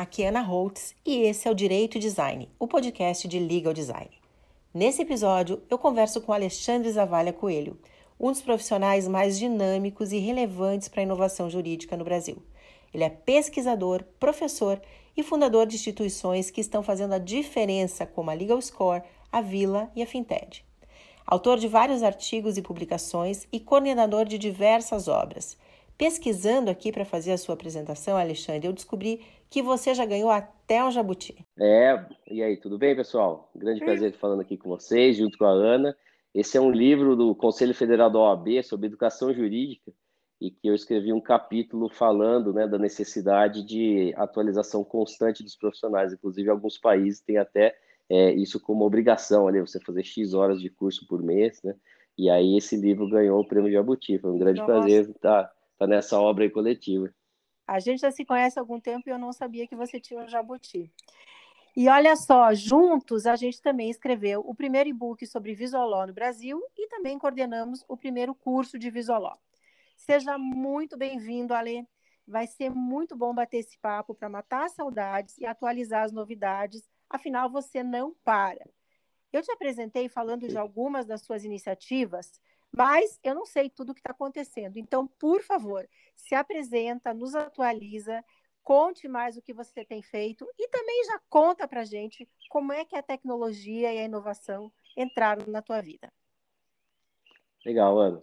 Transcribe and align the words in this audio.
Aqui 0.00 0.22
é 0.22 0.28
Ana 0.28 0.40
Holtz 0.40 0.94
e 1.04 1.24
esse 1.24 1.46
é 1.46 1.50
o 1.50 1.54
Direito 1.54 1.98
e 1.98 2.00
Design, 2.00 2.48
o 2.58 2.66
podcast 2.66 3.28
de 3.28 3.38
Legal 3.38 3.74
Design. 3.74 4.08
Nesse 4.72 5.02
episódio, 5.02 5.62
eu 5.68 5.76
converso 5.76 6.22
com 6.22 6.32
Alexandre 6.32 6.90
Zavalha 6.90 7.34
Coelho, 7.34 7.78
um 8.18 8.32
dos 8.32 8.40
profissionais 8.40 9.06
mais 9.06 9.38
dinâmicos 9.38 10.10
e 10.10 10.18
relevantes 10.18 10.88
para 10.88 11.00
a 11.00 11.02
inovação 11.02 11.50
jurídica 11.50 11.98
no 11.98 12.04
Brasil. 12.04 12.42
Ele 12.94 13.04
é 13.04 13.10
pesquisador, 13.10 14.02
professor 14.18 14.80
e 15.14 15.22
fundador 15.22 15.66
de 15.66 15.74
instituições 15.74 16.50
que 16.50 16.62
estão 16.62 16.82
fazendo 16.82 17.12
a 17.12 17.18
diferença, 17.18 18.06
como 18.06 18.30
a 18.30 18.32
Legal 18.32 18.62
Score, 18.62 19.02
a 19.30 19.42
Vila 19.42 19.90
e 19.94 20.02
a 20.02 20.06
Finted. 20.06 20.64
Autor 21.26 21.58
de 21.58 21.68
vários 21.68 22.02
artigos 22.02 22.56
e 22.56 22.62
publicações 22.62 23.46
e 23.52 23.60
coordenador 23.60 24.24
de 24.24 24.38
diversas 24.38 25.08
obras. 25.08 25.58
Pesquisando 26.00 26.70
aqui 26.70 26.90
para 26.90 27.04
fazer 27.04 27.30
a 27.30 27.36
sua 27.36 27.54
apresentação, 27.54 28.16
Alexandre, 28.16 28.66
eu 28.66 28.72
descobri 28.72 29.20
que 29.50 29.62
você 29.62 29.92
já 29.92 30.06
ganhou 30.06 30.30
até 30.30 30.82
um 30.82 30.90
jabuti. 30.90 31.44
É, 31.58 32.02
e 32.26 32.42
aí, 32.42 32.56
tudo 32.56 32.78
bem, 32.78 32.96
pessoal? 32.96 33.50
Grande 33.54 33.84
prazer 33.84 34.14
falando 34.14 34.40
aqui 34.40 34.56
com 34.56 34.70
vocês, 34.70 35.18
junto 35.18 35.36
com 35.36 35.44
a 35.44 35.50
Ana. 35.50 35.94
Esse 36.34 36.56
é 36.56 36.60
um 36.60 36.70
livro 36.70 37.14
do 37.14 37.34
Conselho 37.34 37.74
Federal 37.74 38.08
da 38.08 38.18
OAB 38.18 38.62
sobre 38.64 38.86
educação 38.86 39.30
jurídica 39.34 39.92
e 40.40 40.50
que 40.50 40.68
eu 40.68 40.74
escrevi 40.74 41.12
um 41.12 41.20
capítulo 41.20 41.90
falando 41.90 42.50
né, 42.54 42.66
da 42.66 42.78
necessidade 42.78 43.62
de 43.62 44.14
atualização 44.16 44.82
constante 44.82 45.42
dos 45.42 45.54
profissionais. 45.54 46.14
Inclusive, 46.14 46.48
alguns 46.48 46.78
países 46.78 47.20
têm 47.20 47.36
até 47.36 47.76
é, 48.08 48.32
isso 48.32 48.58
como 48.58 48.86
obrigação, 48.86 49.46
ali, 49.46 49.60
você 49.60 49.78
fazer 49.78 50.02
X 50.02 50.32
horas 50.32 50.62
de 50.62 50.70
curso 50.70 51.06
por 51.06 51.22
mês, 51.22 51.60
né? 51.62 51.74
E 52.16 52.30
aí 52.30 52.56
esse 52.56 52.74
livro 52.74 53.06
ganhou 53.06 53.38
o 53.38 53.46
prêmio 53.46 53.70
Jabuti. 53.70 54.18
Foi 54.18 54.30
um 54.30 54.38
grande 54.38 54.60
Nossa. 54.60 54.72
prazer 54.72 55.10
estar 55.10 55.50
tá 55.80 55.86
nessa 55.86 56.20
obra 56.20 56.48
coletiva. 56.50 57.10
A 57.66 57.80
gente 57.80 58.00
já 58.00 58.10
se 58.10 58.22
conhece 58.22 58.58
há 58.58 58.62
algum 58.62 58.78
tempo 58.78 59.08
e 59.08 59.12
eu 59.12 59.18
não 59.18 59.32
sabia 59.32 59.66
que 59.66 59.74
você 59.74 59.98
tinha 59.98 60.22
um 60.22 60.28
jabuti. 60.28 60.92
E 61.74 61.88
olha 61.88 62.14
só, 62.16 62.52
juntos 62.52 63.26
a 63.26 63.34
gente 63.34 63.62
também 63.62 63.88
escreveu 63.88 64.40
o 64.40 64.54
primeiro 64.54 64.90
e-book 64.90 65.26
sobre 65.26 65.54
Visoló 65.54 66.06
no 66.06 66.12
Brasil 66.12 66.60
e 66.76 66.86
também 66.88 67.18
coordenamos 67.18 67.82
o 67.88 67.96
primeiro 67.96 68.34
curso 68.34 68.78
de 68.78 68.90
Visoló. 68.90 69.36
Seja 69.96 70.36
muito 70.36 70.98
bem-vindo, 70.98 71.54
Ale. 71.54 71.88
Vai 72.26 72.46
ser 72.46 72.70
muito 72.70 73.16
bom 73.16 73.32
bater 73.32 73.58
esse 73.58 73.78
papo 73.78 74.14
para 74.14 74.28
matar 74.28 74.66
as 74.66 74.72
saudades 74.72 75.38
e 75.38 75.46
atualizar 75.46 76.04
as 76.04 76.12
novidades. 76.12 76.82
Afinal, 77.08 77.48
você 77.48 77.82
não 77.82 78.14
para. 78.22 78.68
Eu 79.32 79.40
te 79.40 79.50
apresentei 79.50 80.08
falando 80.10 80.46
de 80.46 80.58
algumas 80.58 81.06
das 81.06 81.22
suas 81.22 81.44
iniciativas, 81.44 82.38
mas 82.72 83.18
eu 83.22 83.34
não 83.34 83.44
sei 83.44 83.68
tudo 83.68 83.90
o 83.90 83.94
que 83.94 84.00
está 84.00 84.12
acontecendo. 84.12 84.76
Então, 84.76 85.06
por 85.06 85.42
favor, 85.42 85.88
se 86.14 86.34
apresenta, 86.34 87.12
nos 87.12 87.34
atualiza, 87.34 88.24
conte 88.62 89.08
mais 89.08 89.36
o 89.36 89.42
que 89.42 89.52
você 89.52 89.84
tem 89.84 90.02
feito 90.02 90.46
e 90.58 90.68
também 90.68 91.04
já 91.04 91.20
conta 91.28 91.66
para 91.66 91.84
gente 91.84 92.28
como 92.48 92.72
é 92.72 92.84
que 92.84 92.96
a 92.96 93.02
tecnologia 93.02 93.92
e 93.92 93.98
a 93.98 94.04
inovação 94.04 94.70
entraram 94.96 95.46
na 95.46 95.62
tua 95.62 95.80
vida. 95.80 96.12
Legal, 97.64 97.98
Ana. 97.98 98.20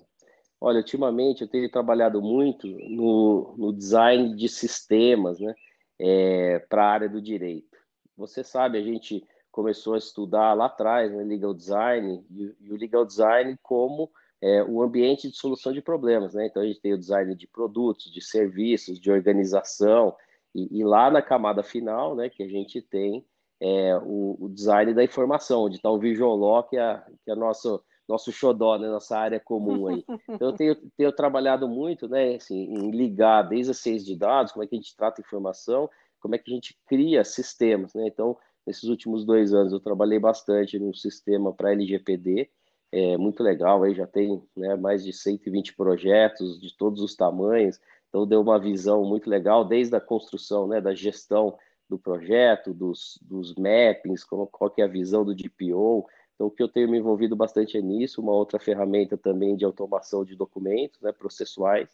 Olha, 0.60 0.78
ultimamente 0.78 1.42
eu 1.42 1.48
tenho 1.48 1.70
trabalhado 1.70 2.22
muito 2.22 2.68
no, 2.68 3.56
no 3.58 3.74
design 3.74 4.36
de 4.36 4.50
sistemas, 4.50 5.40
né, 5.40 5.54
é, 6.00 6.60
para 6.68 6.84
a 6.84 6.92
área 6.92 7.10
do 7.10 7.22
direito. 7.22 7.78
Você 8.16 8.44
sabe, 8.44 8.80
a 8.80 8.82
gente 8.82 9.24
começou 9.52 9.94
a 9.94 10.00
estudar 10.00 10.54
lá 10.56 10.66
atrás, 10.66 11.12
né, 11.12 11.24
legal 11.24 11.54
design, 11.54 12.26
e, 12.32 12.56
e 12.60 12.72
o 12.72 12.76
legal 12.76 13.06
design 13.06 13.56
como 13.62 14.10
é, 14.42 14.64
o 14.64 14.82
ambiente 14.82 15.30
de 15.30 15.38
solução 15.38 15.74
de 15.74 15.82
problemas, 15.82 16.34
né? 16.34 16.46
Então 16.48 16.62
a 16.62 16.66
gente 16.66 16.80
tem 16.80 16.94
o 16.94 16.98
design 16.98 17.34
de 17.36 17.48
produtos, 17.48 18.12
de 18.12 18.22
serviços, 18.22 19.00
de 19.00 19.12
organização 19.12 20.16
e, 20.54 20.80
e 20.80 20.84
lá 20.84 21.10
na 21.10 21.22
camada 21.22 21.64
final, 21.64 22.16
né, 22.16 22.30
que 22.30 22.44
a 22.44 22.48
gente 22.48 22.82
tem 22.82 23.26
é, 23.60 23.96
o, 23.98 24.38
o, 24.40 24.50
design 24.50 24.94
da 24.94 25.04
informação, 25.04 25.64
onde 25.64 25.78
está 25.78 25.90
o 25.90 26.00
Visual 26.00 26.36
Law, 26.36 26.64
que 26.64 26.78
é, 26.78 27.04
que 27.24 27.32
é 27.32 27.36
nosso 27.36 27.84
nosso 28.08 28.32
xodó, 28.32 28.78
né, 28.78 28.88
nossa 28.88 29.18
área 29.18 29.40
comum 29.40 29.88
aí. 29.88 30.06
Então 30.30 30.50
eu 30.50 30.54
tenho, 30.54 30.76
tenho 30.96 31.12
trabalhado 31.12 31.68
muito, 31.68 32.08
né, 32.08 32.36
assim, 32.36 32.56
em 32.56 32.90
ligar 32.90 33.42
desde 33.44 33.72
a 33.72 33.74
ciência 33.74 34.06
de 34.06 34.16
dados, 34.16 34.54
como 34.54 34.64
é 34.64 34.68
que 34.68 34.76
a 34.76 34.80
gente 34.80 34.96
trata 34.96 35.20
informação, 35.20 35.90
como 36.22 36.34
é 36.34 36.38
que 36.38 36.50
a 36.50 36.54
gente 36.54 36.78
cria 36.88 37.24
sistemas, 37.26 37.94
né? 37.94 38.08
Então 38.08 38.38
nesses 38.66 38.86
últimos 38.86 39.26
dois 39.26 39.54
anos 39.54 39.74
eu 39.74 39.80
trabalhei 39.80 40.20
bastante 40.20 40.80
num 40.80 40.94
sistema 40.94 41.54
para 41.54 41.74
LGPD, 41.74 42.50
é 42.92 43.18
muito 43.18 43.44
legal, 43.44 43.84
aí 43.84 43.94
já 43.94 44.08
tem 44.08 44.42
né, 44.56 44.76
mais 44.76 45.04
de 45.04 45.12
120 45.12 45.76
projetos 45.76 46.60
de 46.60 46.76
todos 46.76 47.02
os 47.02 47.16
tamanhos, 47.16 47.80
então 48.10 48.26
deu 48.26 48.42
uma 48.42 48.60
visão 48.60 49.04
muito 49.04 49.30
legal, 49.30 49.66
desde 49.66 49.96
a 49.96 50.02
construção, 50.02 50.68
né, 50.68 50.80
da 50.80 50.94
gestão 50.96 51.58
do 51.90 51.98
projeto, 51.98 52.74
dos, 52.74 53.20
dos 53.22 53.56
mappings, 53.56 54.24
como, 54.24 54.48
qual 54.48 54.70
que 54.70 54.82
é 54.82 54.86
a 54.86 54.90
visão 54.90 55.24
do 55.24 55.36
DPO, 55.36 56.08
então 56.36 56.48
o 56.48 56.52
que 56.52 56.62
eu 56.62 56.68
tenho 56.68 56.90
me 56.90 56.98
envolvido 56.98 57.36
bastante 57.36 57.78
é 57.78 57.82
nisso, 57.82 58.22
uma 58.22 58.32
outra 58.32 58.60
ferramenta 58.60 59.18
também 59.18 59.56
de 59.56 59.66
automação 59.66 60.24
de 60.24 60.36
documentos, 60.36 61.02
né, 61.02 61.12
processuais, 61.12 61.90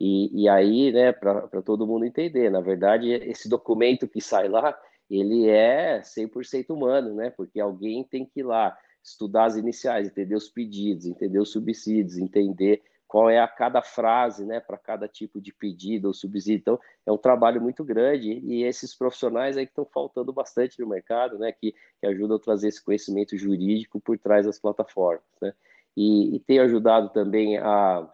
e, 0.00 0.42
e 0.42 0.48
aí, 0.48 0.90
né, 0.90 1.12
para 1.12 1.62
todo 1.62 1.86
mundo 1.86 2.04
entender, 2.04 2.50
na 2.50 2.60
verdade, 2.60 3.12
esse 3.12 3.48
documento 3.48 4.08
que 4.08 4.20
sai 4.20 4.48
lá, 4.48 4.76
ele 5.08 5.48
é 5.48 6.00
100% 6.00 6.70
humano, 6.70 7.14
né, 7.14 7.30
porque 7.30 7.60
alguém 7.60 8.02
tem 8.02 8.24
que 8.24 8.40
ir 8.40 8.44
lá, 8.44 8.76
estudar 9.02 9.46
as 9.46 9.56
iniciais, 9.56 10.08
entender 10.08 10.34
os 10.34 10.48
pedidos, 10.48 11.06
entender 11.06 11.38
os 11.38 11.50
subsídios, 11.50 12.18
entender 12.18 12.82
qual 13.12 13.28
é 13.28 13.38
a 13.38 13.46
cada 13.46 13.82
frase, 13.82 14.46
né, 14.46 14.58
para 14.58 14.78
cada 14.78 15.06
tipo 15.06 15.38
de 15.38 15.52
pedido 15.52 16.08
ou 16.08 16.14
subsídio. 16.14 16.60
Então, 16.60 16.80
é 17.04 17.12
um 17.12 17.18
trabalho 17.18 17.60
muito 17.60 17.84
grande 17.84 18.40
e 18.42 18.64
esses 18.64 18.94
profissionais 18.94 19.56
aí 19.56 19.66
que 19.66 19.72
estão 19.72 19.84
faltando 19.84 20.32
bastante 20.32 20.80
no 20.80 20.88
mercado, 20.88 21.38
né, 21.38 21.52
que, 21.52 21.74
que 22.00 22.06
ajudam 22.06 22.38
a 22.38 22.40
trazer 22.40 22.68
esse 22.68 22.82
conhecimento 22.82 23.36
jurídico 23.36 24.00
por 24.00 24.18
trás 24.18 24.46
das 24.46 24.58
plataformas, 24.58 25.22
né. 25.42 25.52
E, 25.94 26.36
e 26.36 26.40
tem 26.40 26.58
ajudado 26.58 27.10
também 27.10 27.58
a, 27.58 28.08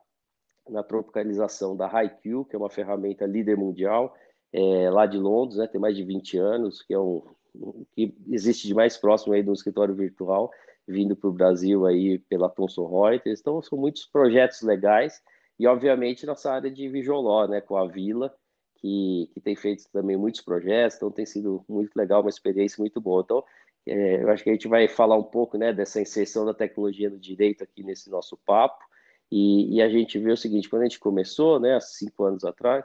na 0.68 0.82
tropicalização 0.82 1.76
da 1.76 1.86
HiQ, 1.86 2.46
que 2.46 2.56
é 2.56 2.58
uma 2.58 2.68
ferramenta 2.68 3.24
líder 3.24 3.56
mundial, 3.56 4.16
é, 4.52 4.90
lá 4.90 5.06
de 5.06 5.16
Londres, 5.16 5.58
né, 5.58 5.68
tem 5.68 5.80
mais 5.80 5.96
de 5.96 6.02
20 6.02 6.38
anos, 6.38 6.82
que 6.82 6.92
é 6.92 6.98
um, 6.98 7.22
que 7.92 8.14
existe 8.28 8.66
de 8.66 8.74
mais 8.74 8.96
próximo 8.96 9.32
aí 9.32 9.44
do 9.44 9.52
escritório 9.52 9.94
virtual, 9.94 10.50
vindo 10.88 11.14
para 11.14 11.28
o 11.28 11.32
Brasil 11.32 11.86
aí 11.86 12.18
pela 12.18 12.48
Thomson 12.48 12.88
Reuters. 12.88 13.40
Então, 13.40 13.60
são 13.60 13.78
muitos 13.78 14.06
projetos 14.06 14.62
legais 14.62 15.22
e, 15.58 15.66
obviamente, 15.66 16.24
nossa 16.24 16.50
área 16.50 16.70
de 16.70 16.88
Vijoló, 16.88 17.46
né, 17.46 17.60
com 17.60 17.76
a 17.76 17.86
Vila, 17.86 18.34
que, 18.76 19.30
que 19.34 19.40
tem 19.40 19.54
feito 19.54 19.84
também 19.92 20.16
muitos 20.16 20.40
projetos, 20.40 20.96
então 20.96 21.10
tem 21.10 21.26
sido 21.26 21.64
muito 21.68 21.94
legal, 21.96 22.22
uma 22.22 22.30
experiência 22.30 22.80
muito 22.80 23.00
boa. 23.00 23.22
Então, 23.24 23.44
é, 23.86 24.22
eu 24.22 24.30
acho 24.30 24.42
que 24.42 24.50
a 24.50 24.52
gente 24.52 24.68
vai 24.68 24.88
falar 24.88 25.16
um 25.16 25.22
pouco 25.22 25.58
né, 25.58 25.72
dessa 25.72 26.00
inserção 26.00 26.44
da 26.44 26.54
tecnologia 26.54 27.10
no 27.10 27.18
direito 27.18 27.62
aqui 27.64 27.82
nesse 27.82 28.08
nosso 28.08 28.36
papo. 28.46 28.82
E, 29.30 29.76
e, 29.76 29.82
a 29.82 29.88
gente 29.90 30.18
vê 30.18 30.32
o 30.32 30.36
seguinte, 30.36 30.68
quando 30.70 30.82
a 30.82 30.84
gente 30.86 30.98
começou, 30.98 31.60
né, 31.60 31.74
há 31.74 31.80
cinco 31.80 32.24
anos 32.24 32.44
atrás, 32.44 32.84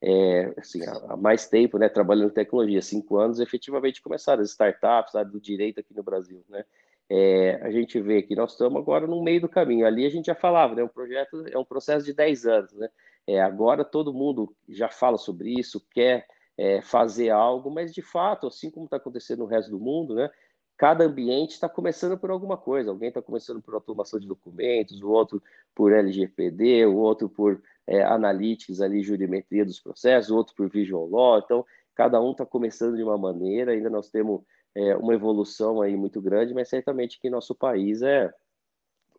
é, 0.00 0.52
assim, 0.56 0.80
há, 0.86 1.16
mais 1.16 1.48
tempo, 1.48 1.78
né, 1.78 1.88
trabalhando 1.88 2.30
em 2.30 2.34
tecnologia, 2.34 2.80
cinco 2.82 3.16
anos, 3.16 3.40
efetivamente 3.40 4.02
começaram 4.02 4.42
as 4.42 4.50
startups 4.50 5.12
do 5.30 5.40
direito 5.40 5.80
aqui 5.80 5.94
no 5.94 6.02
Brasil, 6.02 6.44
né, 6.48 6.64
é, 7.10 7.60
a 7.62 7.70
gente 7.70 8.00
vê 8.00 8.22
que 8.22 8.34
nós 8.34 8.52
estamos 8.52 8.80
agora 8.80 9.06
no 9.06 9.22
meio 9.22 9.40
do 9.40 9.48
caminho. 9.48 9.86
Ali 9.86 10.06
a 10.06 10.10
gente 10.10 10.26
já 10.26 10.34
falava, 10.34 10.74
né? 10.74 10.82
Um 10.82 10.88
projeto 10.88 11.44
é 11.48 11.58
um 11.58 11.64
processo 11.64 12.04
de 12.06 12.14
10 12.14 12.46
anos, 12.46 12.72
né? 12.72 12.88
É, 13.26 13.40
agora 13.40 13.84
todo 13.84 14.14
mundo 14.14 14.54
já 14.68 14.88
fala 14.88 15.16
sobre 15.16 15.52
isso, 15.58 15.84
quer 15.90 16.26
é, 16.56 16.80
fazer 16.82 17.30
algo, 17.30 17.70
mas 17.70 17.92
de 17.92 18.02
fato, 18.02 18.46
assim 18.46 18.70
como 18.70 18.86
está 18.86 18.96
acontecendo 18.96 19.40
no 19.40 19.46
resto 19.46 19.70
do 19.70 19.78
mundo, 19.78 20.14
né? 20.14 20.30
Cada 20.76 21.04
ambiente 21.04 21.52
está 21.52 21.68
começando 21.68 22.18
por 22.18 22.30
alguma 22.30 22.56
coisa. 22.56 22.90
Alguém 22.90 23.08
está 23.08 23.22
começando 23.22 23.62
por 23.62 23.74
automação 23.74 24.18
de 24.18 24.26
documentos, 24.26 25.00
o 25.02 25.10
outro 25.10 25.42
por 25.74 25.92
LGPD, 25.92 26.86
o 26.86 26.96
outro 26.96 27.28
por 27.28 27.62
é, 27.86 28.02
analytics 28.02 28.80
ali, 28.80 29.02
jurimetria 29.02 29.64
dos 29.64 29.78
processos, 29.78 30.30
o 30.30 30.36
outro 30.36 30.54
por 30.56 30.68
Visual 30.68 31.08
Law. 31.08 31.38
Então, 31.38 31.64
cada 31.94 32.20
um 32.20 32.32
está 32.32 32.44
começando 32.44 32.96
de 32.96 33.02
uma 33.02 33.16
maneira. 33.16 33.72
Ainda 33.72 33.88
nós 33.88 34.10
temos 34.10 34.42
é, 34.74 34.96
uma 34.96 35.14
evolução 35.14 35.80
aí 35.80 35.96
muito 35.96 36.20
grande, 36.20 36.54
mas 36.54 36.68
certamente 36.68 37.20
que 37.20 37.28
nosso 37.30 37.54
país 37.54 38.02
é, 38.02 38.32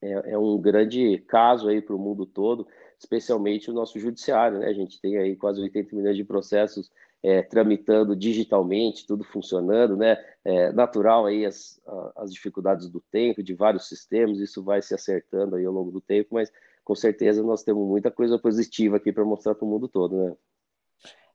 é, 0.01 0.31
é 0.33 0.37
um 0.37 0.57
grande 0.59 1.19
caso 1.27 1.69
aí 1.69 1.81
para 1.81 1.95
o 1.95 1.99
mundo 1.99 2.25
todo, 2.25 2.67
especialmente 2.99 3.69
o 3.69 3.73
nosso 3.73 3.99
judiciário, 3.99 4.59
né? 4.59 4.67
A 4.67 4.73
gente 4.73 4.99
tem 4.99 5.17
aí 5.17 5.35
quase 5.35 5.61
80 5.61 5.95
milhões 5.95 6.17
de 6.17 6.23
processos 6.23 6.91
é, 7.21 7.41
tramitando 7.41 8.15
digitalmente, 8.15 9.07
tudo 9.07 9.23
funcionando, 9.23 9.95
né? 9.95 10.17
É 10.43 10.71
natural 10.73 11.25
aí 11.25 11.45
as, 11.45 11.81
as 12.15 12.33
dificuldades 12.33 12.89
do 12.89 12.99
tempo, 12.99 13.41
de 13.41 13.53
vários 13.53 13.87
sistemas, 13.87 14.39
isso 14.39 14.63
vai 14.63 14.81
se 14.81 14.93
acertando 14.93 15.55
aí 15.55 15.65
ao 15.65 15.73
longo 15.73 15.91
do 15.91 16.01
tempo, 16.01 16.29
mas 16.33 16.51
com 16.83 16.95
certeza 16.95 17.41
nós 17.41 17.63
temos 17.63 17.87
muita 17.87 18.11
coisa 18.11 18.37
positiva 18.37 18.97
aqui 18.97 19.11
para 19.11 19.23
mostrar 19.23 19.55
para 19.55 19.65
o 19.65 19.69
mundo 19.69 19.87
todo, 19.87 20.15
né? 20.15 20.35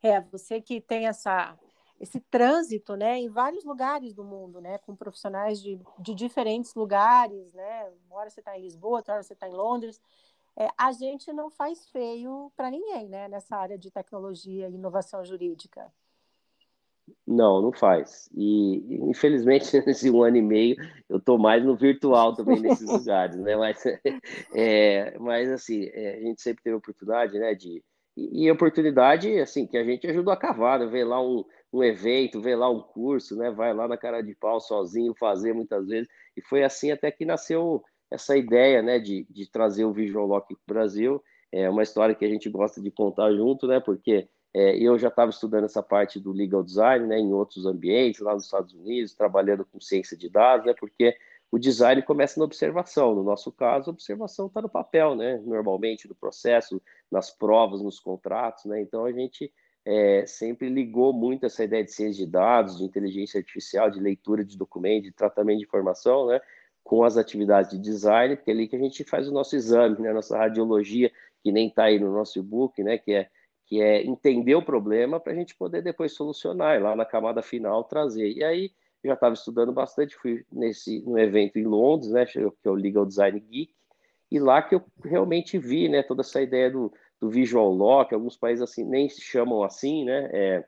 É, 0.03 0.21
você 0.21 0.61
que 0.61 0.81
tem 0.81 1.06
essa 1.06 1.59
esse 2.00 2.21
trânsito, 2.21 2.97
né, 2.97 3.19
em 3.19 3.29
vários 3.29 3.65
lugares 3.65 4.15
do 4.15 4.25
mundo, 4.25 4.61
né, 4.61 4.79
com 4.79 4.95
profissionais 4.95 5.61
de, 5.61 5.81
de 5.99 6.15
diferentes 6.15 6.75
lugares, 6.75 7.53
né, 7.53 7.91
uma 8.06 8.21
hora 8.21 8.31
você 8.31 8.41
está 8.41 8.56
em 8.56 8.62
Lisboa, 8.62 8.99
outra 8.99 9.15
hora 9.15 9.23
você 9.23 9.33
está 9.33 9.49
em 9.49 9.53
Londres, 9.53 10.00
é, 10.56 10.69
a 10.77 10.93
gente 10.93 11.33
não 11.33 11.50
faz 11.50 11.89
feio 11.91 12.53
para 12.56 12.71
ninguém, 12.71 13.09
né, 13.09 13.29
nessa 13.29 13.56
área 13.56 13.79
de 13.79 13.91
tecnologia 13.91 14.69
e 14.69 14.75
inovação 14.75 15.25
jurídica. 15.25 15.93
Não, 17.27 17.62
não 17.62 17.73
faz. 17.73 18.29
E 18.35 19.00
infelizmente 19.09 19.65
nesse 19.87 20.11
um 20.11 20.23
ano 20.23 20.37
e 20.37 20.43
meio 20.43 20.77
eu 21.09 21.19
estou 21.19 21.39
mais 21.39 21.65
no 21.65 21.77
virtual 21.77 22.35
também 22.35 22.61
nesses 22.61 22.87
lugares, 22.89 23.37
né? 23.37 23.56
Mas, 23.56 23.83
é, 24.55 25.19
mas 25.19 25.50
assim, 25.50 25.89
é, 25.93 26.17
a 26.17 26.21
gente 26.21 26.43
sempre 26.43 26.62
teve 26.62 26.77
oportunidade, 26.77 27.39
né? 27.39 27.55
De, 27.55 27.83
e, 28.17 28.45
e 28.45 28.50
oportunidade 28.50 29.39
assim 29.41 29.67
que 29.67 29.77
a 29.77 29.85
gente 29.85 30.06
ajudou 30.06 30.33
a 30.33 30.37
cavar, 30.37 30.79
né? 30.79 30.87
ver 30.87 31.05
lá 31.05 31.23
um, 31.23 31.45
um 31.73 31.82
evento, 31.82 32.41
ver 32.41 32.56
lá 32.56 32.70
um 32.70 32.81
curso, 32.81 33.37
né? 33.37 33.50
Vai 33.50 33.75
lá 33.75 33.87
na 33.87 33.97
cara 33.97 34.23
de 34.23 34.35
pau 34.35 34.61
sozinho 34.61 35.15
fazer 35.15 35.53
muitas 35.53 35.87
vezes. 35.87 36.09
E 36.37 36.43
foi 36.43 36.65
assim 36.65 36.91
até 36.91 37.11
que 37.11 37.25
nasceu 37.25 37.82
essa 38.11 38.37
ideia, 38.37 38.82
né? 38.82 38.99
De, 38.99 39.26
de 39.29 39.50
trazer 39.50 39.85
o 39.85 39.93
Visual 39.93 40.26
Lock 40.26 40.55
para 40.55 40.62
o 40.62 40.75
Brasil. 40.75 41.23
É 41.53 41.69
uma 41.69 41.82
história 41.82 42.15
que 42.15 42.25
a 42.25 42.29
gente 42.29 42.49
gosta 42.49 42.81
de 42.81 42.91
contar 42.91 43.32
junto, 43.32 43.67
né? 43.67 43.81
Porque 43.81 44.29
é, 44.55 44.76
eu 44.79 44.99
já 44.99 45.09
estava 45.09 45.31
estudando 45.31 45.65
essa 45.65 45.82
parte 45.82 46.19
do 46.19 46.32
legal 46.32 46.62
design, 46.62 47.06
né? 47.06 47.19
Em 47.19 47.32
outros 47.32 47.67
ambientes, 47.67 48.21
lá 48.21 48.35
nos 48.35 48.44
Estados 48.44 48.75
Unidos, 48.75 49.14
trabalhando 49.14 49.64
com 49.64 49.81
ciência 49.81 50.17
de 50.17 50.29
dados, 50.29 50.67
né? 50.67 50.75
Porque 50.79 51.17
o 51.50 51.59
design 51.59 52.03
começa 52.03 52.38
na 52.38 52.44
observação. 52.44 53.14
No 53.14 53.23
nosso 53.23 53.53
caso, 53.53 53.91
a 53.91 53.93
observação 53.93 54.47
está 54.47 54.62
no 54.62 54.69
papel, 54.69 55.14
né? 55.14 55.38
Normalmente 55.44 56.09
no 56.09 56.14
processo, 56.14 56.81
nas 57.11 57.31
provas, 57.31 57.82
nos 57.82 58.00
contratos, 58.00 58.64
né? 58.64 58.81
Então 58.81 59.05
a 59.05 59.12
gente 59.12 59.53
é, 59.90 60.26
sempre 60.26 60.69
ligou 60.69 61.14
muito 61.14 61.46
essa 61.46 61.64
ideia 61.64 61.82
de 61.82 61.90
ciência 61.90 62.26
de 62.26 62.31
dados, 62.31 62.76
de 62.76 62.85
inteligência 62.85 63.38
artificial, 63.38 63.90
de 63.90 63.99
leitura 63.99 64.44
de 64.44 64.55
documentos, 64.55 65.05
de 65.05 65.12
tratamento 65.12 65.61
de 65.61 65.64
informação, 65.64 66.26
né? 66.26 66.43
Com 66.85 67.02
as 67.05 67.17
atividades 67.17 67.70
de 67.70 67.79
design, 67.79 68.37
porque 68.37 68.50
é 68.50 68.55
ali 68.55 68.69
que 68.69 68.76
a 68.76 68.79
gente 68.79 69.02
faz 69.02 69.26
o 69.26 69.32
nosso 69.32 69.56
exame, 69.56 69.99
né? 70.00 70.12
Nossa 70.12 70.37
radiologia, 70.37 71.11
que 71.43 71.50
nem 71.50 71.69
está 71.69 71.85
aí 71.85 71.99
no 71.99 72.12
nosso 72.12 72.38
e-book, 72.38 72.82
né? 72.82 72.99
Que 72.99 73.14
é 73.14 73.31
que 73.64 73.81
é 73.81 74.02
entender 74.02 74.55
o 74.55 74.62
problema 74.62 75.19
para 75.20 75.32
a 75.32 75.37
gente 75.37 75.55
poder 75.55 75.82
depois 75.82 76.12
solucionar 76.12 76.76
e 76.76 76.81
lá 76.82 76.94
na 76.94 77.05
camada 77.05 77.43
final 77.43 77.85
trazer. 77.85 78.31
E 78.31 78.44
aí 78.44 78.70
já 79.02 79.14
estava 79.14 79.35
estudando 79.35 79.73
bastante, 79.73 80.17
fui 80.17 80.44
nesse 80.52 81.00
no 81.00 81.19
evento 81.19 81.58
em 81.58 81.64
Londres, 81.64 82.11
né, 82.11 82.26
que 82.26 82.38
é 82.38 82.70
o 82.70 82.75
Legal 82.75 83.06
Design 83.06 83.38
Geek, 83.40 83.73
e 84.31 84.38
lá 84.38 84.62
que 84.62 84.75
eu 84.75 84.82
realmente 85.05 85.58
vi, 85.58 85.88
né, 85.88 86.02
toda 86.02 86.23
essa 86.23 86.43
ideia 86.43 86.70
do 86.70 86.93
do 87.20 87.29
visual 87.29 87.73
law, 87.73 88.06
que 88.06 88.15
alguns 88.15 88.37
países 88.37 88.62
assim 88.62 88.85
nem 88.85 89.09
se 89.09 89.20
chamam 89.20 89.62
assim, 89.62 90.05
né? 90.05 90.31
É, 90.32 90.65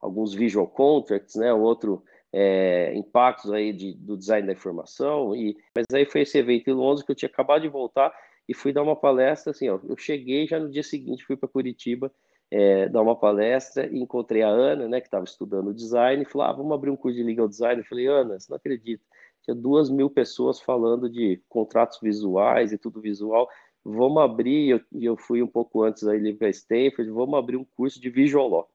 alguns 0.00 0.34
visual 0.34 0.66
contracts, 0.66 1.36
né? 1.36 1.52
Outro 1.52 2.02
é, 2.32 2.92
impactos 2.94 3.52
aí 3.52 3.72
de, 3.72 3.94
do 3.94 4.16
design 4.16 4.46
da 4.46 4.52
informação. 4.52 5.34
E 5.34 5.56
mas 5.74 5.86
aí 5.94 6.04
foi 6.04 6.22
esse 6.22 6.38
evento 6.38 6.68
em 6.68 6.74
Londres 6.74 7.04
que 7.04 7.12
eu 7.12 7.16
tinha 7.16 7.28
acabado 7.28 7.62
de 7.62 7.68
voltar 7.68 8.12
e 8.48 8.54
fui 8.54 8.72
dar 8.72 8.82
uma 8.82 8.96
palestra 8.96 9.50
assim, 9.50 9.68
ó. 9.68 9.78
Eu 9.88 9.96
cheguei 9.96 10.46
já 10.46 10.58
no 10.58 10.70
dia 10.70 10.82
seguinte 10.82 11.24
fui 11.24 11.36
para 11.36 11.48
Curitiba 11.48 12.12
é, 12.50 12.88
dar 12.88 13.02
uma 13.02 13.16
palestra 13.16 13.86
e 13.86 13.98
encontrei 13.98 14.42
a 14.42 14.48
Ana, 14.48 14.88
né? 14.88 15.00
Que 15.00 15.06
estava 15.06 15.24
estudando 15.24 15.74
design, 15.74 16.22
e 16.22 16.26
falou: 16.26 16.46
ah, 16.46 16.52
vamos 16.52 16.72
abrir 16.72 16.90
um 16.90 16.96
curso 16.96 17.16
de 17.16 17.22
legal 17.22 17.48
design. 17.48 17.80
Eu 17.80 17.86
falei, 17.86 18.06
Ana, 18.06 18.38
você 18.38 18.50
não 18.50 18.56
acredita? 18.56 19.04
Tinha 19.42 19.54
duas 19.54 19.90
mil 19.90 20.10
pessoas 20.10 20.60
falando 20.60 21.08
de 21.08 21.40
contratos 21.48 21.98
visuais 22.00 22.72
e 22.72 22.78
tudo 22.78 23.00
visual 23.00 23.48
vamos 23.90 24.22
abrir, 24.22 24.70
eu, 24.70 24.80
eu 25.00 25.16
fui 25.16 25.42
um 25.42 25.46
pouco 25.46 25.82
antes 25.82 26.06
aí 26.06 26.32
para 26.34 26.48
Stanford, 26.50 27.10
vamos 27.10 27.38
abrir 27.38 27.56
um 27.56 27.64
curso 27.64 28.00
de 28.00 28.10
Visual 28.10 28.48
Law. 28.48 28.68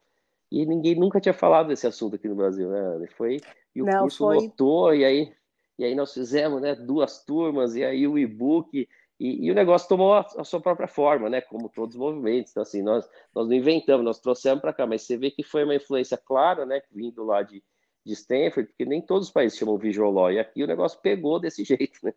E 0.52 0.66
ninguém 0.66 0.96
nunca 0.96 1.20
tinha 1.20 1.34
falado 1.34 1.68
desse 1.68 1.88
assunto 1.88 2.16
aqui 2.16 2.28
no 2.28 2.36
Brasil, 2.36 2.70
né? 2.70 3.08
Foi 3.18 3.40
e 3.76 3.82
o 3.82 3.86
Não, 3.86 4.02
curso 4.02 4.20
foi... 4.20 4.36
lotou 4.36 4.94
e 4.94 5.04
aí 5.04 5.34
e 5.78 5.84
aí 5.84 5.96
nós 5.96 6.14
fizemos, 6.14 6.62
né, 6.62 6.76
duas 6.76 7.26
turmas 7.26 7.76
e 7.76 7.84
aí 7.84 8.08
o 8.08 8.18
e-book 8.18 8.88
e, 9.20 9.46
e, 9.46 9.52
o 9.52 9.56
negócio 9.56 9.88
tomou 9.88 10.14
a, 10.14 10.28
a, 10.38 10.44
sua 10.44 10.60
própria 10.60 10.88
forma, 10.88 11.30
né? 11.30 11.40
Como 11.40 11.70
todos 11.70 11.96
os 11.96 12.02
movimentos. 12.02 12.52
Então, 12.52 12.64
assim, 12.64 12.82
nós, 12.82 13.08
nós 13.34 13.48
não 13.48 13.56
inventamos, 13.56 14.04
nós 14.04 14.20
trouxemos 14.20 14.60
para 14.60 14.74
cá, 14.74 14.86
mas 14.86 15.04
você 15.04 15.18
vê 15.18 15.32
que 15.32 15.44
foi 15.44 15.64
uma 15.64 15.76
influência 15.76 16.18
clara, 16.18 16.66
né? 16.66 16.82
Vindo 16.92 17.24
lá 17.24 17.42
de, 17.42 17.64
de 18.06 18.14
Stanford, 18.14 18.68
porque 18.68 18.86
nem 18.86 19.02
todos 19.02 19.28
os 19.28 19.34
países 19.34 19.58
chamam 19.58 19.78
Visual 19.78 20.12
Law, 20.12 20.32
e 20.32 20.40
aqui 20.40 20.64
o 20.64 20.68
negócio 20.68 21.00
pegou 21.02 21.40
desse 21.40 21.64
jeito, 21.66 22.00
né? 22.04 22.14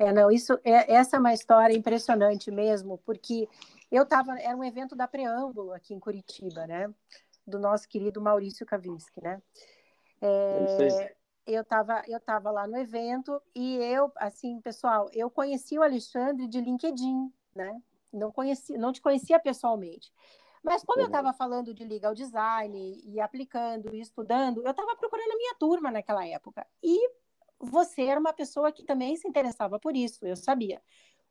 É, 0.00 0.14
não, 0.14 0.30
isso 0.30 0.58
é, 0.64 0.94
essa 0.94 1.16
é 1.16 1.20
uma 1.20 1.34
história 1.34 1.76
impressionante 1.76 2.50
mesmo, 2.50 2.96
porque 3.04 3.46
eu 3.92 4.04
estava, 4.04 4.40
era 4.40 4.56
um 4.56 4.64
evento 4.64 4.96
da 4.96 5.06
Preâmbulo 5.06 5.74
aqui 5.74 5.92
em 5.92 6.00
Curitiba, 6.00 6.66
né? 6.66 6.90
Do 7.46 7.58
nosso 7.58 7.86
querido 7.86 8.18
Maurício 8.18 8.64
Kavinsky, 8.64 9.22
né? 9.22 9.42
É, 10.22 11.14
eu 11.46 11.60
estava 11.60 12.02
eu 12.08 12.18
tava 12.18 12.50
lá 12.50 12.66
no 12.66 12.78
evento 12.78 13.42
e 13.54 13.76
eu, 13.76 14.10
assim, 14.16 14.58
pessoal, 14.62 15.06
eu 15.12 15.30
conheci 15.30 15.78
o 15.78 15.82
Alexandre 15.82 16.48
de 16.48 16.62
LinkedIn, 16.62 17.30
né? 17.54 17.78
Não, 18.10 18.32
conheci, 18.32 18.78
não 18.78 18.94
te 18.94 19.02
conhecia 19.02 19.38
pessoalmente. 19.38 20.10
Mas 20.62 20.82
como 20.82 21.02
eu 21.02 21.06
estava 21.06 21.34
falando 21.34 21.74
de 21.74 21.84
legal 21.84 22.14
design 22.14 23.02
e 23.04 23.20
aplicando 23.20 23.94
e 23.94 24.00
estudando, 24.00 24.62
eu 24.64 24.70
estava 24.70 24.96
procurando 24.96 25.32
a 25.32 25.36
minha 25.36 25.54
turma 25.56 25.90
naquela 25.90 26.26
época. 26.26 26.66
E 26.82 27.10
você 27.60 28.02
era 28.02 28.18
uma 28.18 28.32
pessoa 28.32 28.72
que 28.72 28.82
também 28.82 29.16
se 29.16 29.28
interessava 29.28 29.78
por 29.78 29.94
isso, 29.94 30.24
eu 30.26 30.36
sabia. 30.36 30.80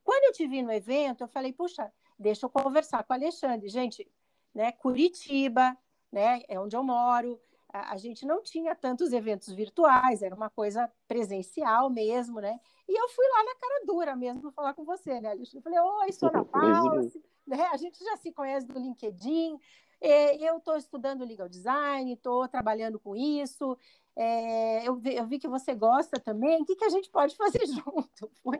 Quando 0.04 0.24
eu 0.26 0.34
te 0.34 0.48
vi 0.48 0.62
no 0.62 0.72
evento, 0.72 1.22
eu 1.22 1.28
falei, 1.28 1.52
puxa, 1.52 1.92
deixa 2.18 2.46
eu 2.46 2.50
conversar 2.50 3.04
com 3.04 3.14
o 3.14 3.16
Alexandre. 3.16 3.68
Gente, 3.68 4.10
né, 4.54 4.72
Curitiba, 4.72 5.78
né, 6.12 6.42
é 6.48 6.60
onde 6.60 6.76
eu 6.76 6.84
moro, 6.84 7.40
a, 7.72 7.94
a, 7.94 7.98
gente 7.98 8.26
não 8.26 8.42
tinha 8.42 8.76
tantos 8.76 9.14
eventos 9.14 9.54
virtuais, 9.54 10.22
era 10.22 10.36
uma 10.36 10.50
coisa 10.50 10.92
presencial 11.08 11.90
mesmo, 11.90 12.40
né? 12.40 12.60
E 12.88 13.00
eu 13.00 13.10
fui 13.10 13.26
lá 13.28 13.44
na 13.44 13.56
cara 13.56 13.86
dura 13.86 14.16
mesmo 14.16 14.52
falar 14.52 14.74
com 14.74 14.84
você, 14.84 15.22
né, 15.22 15.30
Alexandre? 15.30 15.58
Eu 15.58 15.62
falei, 15.62 15.80
oi, 15.80 16.12
sou 16.12 16.30
Ana 16.30 16.46
Paula, 16.46 17.02
né? 17.46 17.70
a 17.72 17.78
gente 17.78 18.04
já 18.04 18.18
se 18.18 18.31
conhece 18.31 18.66
do 18.66 18.80
LinkedIn, 18.80 19.60
eu 20.02 20.58
estou 20.58 20.78
estudando 20.78 21.26
legal 21.26 21.50
design, 21.50 22.14
estou 22.14 22.48
trabalhando 22.48 23.00
com 23.00 23.16
isso, 23.16 23.78
é, 24.21 24.86
eu, 24.86 24.95
vi, 24.98 25.16
eu, 25.16 25.25
vi, 25.25 25.39
que 25.39 25.48
você 25.48 25.74
gosta 25.74 26.19
também. 26.19 26.62
O 26.62 26.66
que, 26.66 26.75
que 26.75 26.83
a 26.83 26.89
gente 26.89 27.10
pode 27.10 27.38
fazer 27.38 27.66
junto? 27.71 28.30
Foi, 28.44 28.57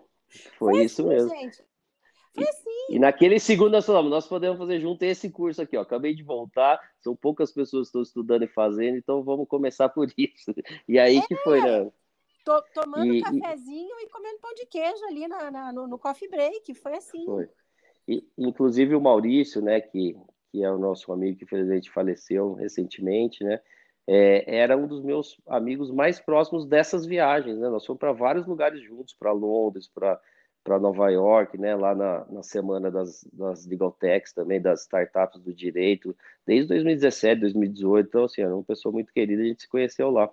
foi, 0.57 0.73
foi 0.73 0.83
isso 0.85 1.01
assim, 1.01 1.09
mesmo. 1.09 1.29
Gente. 1.29 1.63
Foi 2.33 2.44
assim. 2.47 2.85
E, 2.89 2.95
e 2.95 3.00
naquele 3.00 3.38
segundo 3.41 3.71
nós 3.71 3.85
falamos, 3.85 4.09
nós 4.09 4.25
podemos 4.25 4.57
fazer 4.57 4.79
junto 4.79 5.03
esse 5.03 5.29
curso 5.29 5.61
aqui, 5.61 5.75
ó. 5.75 5.81
Acabei 5.81 6.15
de 6.15 6.23
voltar, 6.23 6.79
são 7.01 7.13
poucas 7.13 7.51
pessoas 7.51 7.88
que 7.88 7.89
estão 7.89 8.01
estudando 8.01 8.44
e 8.44 8.47
fazendo, 8.47 8.97
então 8.97 9.21
vamos 9.21 9.50
começar 9.50 9.89
por 9.89 10.07
isso. 10.17 10.53
E 10.88 10.97
aí 10.97 11.17
é, 11.17 11.27
que 11.27 11.35
foi, 11.38 11.59
né? 11.59 11.91
Tô, 12.45 12.61
tomando 12.73 13.13
e, 13.13 13.21
cafezinho 13.21 14.00
e... 14.00 14.06
e... 14.06 14.09
comendo 14.09 14.39
pão 14.39 14.53
de 14.53 14.65
queijo 14.65 15.04
ali 15.07 15.28
na, 15.28 15.51
na 15.51 15.73
no, 15.73 15.87
no, 15.87 15.99
coffee 15.99 16.30
break, 16.30 16.73
foi 16.75 16.95
assim. 16.95 17.25
Foi. 17.25 17.49
E, 18.07 18.25
inclusive 18.37 18.95
o 18.95 19.01
Maurício, 19.01 19.61
né, 19.61 19.81
que, 19.81 20.16
que 20.51 20.63
é 20.63 20.71
o 20.71 20.78
nosso 20.78 21.11
amigo 21.11 21.37
que 21.37 21.44
infelizmente 21.44 21.92
faleceu 21.92 22.54
recentemente, 22.54 23.44
né? 23.44 23.59
É, 24.07 24.57
era 24.57 24.75
um 24.77 24.87
dos 24.87 25.03
meus 25.03 25.39
amigos 25.47 25.91
mais 25.91 26.19
próximos 26.19 26.65
dessas 26.65 27.06
viagens, 27.06 27.57
né? 27.57 27.69
Nós 27.69 27.85
fomos 27.85 27.99
para 27.99 28.11
vários 28.11 28.45
lugares 28.47 28.81
juntos, 28.81 29.13
para 29.13 29.31
Londres, 29.31 29.87
para 29.87 30.79
Nova 30.79 31.09
York, 31.09 31.57
né, 31.57 31.75
lá 31.75 31.95
na, 31.95 32.25
na 32.29 32.44
semana 32.44 32.91
das, 32.91 33.23
das 33.31 33.65
Legal 33.65 33.91
Techs 33.91 34.33
também, 34.33 34.61
das 34.61 34.81
startups 34.81 35.41
do 35.41 35.53
direito, 35.53 36.15
desde 36.45 36.68
2017, 36.68 37.41
2018, 37.41 38.07
então 38.07 38.23
assim, 38.25 38.41
era 38.41 38.53
uma 38.53 38.63
pessoa 38.63 38.91
muito 38.91 39.11
querida, 39.13 39.41
a 39.41 39.45
gente 39.45 39.61
se 39.61 39.69
conheceu 39.69 40.09
lá. 40.11 40.29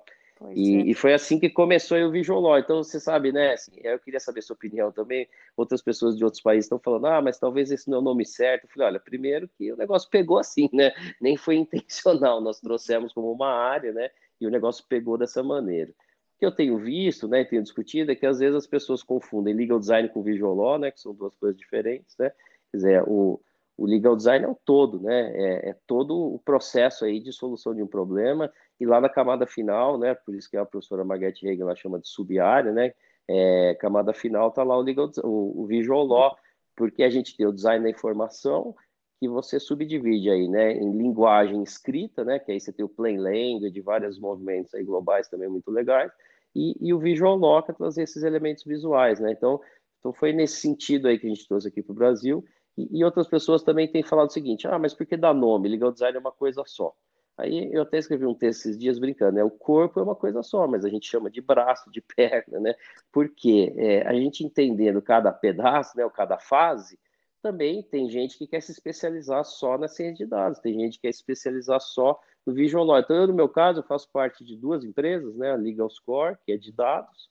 E, 0.52 0.76
é. 0.76 0.80
e, 0.90 0.94
foi 0.94 1.14
assim 1.14 1.38
que 1.38 1.48
começou 1.48 1.96
o 1.96 2.40
Law. 2.40 2.58
Então, 2.58 2.82
você 2.82 3.00
sabe, 3.00 3.32
né? 3.32 3.54
Assim, 3.54 3.72
eu 3.82 3.98
queria 3.98 4.20
saber 4.20 4.42
sua 4.42 4.54
opinião 4.54 4.92
também. 4.92 5.26
Outras 5.56 5.80
pessoas 5.80 6.16
de 6.16 6.24
outros 6.24 6.42
países 6.42 6.66
estão 6.66 6.78
falando, 6.78 7.06
ah, 7.06 7.22
mas 7.22 7.38
talvez 7.38 7.70
esse 7.70 7.88
não 7.88 7.98
é 7.98 8.00
o 8.00 8.04
nome 8.04 8.26
certo. 8.26 8.64
Eu 8.64 8.70
falei, 8.70 8.88
olha, 8.88 9.00
primeiro 9.00 9.48
que 9.48 9.72
o 9.72 9.76
negócio 9.76 10.10
pegou 10.10 10.38
assim, 10.38 10.68
né? 10.72 10.92
Nem 11.20 11.36
foi 11.36 11.56
intencional. 11.56 12.40
Nós 12.40 12.60
trouxemos 12.60 13.12
como 13.12 13.32
uma 13.32 13.48
área, 13.48 13.92
né? 13.92 14.10
E 14.40 14.46
o 14.46 14.50
negócio 14.50 14.84
pegou 14.86 15.16
dessa 15.16 15.42
maneira. 15.42 15.90
O 15.90 16.38
que 16.38 16.44
eu 16.44 16.52
tenho 16.52 16.76
visto, 16.76 17.26
né, 17.26 17.40
e 17.40 17.44
tenho 17.46 17.62
discutido, 17.62 18.12
é 18.12 18.14
que 18.14 18.26
às 18.26 18.38
vezes 18.40 18.54
as 18.54 18.66
pessoas 18.66 19.02
confundem 19.02 19.54
legal 19.54 19.78
design 19.78 20.06
com 20.10 20.22
visual 20.22 20.54
law, 20.54 20.78
né? 20.78 20.90
Que 20.90 21.00
são 21.00 21.14
duas 21.14 21.34
coisas 21.36 21.58
diferentes, 21.58 22.14
né? 22.18 22.30
Quer 22.70 22.76
dizer, 22.76 23.02
o, 23.06 23.40
o 23.74 23.86
legal 23.86 24.14
design 24.14 24.44
é 24.44 24.48
o 24.48 24.54
todo, 24.54 25.00
né? 25.00 25.32
É, 25.34 25.70
é, 25.70 25.76
todo 25.86 26.34
o 26.34 26.38
processo 26.38 27.06
aí 27.06 27.20
de 27.20 27.32
solução 27.32 27.74
de 27.74 27.82
um 27.82 27.86
problema 27.86 28.52
e 28.78 28.86
lá 28.86 29.00
na 29.00 29.08
camada 29.08 29.46
final, 29.46 29.98
né? 29.98 30.14
Por 30.14 30.34
isso 30.34 30.50
que 30.50 30.56
a 30.56 30.64
professora 30.64 31.04
Marguerite 31.04 31.46
ela 31.60 31.74
chama 31.74 31.98
de 31.98 32.08
sub-área, 32.08 32.72
né? 32.72 32.92
É, 33.28 33.74
camada 33.80 34.12
final 34.12 34.48
está 34.48 34.62
lá 34.62 34.76
o 34.76 34.82
legal, 34.82 35.10
o, 35.24 35.62
o 35.62 35.66
visual 35.66 36.04
law, 36.04 36.36
porque 36.76 37.02
a 37.02 37.10
gente 37.10 37.36
tem 37.36 37.46
o 37.46 37.52
design 37.52 37.82
da 37.82 37.90
informação 37.90 38.74
que 39.18 39.28
você 39.28 39.58
subdivide 39.58 40.30
aí, 40.30 40.48
né? 40.48 40.72
Em 40.72 40.92
linguagem 40.92 41.62
escrita, 41.62 42.24
né? 42.24 42.38
Que 42.38 42.52
aí 42.52 42.60
você 42.60 42.72
tem 42.72 42.84
o 42.84 42.88
plain 42.88 43.18
language, 43.18 43.80
vários 43.80 44.18
movimentos 44.18 44.74
aí 44.74 44.84
globais 44.84 45.28
também 45.28 45.48
muito 45.48 45.70
legais 45.70 46.12
e, 46.56 46.74
e 46.80 46.94
o 46.94 46.98
visual 46.98 47.36
law 47.36 47.62
que 47.62 47.70
é 47.70 47.74
trazer 47.74 48.02
esses 48.02 48.22
elementos 48.22 48.64
visuais, 48.64 49.20
né? 49.20 49.30
Então, 49.30 49.60
então 49.98 50.12
foi 50.12 50.32
nesse 50.32 50.60
sentido 50.60 51.06
aí 51.06 51.18
que 51.18 51.26
a 51.26 51.28
gente 51.28 51.46
trouxe 51.46 51.68
aqui 51.68 51.82
para 51.82 51.92
o 51.92 51.96
Brasil 51.96 52.42
e, 52.78 52.98
e, 52.98 53.04
outras 53.04 53.28
pessoas 53.28 53.62
também 53.62 53.86
têm 53.86 54.02
falado 54.02 54.30
o 54.30 54.32
seguinte: 54.32 54.66
ah, 54.66 54.78
mas 54.78 54.94
por 54.94 55.04
que 55.04 55.18
dá 55.18 55.34
nome? 55.34 55.68
Legal 55.68 55.92
design 55.92 56.16
é 56.16 56.20
uma 56.20 56.32
coisa 56.32 56.62
só. 56.66 56.94
Aí 57.38 57.70
eu 57.72 57.82
até 57.82 57.98
escrevi 57.98 58.24
um 58.24 58.34
texto 58.34 58.60
esses 58.60 58.78
dias 58.78 58.98
brincando, 58.98 59.36
né? 59.36 59.44
O 59.44 59.50
corpo 59.50 60.00
é 60.00 60.02
uma 60.02 60.14
coisa 60.14 60.42
só, 60.42 60.66
mas 60.66 60.84
a 60.84 60.88
gente 60.88 61.06
chama 61.06 61.30
de 61.30 61.40
braço, 61.40 61.90
de 61.90 62.00
perna, 62.16 62.58
né? 62.58 62.74
Porque 63.12 63.74
é, 63.76 64.06
a 64.06 64.14
gente 64.14 64.44
entendendo 64.44 65.02
cada 65.02 65.30
pedaço, 65.32 65.96
né, 65.96 66.04
ou 66.04 66.10
cada 66.10 66.38
fase, 66.38 66.98
também 67.42 67.82
tem 67.82 68.08
gente 68.08 68.38
que 68.38 68.46
quer 68.46 68.60
se 68.60 68.72
especializar 68.72 69.44
só 69.44 69.76
na 69.76 69.86
ciência 69.86 70.24
de 70.24 70.30
dados, 70.30 70.58
tem 70.58 70.80
gente 70.80 70.94
que 70.94 71.02
quer 71.02 71.12
se 71.12 71.20
especializar 71.20 71.80
só 71.80 72.18
no 72.46 72.54
Visual 72.54 72.84
Law. 72.84 72.98
Então, 72.98 73.16
eu, 73.16 73.26
no 73.26 73.34
meu 73.34 73.48
caso, 73.48 73.80
eu 73.80 73.84
faço 73.84 74.10
parte 74.10 74.44
de 74.44 74.56
duas 74.56 74.82
empresas, 74.82 75.36
né? 75.36 75.52
A 75.52 75.56
Legal 75.56 75.90
Score, 75.90 76.38
que 76.44 76.52
é 76.52 76.56
de 76.56 76.72
dados, 76.72 77.28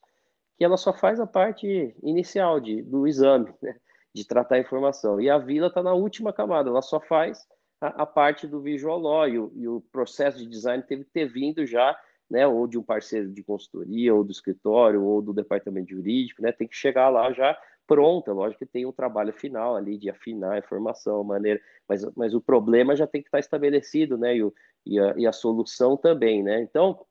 que 0.56 0.64
ela 0.64 0.76
só 0.76 0.92
faz 0.92 1.18
a 1.18 1.26
parte 1.26 1.94
inicial 2.02 2.60
de, 2.60 2.80
do 2.82 3.06
exame, 3.06 3.52
né? 3.60 3.76
de 4.14 4.24
tratar 4.24 4.54
a 4.54 4.60
informação. 4.60 5.20
E 5.20 5.28
a 5.28 5.36
Vila 5.36 5.66
está 5.66 5.82
na 5.82 5.92
última 5.92 6.32
camada, 6.32 6.70
ela 6.70 6.80
só 6.80 6.98
faz 6.98 7.46
a, 7.80 8.02
a 8.02 8.06
parte 8.06 8.46
do 8.46 8.60
Visual 8.60 8.98
Law 8.98 9.28
e 9.28 9.38
o, 9.38 9.52
e 9.54 9.68
o, 9.68 9.80
processo 9.80 10.38
de 10.38 10.46
design 10.46 10.82
teve 10.82 11.04
que 11.04 11.10
ter 11.10 11.26
vindo 11.26 11.66
já, 11.66 11.98
né, 12.28 12.46
ou 12.46 12.66
de 12.66 12.78
um 12.78 12.82
parceiro 12.82 13.30
de 13.30 13.42
consultoria, 13.42 14.14
ou 14.14 14.24
do 14.24 14.32
escritório, 14.32 15.02
ou 15.02 15.22
do 15.22 15.32
departamento 15.32 15.90
jurídico, 15.90 16.42
né, 16.42 16.52
tem 16.52 16.66
que 16.66 16.76
chegar 16.76 17.08
lá 17.08 17.32
já 17.32 17.56
pronta, 17.86 18.32
lógico 18.32 18.58
que 18.58 18.66
tem 18.66 18.84
um 18.84 18.92
trabalho 18.92 19.32
final 19.32 19.76
ali 19.76 19.96
de 19.96 20.10
afinar 20.10 20.54
a 20.54 20.58
informação, 20.58 21.20
a 21.20 21.24
maneira, 21.24 21.60
mas, 21.88 22.04
mas 22.16 22.34
o 22.34 22.40
problema 22.40 22.96
já 22.96 23.06
tem 23.06 23.22
que 23.22 23.28
estar 23.28 23.38
estabelecido, 23.38 24.18
né, 24.18 24.36
e, 24.36 24.42
o, 24.42 24.52
e, 24.84 24.98
a, 24.98 25.14
e 25.16 25.26
a 25.26 25.32
solução 25.32 25.96
também, 25.96 26.42
né, 26.42 26.60
então, 26.62 27.06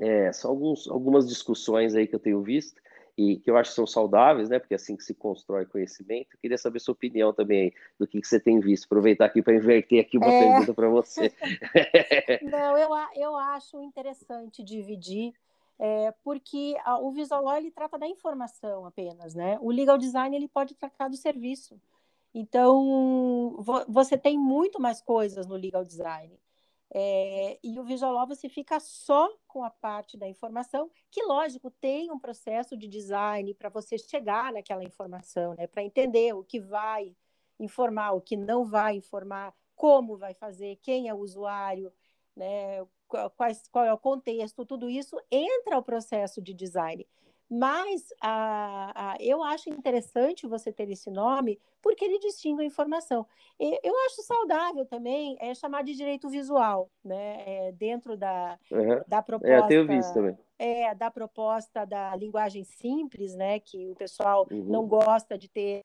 é, 0.00 0.32
são 0.32 0.52
alguns, 0.52 0.88
algumas 0.88 1.28
discussões 1.28 1.94
aí 1.94 2.06
que 2.06 2.14
eu 2.14 2.20
tenho 2.20 2.42
visto, 2.42 2.80
e 3.18 3.36
que 3.36 3.50
eu 3.50 3.56
acho 3.56 3.70
que 3.70 3.74
são 3.74 3.86
saudáveis, 3.86 4.48
né? 4.48 4.60
Porque 4.60 4.74
é 4.74 4.76
assim 4.76 4.96
que 4.96 5.02
se 5.02 5.12
constrói 5.12 5.66
conhecimento. 5.66 6.28
Eu 6.34 6.38
queria 6.38 6.56
saber 6.56 6.78
sua 6.78 6.92
opinião 6.92 7.32
também 7.32 7.74
do 7.98 8.06
que, 8.06 8.20
que 8.20 8.28
você 8.28 8.38
tem 8.38 8.60
visto. 8.60 8.84
Aproveitar 8.84 9.24
aqui 9.24 9.42
para 9.42 9.56
inverter 9.56 10.00
aqui 10.00 10.16
uma 10.16 10.28
é... 10.28 10.38
pergunta 10.38 10.72
para 10.72 10.88
você. 10.88 11.32
Não, 12.48 12.78
eu, 12.78 12.90
eu 13.16 13.36
acho 13.36 13.82
interessante 13.82 14.62
dividir, 14.62 15.34
é, 15.80 16.14
porque 16.22 16.76
a, 16.84 17.00
o 17.00 17.10
Visual 17.10 17.42
Law 17.42 17.56
ele 17.56 17.72
trata 17.72 17.98
da 17.98 18.06
informação 18.06 18.86
apenas, 18.86 19.34
né? 19.34 19.58
O 19.60 19.72
Legal 19.72 19.98
Design 19.98 20.36
ele 20.36 20.46
pode 20.46 20.76
tratar 20.76 21.08
do 21.08 21.16
serviço. 21.16 21.76
Então, 22.32 23.56
vo, 23.58 23.84
você 23.88 24.16
tem 24.16 24.38
muito 24.38 24.80
mais 24.80 25.02
coisas 25.02 25.44
no 25.44 25.56
Legal 25.56 25.84
Design. 25.84 26.38
É, 26.94 27.58
e 27.62 27.78
o 27.78 27.84
Visual 27.84 28.26
você 28.26 28.48
fica 28.48 28.80
só 28.80 29.30
com 29.46 29.62
a 29.62 29.70
parte 29.70 30.16
da 30.16 30.26
informação, 30.26 30.90
que 31.10 31.22
lógico 31.22 31.70
tem 31.70 32.10
um 32.10 32.18
processo 32.18 32.76
de 32.76 32.88
design 32.88 33.52
para 33.54 33.68
você 33.68 33.98
chegar 33.98 34.52
naquela 34.52 34.82
informação, 34.82 35.54
né? 35.54 35.66
Para 35.66 35.82
entender 35.82 36.34
o 36.34 36.42
que 36.42 36.58
vai 36.58 37.14
informar, 37.58 38.12
o 38.12 38.20
que 38.20 38.36
não 38.36 38.64
vai 38.64 38.96
informar, 38.96 39.54
como 39.74 40.16
vai 40.16 40.32
fazer, 40.32 40.76
quem 40.76 41.08
é 41.08 41.14
o 41.14 41.18
usuário, 41.18 41.92
né? 42.34 42.86
Quais, 43.36 43.68
qual 43.68 43.84
é 43.84 43.92
o 43.92 43.98
contexto, 43.98 44.64
tudo 44.64 44.88
isso 44.88 45.20
entra 45.30 45.78
o 45.78 45.82
processo 45.82 46.40
de 46.40 46.54
design. 46.54 47.06
Mas 47.50 48.12
a, 48.20 49.12
a, 49.12 49.16
eu 49.20 49.42
acho 49.42 49.70
interessante 49.70 50.46
você 50.46 50.70
ter 50.70 50.90
esse 50.90 51.10
nome 51.10 51.58
porque 51.80 52.04
ele 52.04 52.18
distingue 52.18 52.62
a 52.62 52.66
informação. 52.66 53.26
E, 53.58 53.80
eu 53.82 53.94
acho 54.06 54.22
saudável 54.22 54.84
também 54.84 55.36
é 55.40 55.54
chamar 55.54 55.82
de 55.82 55.94
direito 55.94 56.28
visual, 56.28 56.90
né? 57.02 57.42
É, 57.46 57.72
dentro 57.72 58.16
da, 58.16 58.58
uhum. 58.70 59.02
da 59.06 59.22
proposta. 59.22 59.54
É, 59.54 59.66
tenho 59.66 59.86
visto 59.86 60.12
também. 60.12 60.36
É, 60.58 60.94
da 60.94 61.10
proposta 61.10 61.86
da 61.86 62.14
linguagem 62.16 62.64
simples, 62.64 63.34
né? 63.34 63.58
Que 63.60 63.88
o 63.88 63.94
pessoal 63.94 64.46
uhum. 64.50 64.64
não 64.64 64.86
gosta 64.86 65.38
de 65.38 65.48
ter 65.48 65.80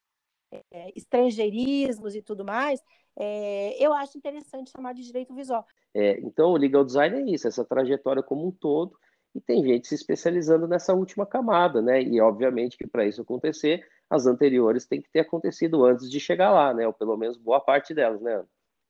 é, 0.70 0.92
estrangeirismos 0.94 2.14
e 2.14 2.20
tudo 2.20 2.44
mais. 2.44 2.82
É, 3.16 3.82
eu 3.82 3.92
acho 3.94 4.18
interessante 4.18 4.70
chamar 4.70 4.92
de 4.92 5.02
direito 5.02 5.34
visual. 5.34 5.66
É, 5.94 6.18
então, 6.20 6.50
o 6.50 6.56
legal 6.56 6.84
design 6.84 7.16
é 7.16 7.34
isso, 7.34 7.46
essa 7.46 7.64
trajetória 7.64 8.22
como 8.22 8.46
um 8.46 8.50
todo 8.50 8.98
e 9.34 9.40
tem 9.40 9.62
gente 9.64 9.88
se 9.88 9.94
especializando 9.94 10.68
nessa 10.68 10.94
última 10.94 11.26
camada, 11.26 11.82
né? 11.82 12.00
E 12.02 12.20
obviamente 12.20 12.78
que 12.78 12.86
para 12.86 13.04
isso 13.04 13.22
acontecer, 13.22 13.84
as 14.08 14.26
anteriores 14.26 14.86
têm 14.86 15.02
que 15.02 15.10
ter 15.10 15.20
acontecido 15.20 15.84
antes 15.84 16.08
de 16.10 16.20
chegar 16.20 16.52
lá, 16.52 16.72
né? 16.72 16.86
Ou 16.86 16.92
pelo 16.92 17.16
menos 17.16 17.36
boa 17.36 17.60
parte 17.60 17.92
delas, 17.92 18.20
né? 18.20 18.44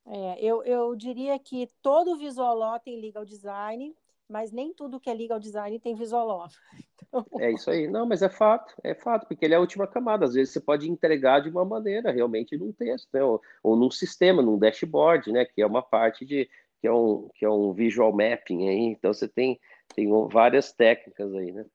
É, 0.06 0.44
eu, 0.44 0.62
eu 0.64 0.94
diria 0.94 1.38
que 1.38 1.66
todo 1.80 2.18
visual 2.18 2.54
law 2.54 2.78
tem 2.78 3.00
legal 3.00 3.24
design, 3.24 3.94
mas 4.28 4.52
nem 4.52 4.74
tudo 4.74 5.00
que 5.00 5.08
é 5.08 5.14
legal 5.14 5.40
design 5.40 5.78
tem 5.78 5.94
visual 5.94 6.26
law. 6.26 6.48
Então... 7.06 7.26
É 7.38 7.52
isso 7.52 7.70
aí. 7.70 7.86
Não, 7.86 8.06
mas 8.06 8.22
é 8.22 8.28
fato, 8.28 8.74
é 8.82 8.94
fato, 8.94 9.26
porque 9.26 9.44
ele 9.44 9.52
é 9.52 9.56
a 9.56 9.60
última 9.60 9.86
camada. 9.86 10.24
Às 10.24 10.34
vezes 10.34 10.52
você 10.52 10.60
pode 10.60 10.90
entregar 10.90 11.40
de 11.40 11.50
uma 11.50 11.64
maneira, 11.64 12.10
realmente 12.10 12.56
num 12.56 12.72
texto, 12.72 13.08
né? 13.12 13.22
ou, 13.22 13.40
ou 13.62 13.76
num 13.76 13.90
sistema, 13.90 14.42
num 14.42 14.58
dashboard, 14.58 15.30
né? 15.30 15.44
Que 15.44 15.60
é 15.60 15.66
uma 15.66 15.82
parte 15.82 16.24
de 16.24 16.48
que 16.80 16.88
é 16.88 16.92
um, 16.92 17.28
que 17.34 17.44
é 17.44 17.50
um 17.50 17.72
visual 17.72 18.12
mapping 18.12 18.68
aí. 18.68 18.80
Então 18.86 19.12
você 19.12 19.28
tem 19.28 19.60
tem 19.94 20.08
várias 20.28 20.72
técnicas 20.72 21.34
aí, 21.34 21.52
né? 21.52 21.66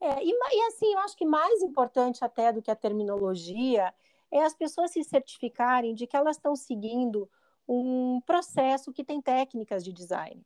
É, 0.00 0.22
e, 0.22 0.30
e 0.30 0.66
assim, 0.68 0.92
eu 0.92 0.98
acho 1.00 1.16
que 1.16 1.26
mais 1.26 1.60
importante 1.62 2.24
até 2.24 2.52
do 2.52 2.62
que 2.62 2.70
a 2.70 2.76
terminologia 2.76 3.92
é 4.30 4.42
as 4.42 4.54
pessoas 4.54 4.92
se 4.92 5.02
certificarem 5.02 5.94
de 5.94 6.06
que 6.06 6.16
elas 6.16 6.36
estão 6.36 6.54
seguindo 6.54 7.28
um 7.68 8.20
processo 8.22 8.92
que 8.92 9.04
tem 9.04 9.20
técnicas 9.20 9.84
de 9.84 9.92
design. 9.92 10.44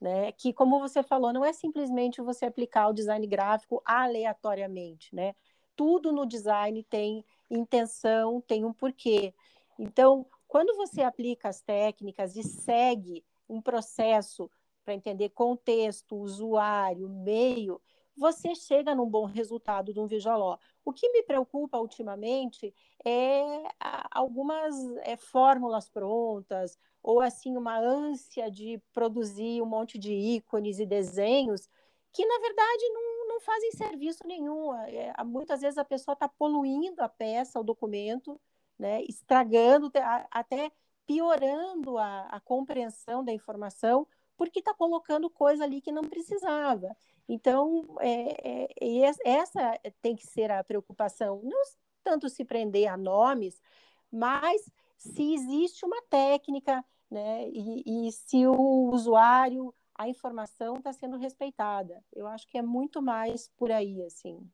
Né? 0.00 0.32
Que, 0.32 0.52
como 0.52 0.80
você 0.80 1.02
falou, 1.02 1.32
não 1.32 1.44
é 1.44 1.52
simplesmente 1.52 2.20
você 2.20 2.46
aplicar 2.46 2.88
o 2.88 2.92
design 2.92 3.24
gráfico 3.26 3.80
aleatoriamente, 3.84 5.14
né? 5.14 5.32
Tudo 5.76 6.10
no 6.10 6.26
design 6.26 6.82
tem 6.82 7.24
intenção, 7.48 8.40
tem 8.40 8.64
um 8.64 8.72
porquê. 8.72 9.32
Então, 9.78 10.26
quando 10.48 10.76
você 10.76 11.02
aplica 11.02 11.48
as 11.48 11.60
técnicas 11.60 12.36
e 12.36 12.42
segue 12.42 13.24
um 13.48 13.60
processo 13.62 14.50
para 14.84 14.94
entender 14.94 15.30
contexto, 15.30 16.16
usuário, 16.16 17.08
meio, 17.08 17.80
você 18.16 18.54
chega 18.54 18.94
num 18.94 19.08
bom 19.08 19.24
resultado 19.24 19.92
de 19.92 20.00
um 20.00 20.06
Visual 20.06 20.58
O 20.84 20.92
que 20.92 21.08
me 21.10 21.22
preocupa 21.22 21.78
ultimamente 21.78 22.74
é 23.04 23.64
algumas 24.10 24.74
é, 25.02 25.16
fórmulas 25.16 25.88
prontas, 25.88 26.78
ou 27.02 27.20
assim, 27.20 27.56
uma 27.56 27.78
ânsia 27.78 28.50
de 28.50 28.80
produzir 28.92 29.62
um 29.62 29.66
monte 29.66 29.98
de 29.98 30.12
ícones 30.12 30.78
e 30.78 30.86
desenhos 30.86 31.68
que, 32.12 32.24
na 32.26 32.38
verdade, 32.38 32.88
não, 32.90 33.28
não 33.28 33.40
fazem 33.40 33.72
serviço 33.72 34.26
nenhum. 34.26 34.74
É, 34.74 35.12
muitas 35.24 35.62
vezes 35.62 35.78
a 35.78 35.84
pessoa 35.84 36.12
está 36.12 36.28
poluindo 36.28 37.02
a 37.02 37.08
peça, 37.08 37.58
o 37.58 37.64
documento, 37.64 38.38
né, 38.78 39.02
estragando, 39.04 39.90
até 40.30 40.70
piorando 41.06 41.98
a, 41.98 42.26
a 42.26 42.40
compreensão 42.40 43.24
da 43.24 43.32
informação, 43.32 44.06
porque 44.42 44.58
está 44.58 44.74
colocando 44.74 45.30
coisa 45.30 45.62
ali 45.62 45.80
que 45.80 45.92
não 45.92 46.02
precisava. 46.02 46.96
Então, 47.28 47.96
é, 48.00 48.66
é, 48.74 49.12
essa 49.24 49.78
tem 50.00 50.16
que 50.16 50.26
ser 50.26 50.50
a 50.50 50.64
preocupação, 50.64 51.40
não 51.44 51.62
tanto 52.02 52.28
se 52.28 52.44
prender 52.44 52.88
a 52.88 52.96
nomes, 52.96 53.62
mas 54.10 54.68
se 54.98 55.32
existe 55.32 55.86
uma 55.86 56.02
técnica, 56.10 56.84
né, 57.08 57.48
e, 57.50 58.08
e 58.08 58.10
se 58.10 58.44
o 58.44 58.90
usuário, 58.90 59.72
a 59.94 60.08
informação 60.08 60.74
está 60.74 60.92
sendo 60.92 61.16
respeitada. 61.16 62.02
Eu 62.12 62.26
acho 62.26 62.48
que 62.48 62.58
é 62.58 62.62
muito 62.62 63.00
mais 63.00 63.48
por 63.56 63.70
aí, 63.70 64.02
assim. 64.02 64.44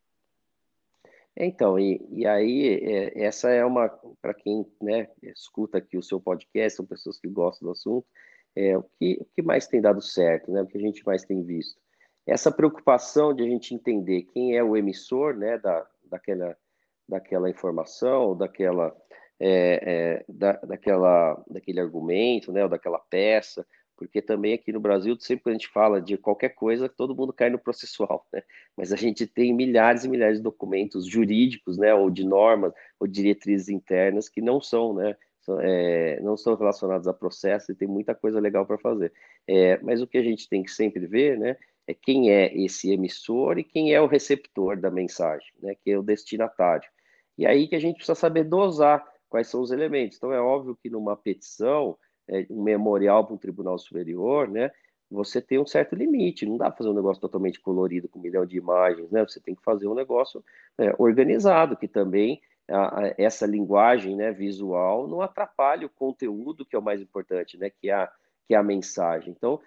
Então, 1.34 1.78
e, 1.78 2.06
e 2.10 2.26
aí, 2.26 2.74
é, 2.82 3.24
essa 3.24 3.48
é 3.48 3.64
uma, 3.64 3.88
para 4.20 4.34
quem 4.34 4.70
né, 4.82 5.08
escuta 5.22 5.78
aqui 5.78 5.96
o 5.96 6.02
seu 6.02 6.20
podcast, 6.20 6.76
são 6.76 6.84
pessoas 6.84 7.18
que 7.18 7.28
gostam 7.28 7.68
do 7.68 7.72
assunto, 7.72 8.06
é, 8.58 8.76
o, 8.76 8.82
que, 8.98 9.18
o 9.20 9.24
que 9.36 9.40
mais 9.40 9.68
tem 9.68 9.80
dado 9.80 10.02
certo, 10.02 10.50
né? 10.50 10.62
o 10.62 10.66
que 10.66 10.76
a 10.76 10.80
gente 10.80 11.06
mais 11.06 11.24
tem 11.24 11.44
visto. 11.44 11.80
Essa 12.26 12.50
preocupação 12.50 13.32
de 13.32 13.44
a 13.44 13.46
gente 13.46 13.72
entender 13.72 14.22
quem 14.22 14.56
é 14.56 14.64
o 14.64 14.76
emissor 14.76 15.34
né, 15.36 15.56
da, 15.58 15.86
daquela, 16.10 16.56
daquela 17.08 17.48
informação, 17.48 18.36
daquela, 18.36 18.94
é, 19.38 19.80
é, 20.20 20.24
da, 20.28 20.52
daquela, 20.54 21.40
daquele 21.48 21.78
argumento, 21.78 22.50
né, 22.50 22.64
ou 22.64 22.68
daquela 22.68 22.98
peça, 22.98 23.64
porque 23.96 24.20
também 24.20 24.54
aqui 24.54 24.72
no 24.72 24.80
Brasil, 24.80 25.16
sempre 25.20 25.44
que 25.44 25.50
a 25.50 25.52
gente 25.52 25.68
fala 25.68 26.02
de 26.02 26.16
qualquer 26.16 26.50
coisa, 26.50 26.88
todo 26.88 27.14
mundo 27.14 27.32
cai 27.32 27.50
no 27.50 27.58
processual, 27.58 28.26
né? 28.32 28.42
Mas 28.76 28.92
a 28.92 28.96
gente 28.96 29.26
tem 29.26 29.52
milhares 29.52 30.04
e 30.04 30.08
milhares 30.08 30.38
de 30.38 30.44
documentos 30.44 31.04
jurídicos, 31.04 31.76
né, 31.76 31.92
ou 31.92 32.08
de 32.08 32.24
normas, 32.24 32.72
ou 33.00 33.08
diretrizes 33.08 33.68
internas 33.68 34.28
que 34.28 34.40
não 34.40 34.60
são, 34.60 34.94
né, 34.94 35.16
é, 35.60 36.20
não 36.20 36.36
são 36.36 36.54
relacionados 36.54 37.06
a 37.08 37.14
processo 37.14 37.72
e 37.72 37.74
tem 37.74 37.88
muita 37.88 38.14
coisa 38.14 38.40
legal 38.40 38.66
para 38.66 38.78
fazer. 38.78 39.12
É, 39.46 39.78
mas 39.82 40.02
o 40.02 40.06
que 40.06 40.18
a 40.18 40.22
gente 40.22 40.48
tem 40.48 40.62
que 40.62 40.70
sempre 40.70 41.06
ver, 41.06 41.38
né, 41.38 41.56
é 41.86 41.94
quem 41.94 42.30
é 42.30 42.54
esse 42.56 42.90
emissor 42.90 43.58
e 43.58 43.64
quem 43.64 43.94
é 43.94 44.00
o 44.00 44.06
receptor 44.06 44.78
da 44.78 44.90
mensagem, 44.90 45.48
né, 45.62 45.74
que 45.74 45.90
é 45.90 45.98
o 45.98 46.02
destinatário. 46.02 46.88
E 47.36 47.46
aí 47.46 47.68
que 47.68 47.76
a 47.76 47.80
gente 47.80 47.96
precisa 47.96 48.14
saber 48.14 48.44
dosar 48.44 49.04
quais 49.28 49.48
são 49.48 49.60
os 49.60 49.70
elementos. 49.70 50.16
Então 50.16 50.32
é 50.32 50.40
óbvio 50.40 50.76
que 50.82 50.90
numa 50.90 51.16
petição, 51.16 51.96
é, 52.28 52.46
um 52.50 52.62
memorial 52.62 53.24
para 53.24 53.34
um 53.34 53.38
tribunal 53.38 53.78
superior, 53.78 54.48
né, 54.48 54.70
você 55.10 55.40
tem 55.40 55.58
um 55.58 55.66
certo 55.66 55.94
limite. 55.94 56.46
Não 56.46 56.56
dá 56.56 56.66
para 56.66 56.78
fazer 56.78 56.90
um 56.90 56.94
negócio 56.94 57.20
totalmente 57.20 57.60
colorido 57.60 58.08
com 58.08 58.18
um 58.18 58.22
milhão 58.22 58.44
de 58.44 58.56
imagens, 58.56 59.10
né? 59.10 59.24
Você 59.24 59.40
tem 59.40 59.54
que 59.54 59.62
fazer 59.62 59.88
um 59.88 59.94
negócio 59.94 60.44
é, 60.76 60.94
organizado 60.98 61.76
que 61.76 61.88
também 61.88 62.40
essa 63.16 63.46
linguagem 63.46 64.14
né, 64.14 64.30
visual 64.30 65.08
não 65.08 65.20
atrapalhe 65.20 65.84
o 65.84 65.90
conteúdo, 65.90 66.64
que 66.64 66.76
é 66.76 66.78
o 66.78 66.82
mais 66.82 67.00
importante, 67.00 67.56
né, 67.56 67.70
que, 67.70 67.88
é 67.88 67.94
a, 67.94 68.12
que 68.46 68.54
é 68.54 68.56
a 68.56 68.62
mensagem. 68.62 69.34
Então, 69.36 69.60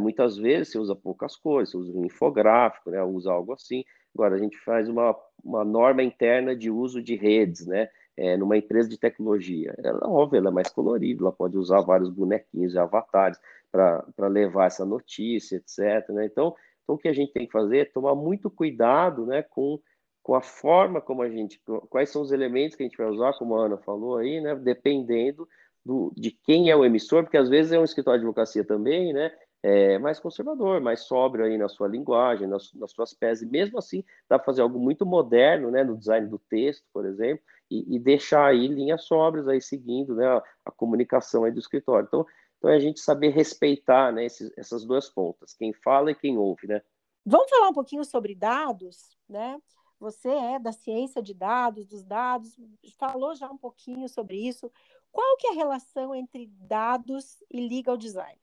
muitas 0.00 0.36
vezes 0.38 0.72
você 0.72 0.78
usa 0.78 0.96
poucas 0.96 1.36
cores, 1.36 1.70
você 1.70 1.76
usa 1.76 1.92
um 1.92 2.04
infográfico, 2.04 2.90
né, 2.90 3.02
usa 3.02 3.30
algo 3.30 3.52
assim. 3.52 3.84
Agora, 4.14 4.34
a 4.34 4.38
gente 4.38 4.56
faz 4.58 4.88
uma, 4.88 5.14
uma 5.44 5.64
norma 5.64 6.02
interna 6.02 6.56
de 6.56 6.70
uso 6.70 7.02
de 7.02 7.14
redes, 7.14 7.66
né, 7.66 7.90
é, 8.16 8.36
numa 8.36 8.56
empresa 8.56 8.88
de 8.88 8.98
tecnologia. 8.98 9.74
Ela, 9.84 10.08
óbvio, 10.08 10.38
ela 10.38 10.48
é 10.48 10.52
mais 10.52 10.70
colorida, 10.70 11.22
ela 11.22 11.32
pode 11.32 11.58
usar 11.58 11.82
vários 11.82 12.08
bonequinhos 12.08 12.74
e 12.74 12.78
avatares, 12.78 13.38
para 13.70 14.28
levar 14.28 14.66
essa 14.66 14.86
notícia, 14.86 15.56
etc. 15.56 16.08
Né? 16.08 16.24
Então, 16.24 16.54
então, 16.86 16.94
o 16.94 16.98
que 16.98 17.08
a 17.08 17.12
gente 17.12 17.32
tem 17.32 17.46
que 17.46 17.52
fazer 17.52 17.78
é 17.78 17.84
tomar 17.84 18.14
muito 18.14 18.48
cuidado 18.48 19.26
né, 19.26 19.42
com, 19.42 19.80
com 20.26 20.34
a 20.34 20.42
forma 20.42 21.00
como 21.00 21.22
a 21.22 21.30
gente, 21.30 21.62
quais 21.88 22.10
são 22.10 22.20
os 22.20 22.32
elementos 22.32 22.76
que 22.76 22.82
a 22.82 22.86
gente 22.86 22.98
vai 22.98 23.06
usar, 23.06 23.32
como 23.34 23.54
a 23.54 23.66
Ana 23.66 23.76
falou 23.76 24.16
aí, 24.16 24.40
né, 24.40 24.56
dependendo 24.56 25.48
do, 25.84 26.12
de 26.16 26.32
quem 26.32 26.68
é 26.68 26.74
o 26.74 26.84
emissor, 26.84 27.22
porque 27.22 27.36
às 27.36 27.48
vezes 27.48 27.70
é 27.70 27.78
um 27.78 27.84
escritório 27.84 28.18
de 28.18 28.26
advocacia 28.26 28.64
também, 28.64 29.12
né, 29.12 29.30
é, 29.62 30.00
mais 30.00 30.18
conservador, 30.18 30.80
mais 30.80 31.02
sóbrio 31.02 31.44
aí 31.44 31.56
na 31.56 31.68
sua 31.68 31.86
linguagem, 31.86 32.48
nas, 32.48 32.74
nas 32.74 32.90
suas 32.90 33.14
peças, 33.14 33.48
mesmo 33.48 33.78
assim 33.78 34.02
dá 34.28 34.36
para 34.36 34.46
fazer 34.46 34.62
algo 34.62 34.80
muito 34.80 35.06
moderno, 35.06 35.70
né, 35.70 35.84
no 35.84 35.96
design 35.96 36.26
do 36.26 36.40
texto, 36.40 36.84
por 36.92 37.06
exemplo, 37.06 37.44
e, 37.70 37.94
e 37.94 37.96
deixar 38.00 38.46
aí 38.46 38.66
linhas 38.66 39.04
sóbrias 39.04 39.46
aí 39.46 39.60
seguindo, 39.60 40.16
né, 40.16 40.26
a, 40.26 40.42
a 40.64 40.72
comunicação 40.72 41.44
aí 41.44 41.52
do 41.52 41.60
escritório. 41.60 42.08
Então, 42.08 42.26
então 42.58 42.68
é 42.68 42.74
a 42.74 42.80
gente 42.80 42.98
saber 42.98 43.28
respeitar 43.28 44.10
né, 44.12 44.24
esses, 44.24 44.50
essas 44.58 44.84
duas 44.84 45.08
pontas, 45.08 45.54
quem 45.54 45.72
fala 45.72 46.10
e 46.10 46.16
quem 46.16 46.36
ouve, 46.36 46.66
né? 46.66 46.82
Vamos 47.24 47.48
falar 47.48 47.68
um 47.68 47.74
pouquinho 47.74 48.04
sobre 48.04 48.34
dados, 48.34 49.16
né? 49.28 49.56
Você 49.98 50.28
é 50.28 50.58
da 50.58 50.72
ciência 50.72 51.22
de 51.22 51.32
dados, 51.32 51.86
dos 51.86 52.04
dados, 52.04 52.56
falou 52.98 53.34
já 53.34 53.50
um 53.50 53.56
pouquinho 53.56 54.08
sobre 54.08 54.36
isso. 54.36 54.70
Qual 55.10 55.36
que 55.38 55.46
é 55.46 55.50
a 55.50 55.54
relação 55.54 56.14
entre 56.14 56.46
dados 56.46 57.42
e 57.50 57.66
legal 57.66 57.96
design? 57.96 58.38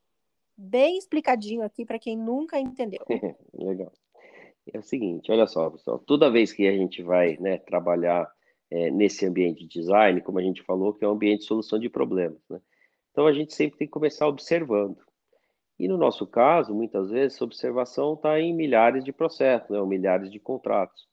Bem 0.57 0.98
explicadinho 0.98 1.63
aqui 1.63 1.86
para 1.86 2.00
quem 2.00 2.17
nunca 2.17 2.60
entendeu. 2.60 3.03
Legal. 3.53 3.91
É 4.72 4.79
o 4.79 4.83
seguinte, 4.83 5.31
olha 5.31 5.45
só, 5.45 5.69
pessoal, 5.69 6.00
toda 6.00 6.31
vez 6.31 6.53
que 6.53 6.67
a 6.67 6.72
gente 6.72 7.03
vai 7.03 7.38
né, 7.38 7.57
trabalhar 7.57 8.31
é, 8.72 8.89
nesse 8.89 9.25
ambiente 9.25 9.67
de 9.67 9.81
design, 9.81 10.22
como 10.22 10.39
a 10.39 10.41
gente 10.41 10.63
falou, 10.63 10.93
que 10.93 11.03
é 11.03 11.07
um 11.07 11.12
ambiente 11.12 11.41
de 11.41 11.48
solução 11.48 11.77
de 11.77 11.89
problemas, 11.89 12.39
né? 12.50 12.62
Então 13.12 13.27
a 13.27 13.33
gente 13.33 13.53
sempre 13.53 13.77
tem 13.77 13.88
que 13.88 13.91
começar 13.91 14.27
observando. 14.27 14.98
E 15.77 15.88
no 15.88 15.98
nosso 15.98 16.25
caso, 16.25 16.74
muitas 16.74 17.10
vezes, 17.10 17.36
essa 17.36 17.43
observação 17.43 18.13
está 18.13 18.39
em 18.39 18.53
milhares 18.53 19.03
de 19.03 19.12
processos, 19.12 19.69
né, 19.69 19.79
ou 19.79 19.86
milhares 19.86 20.31
de 20.31 20.39
contratos. 20.39 21.07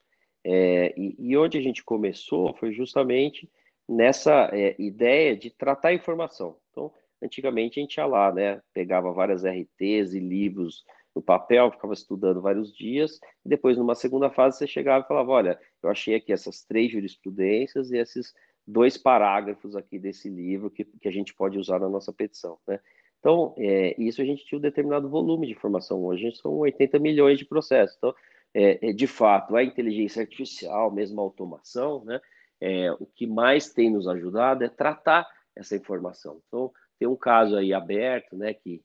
É, 0.44 0.94
e, 0.97 1.14
e, 1.18 1.37
onde 1.37 1.59
a 1.59 1.62
gente 1.62 1.85
começou 1.85 2.54
foi 2.54 2.73
justamente 2.73 3.50
nessa 3.88 4.50
é, 4.52 4.75
ideia 4.78 5.37
de 5.37 5.50
tratar 5.50 5.92
informação. 5.92 6.56
Então, 6.70 6.92
antigamente 7.23 7.78
a 7.78 7.82
gente 7.82 7.97
ia 7.97 8.06
lá, 8.06 8.32
né, 8.32 8.62
pegava 8.73 9.12
várias 9.12 9.44
RTs 9.44 10.14
e 10.14 10.20
livros 10.20 10.85
no 11.14 11.20
papel, 11.20 11.70
ficava 11.70 11.92
estudando 11.92 12.40
vários 12.40 12.75
dias, 12.75 13.18
e 13.44 13.49
depois, 13.49 13.76
numa 13.76 13.94
segunda 13.94 14.30
fase, 14.30 14.59
você 14.59 14.66
chegava 14.66 15.04
e 15.04 15.09
falava: 15.09 15.32
Olha, 15.32 15.61
eu 15.82 15.90
achei 15.90 16.14
aqui 16.14 16.32
essas 16.32 16.64
três 16.64 16.92
jurisprudências 16.92 17.90
e 17.90 17.99
esses 17.99 18.32
dois 18.66 18.97
parágrafos 18.97 19.75
aqui 19.75 19.99
desse 19.99 20.28
livro 20.28 20.70
que, 20.70 20.85
que 20.85 21.09
a 21.09 21.11
gente 21.11 21.35
pode 21.35 21.59
usar 21.59 21.80
na 21.80 21.88
nossa 21.88 22.12
petição, 22.12 22.59
né? 22.66 22.78
Então, 23.18 23.54
é, 23.59 23.94
isso 24.00 24.23
a 24.23 24.25
gente 24.25 24.47
tinha 24.47 24.59
um 24.59 24.62
determinado 24.62 25.09
volume 25.09 25.47
de 25.47 25.52
informação. 25.52 26.02
Hoje 26.02 26.32
são 26.37 26.52
80 26.52 26.99
milhões 26.99 27.38
de 27.38 27.44
processos. 27.44 27.94
Então, 27.99 28.14
é, 28.54 28.90
é, 28.90 28.92
de 28.92 29.07
fato, 29.07 29.57
a 29.57 29.62
inteligência 29.62 30.23
artificial, 30.23 30.90
mesmo 30.90 31.21
a 31.21 31.25
automação, 31.25 32.04
né, 32.04 32.21
é, 32.61 32.92
o 32.92 33.07
que 33.07 33.26
mais 33.26 33.73
tem 33.73 33.90
nos 33.90 34.07
ajudado 34.07 34.64
é 34.64 34.69
tratar 34.69 35.26
essa 35.54 35.76
informação. 35.76 36.40
Então, 36.47 36.73
tem 36.99 37.09
um 37.09 37.16
caso 37.16 37.57
aí 37.57 37.73
aberto, 37.73 38.37
né, 38.37 38.52
que, 38.52 38.83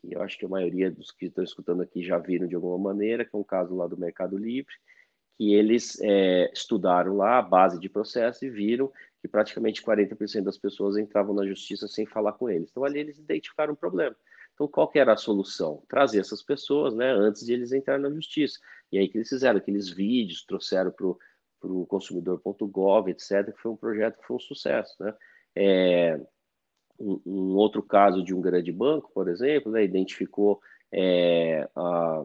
que 0.00 0.14
eu 0.14 0.22
acho 0.22 0.38
que 0.38 0.44
a 0.44 0.48
maioria 0.48 0.90
dos 0.90 1.10
que 1.10 1.26
estão 1.26 1.42
escutando 1.42 1.82
aqui 1.82 2.02
já 2.02 2.18
viram 2.18 2.46
de 2.46 2.54
alguma 2.54 2.78
maneira, 2.78 3.24
que 3.24 3.34
é 3.34 3.38
um 3.38 3.44
caso 3.44 3.74
lá 3.74 3.86
do 3.86 3.96
Mercado 3.96 4.36
Livre, 4.36 4.74
que 5.36 5.54
eles 5.54 5.98
é, 6.00 6.50
estudaram 6.52 7.16
lá 7.16 7.38
a 7.38 7.42
base 7.42 7.78
de 7.80 7.88
processo 7.88 8.44
e 8.44 8.50
viram 8.50 8.92
que 9.20 9.28
praticamente 9.28 9.82
40% 9.82 10.42
das 10.42 10.58
pessoas 10.58 10.96
entravam 10.96 11.34
na 11.34 11.46
justiça 11.46 11.88
sem 11.88 12.06
falar 12.06 12.32
com 12.32 12.48
eles. 12.48 12.70
Então, 12.70 12.84
ali 12.84 13.00
eles 13.00 13.18
identificaram 13.18 13.72
um 13.72 13.76
problema. 13.76 14.14
Então, 14.54 14.68
qual 14.68 14.88
que 14.88 14.98
era 14.98 15.12
a 15.12 15.16
solução? 15.16 15.82
Trazer 15.88 16.20
essas 16.20 16.42
pessoas 16.42 16.94
né, 16.94 17.10
antes 17.10 17.44
de 17.44 17.52
eles 17.52 17.72
entrarem 17.72 18.02
na 18.02 18.10
justiça. 18.10 18.58
E 18.90 18.98
aí 18.98 19.08
que 19.08 19.18
eles 19.18 19.28
fizeram 19.28 19.58
aqueles 19.58 19.90
vídeos, 19.90 20.44
trouxeram 20.44 20.92
para 20.92 21.06
o 21.06 21.86
consumidor.gov, 21.86 23.10
etc., 23.10 23.52
que 23.52 23.60
foi 23.60 23.72
um 23.72 23.76
projeto 23.76 24.18
que 24.18 24.26
foi 24.26 24.36
um 24.36 24.40
sucesso. 24.40 24.94
Né? 25.00 25.14
É, 25.56 26.20
um, 26.98 27.20
um, 27.26 27.56
outro 27.56 27.82
caso 27.82 28.22
de 28.22 28.32
um 28.32 28.40
grande 28.40 28.70
banco, 28.70 29.10
por 29.12 29.28
exemplo, 29.28 29.72
né, 29.72 29.82
identificou 29.82 30.60
é, 30.92 31.68
a, 31.74 32.24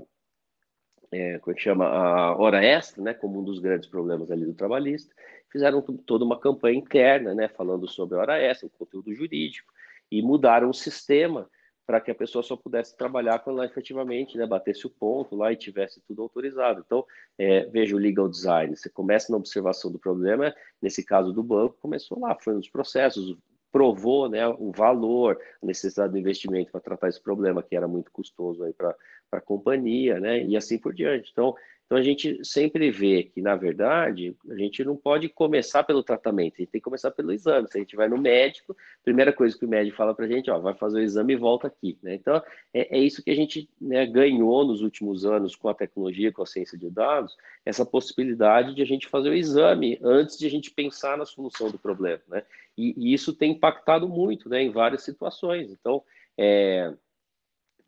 é, 1.11 1.39
como 1.39 1.55
é 1.55 1.59
chama, 1.59 1.85
a 1.85 2.37
hora 2.37 2.63
extra, 2.63 3.01
né, 3.01 3.13
como 3.15 3.39
um 3.39 3.43
dos 3.43 3.59
grandes 3.59 3.89
problemas 3.89 4.29
ali 4.29 4.45
do 4.45 4.53
trabalhista, 4.53 5.13
fizeram 5.51 5.81
toda 5.81 6.23
uma 6.23 6.39
campanha 6.39 6.77
interna, 6.77 7.33
né, 7.33 7.47
falando 7.47 7.87
sobre 7.87 8.15
a 8.15 8.21
hora 8.21 8.37
extra, 8.37 8.67
o 8.67 8.69
conteúdo 8.69 9.13
jurídico, 9.13 9.73
e 10.11 10.21
mudaram 10.21 10.69
o 10.69 10.73
sistema 10.73 11.49
para 11.89 11.99
que 11.99 12.11
a 12.11 12.15
pessoa 12.15 12.43
só 12.43 12.55
pudesse 12.55 12.95
trabalhar 12.95 13.39
quando 13.39 13.57
ela 13.57 13.65
efetivamente 13.65 14.37
né, 14.37 14.45
batesse 14.45 14.85
o 14.85 14.91
ponto 14.91 15.35
lá 15.35 15.51
e 15.51 15.55
tivesse 15.55 15.99
tudo 16.01 16.21
autorizado. 16.21 16.83
Então, 16.85 17.03
é, 17.35 17.65
veja 17.65 17.95
o 17.95 17.99
legal 17.99 18.29
design, 18.29 18.77
você 18.77 18.87
começa 18.87 19.31
na 19.31 19.39
observação 19.39 19.91
do 19.91 19.97
problema, 19.97 20.53
nesse 20.79 21.03
caso 21.03 21.33
do 21.33 21.41
banco, 21.41 21.75
começou 21.81 22.19
lá, 22.19 22.37
foi 22.39 22.53
nos 22.53 22.69
processos, 22.69 23.35
provou 23.71 24.29
né, 24.29 24.47
o 24.47 24.71
valor, 24.71 25.39
a 25.63 25.65
necessidade 25.65 26.11
do 26.11 26.19
investimento 26.19 26.71
para 26.71 26.79
tratar 26.79 27.07
esse 27.07 27.23
problema, 27.23 27.63
que 27.63 27.75
era 27.75 27.87
muito 27.87 28.11
custoso 28.11 28.63
para 28.77 28.95
a 29.31 29.41
companhia, 29.41 30.19
né, 30.19 30.43
e 30.43 30.55
assim 30.55 30.77
por 30.77 30.93
diante. 30.93 31.31
Então, 31.31 31.55
então, 31.89 31.97
a 31.97 32.03
gente 32.03 32.45
sempre 32.45 32.91
vê 32.91 33.23
que, 33.23 33.41
na 33.41 33.55
verdade, 33.55 34.37
a 34.47 34.55
gente 34.55 34.83
não 34.83 34.95
pode 34.95 35.27
começar 35.27 35.83
pelo 35.83 36.03
tratamento, 36.03 36.53
a 36.53 36.57
gente 36.57 36.69
tem 36.69 36.79
que 36.79 36.85
começar 36.85 37.09
pelo 37.09 37.33
exame. 37.33 37.67
Se 37.67 37.79
a 37.79 37.81
gente 37.81 37.95
vai 37.95 38.07
no 38.07 38.15
médico, 38.15 38.77
primeira 39.03 39.33
coisa 39.33 39.57
que 39.57 39.65
o 39.65 39.67
médico 39.67 39.97
fala 39.97 40.13
para 40.13 40.25
a 40.25 40.27
gente, 40.27 40.51
ó, 40.51 40.59
vai 40.59 40.75
fazer 40.75 40.99
o 40.99 41.01
exame 41.01 41.33
e 41.33 41.35
volta 41.35 41.65
aqui. 41.65 41.97
Né? 42.03 42.13
Então, 42.13 42.43
é, 42.71 42.95
é, 42.95 42.99
isso 42.99 43.23
que 43.23 43.31
a 43.31 43.35
gente 43.35 43.67
né, 43.81 44.05
ganhou 44.05 44.63
nos 44.67 44.83
últimos 44.83 45.25
anos 45.25 45.55
com 45.55 45.67
a 45.67 45.73
tecnologia, 45.73 46.31
com 46.31 46.43
a 46.43 46.45
ciência 46.45 46.77
de 46.77 46.91
dados, 46.91 47.35
essa 47.65 47.83
possibilidade 47.83 48.75
de 48.75 48.83
a 48.83 48.85
gente 48.85 49.07
fazer 49.07 49.31
o 49.31 49.33
exame 49.33 49.97
antes 50.03 50.37
de 50.37 50.45
a 50.45 50.49
gente 50.51 50.69
pensar 50.69 51.17
na 51.17 51.25
solução 51.25 51.71
do 51.71 51.79
problema. 51.79 52.21
Né? 52.27 52.43
E, 52.77 52.93
e 52.95 53.15
isso 53.15 53.33
tem 53.33 53.53
impactado 53.53 54.07
muito 54.07 54.47
né, 54.47 54.61
em 54.61 54.69
várias 54.69 55.01
situações. 55.01 55.71
Então, 55.71 56.03
é, 56.37 56.93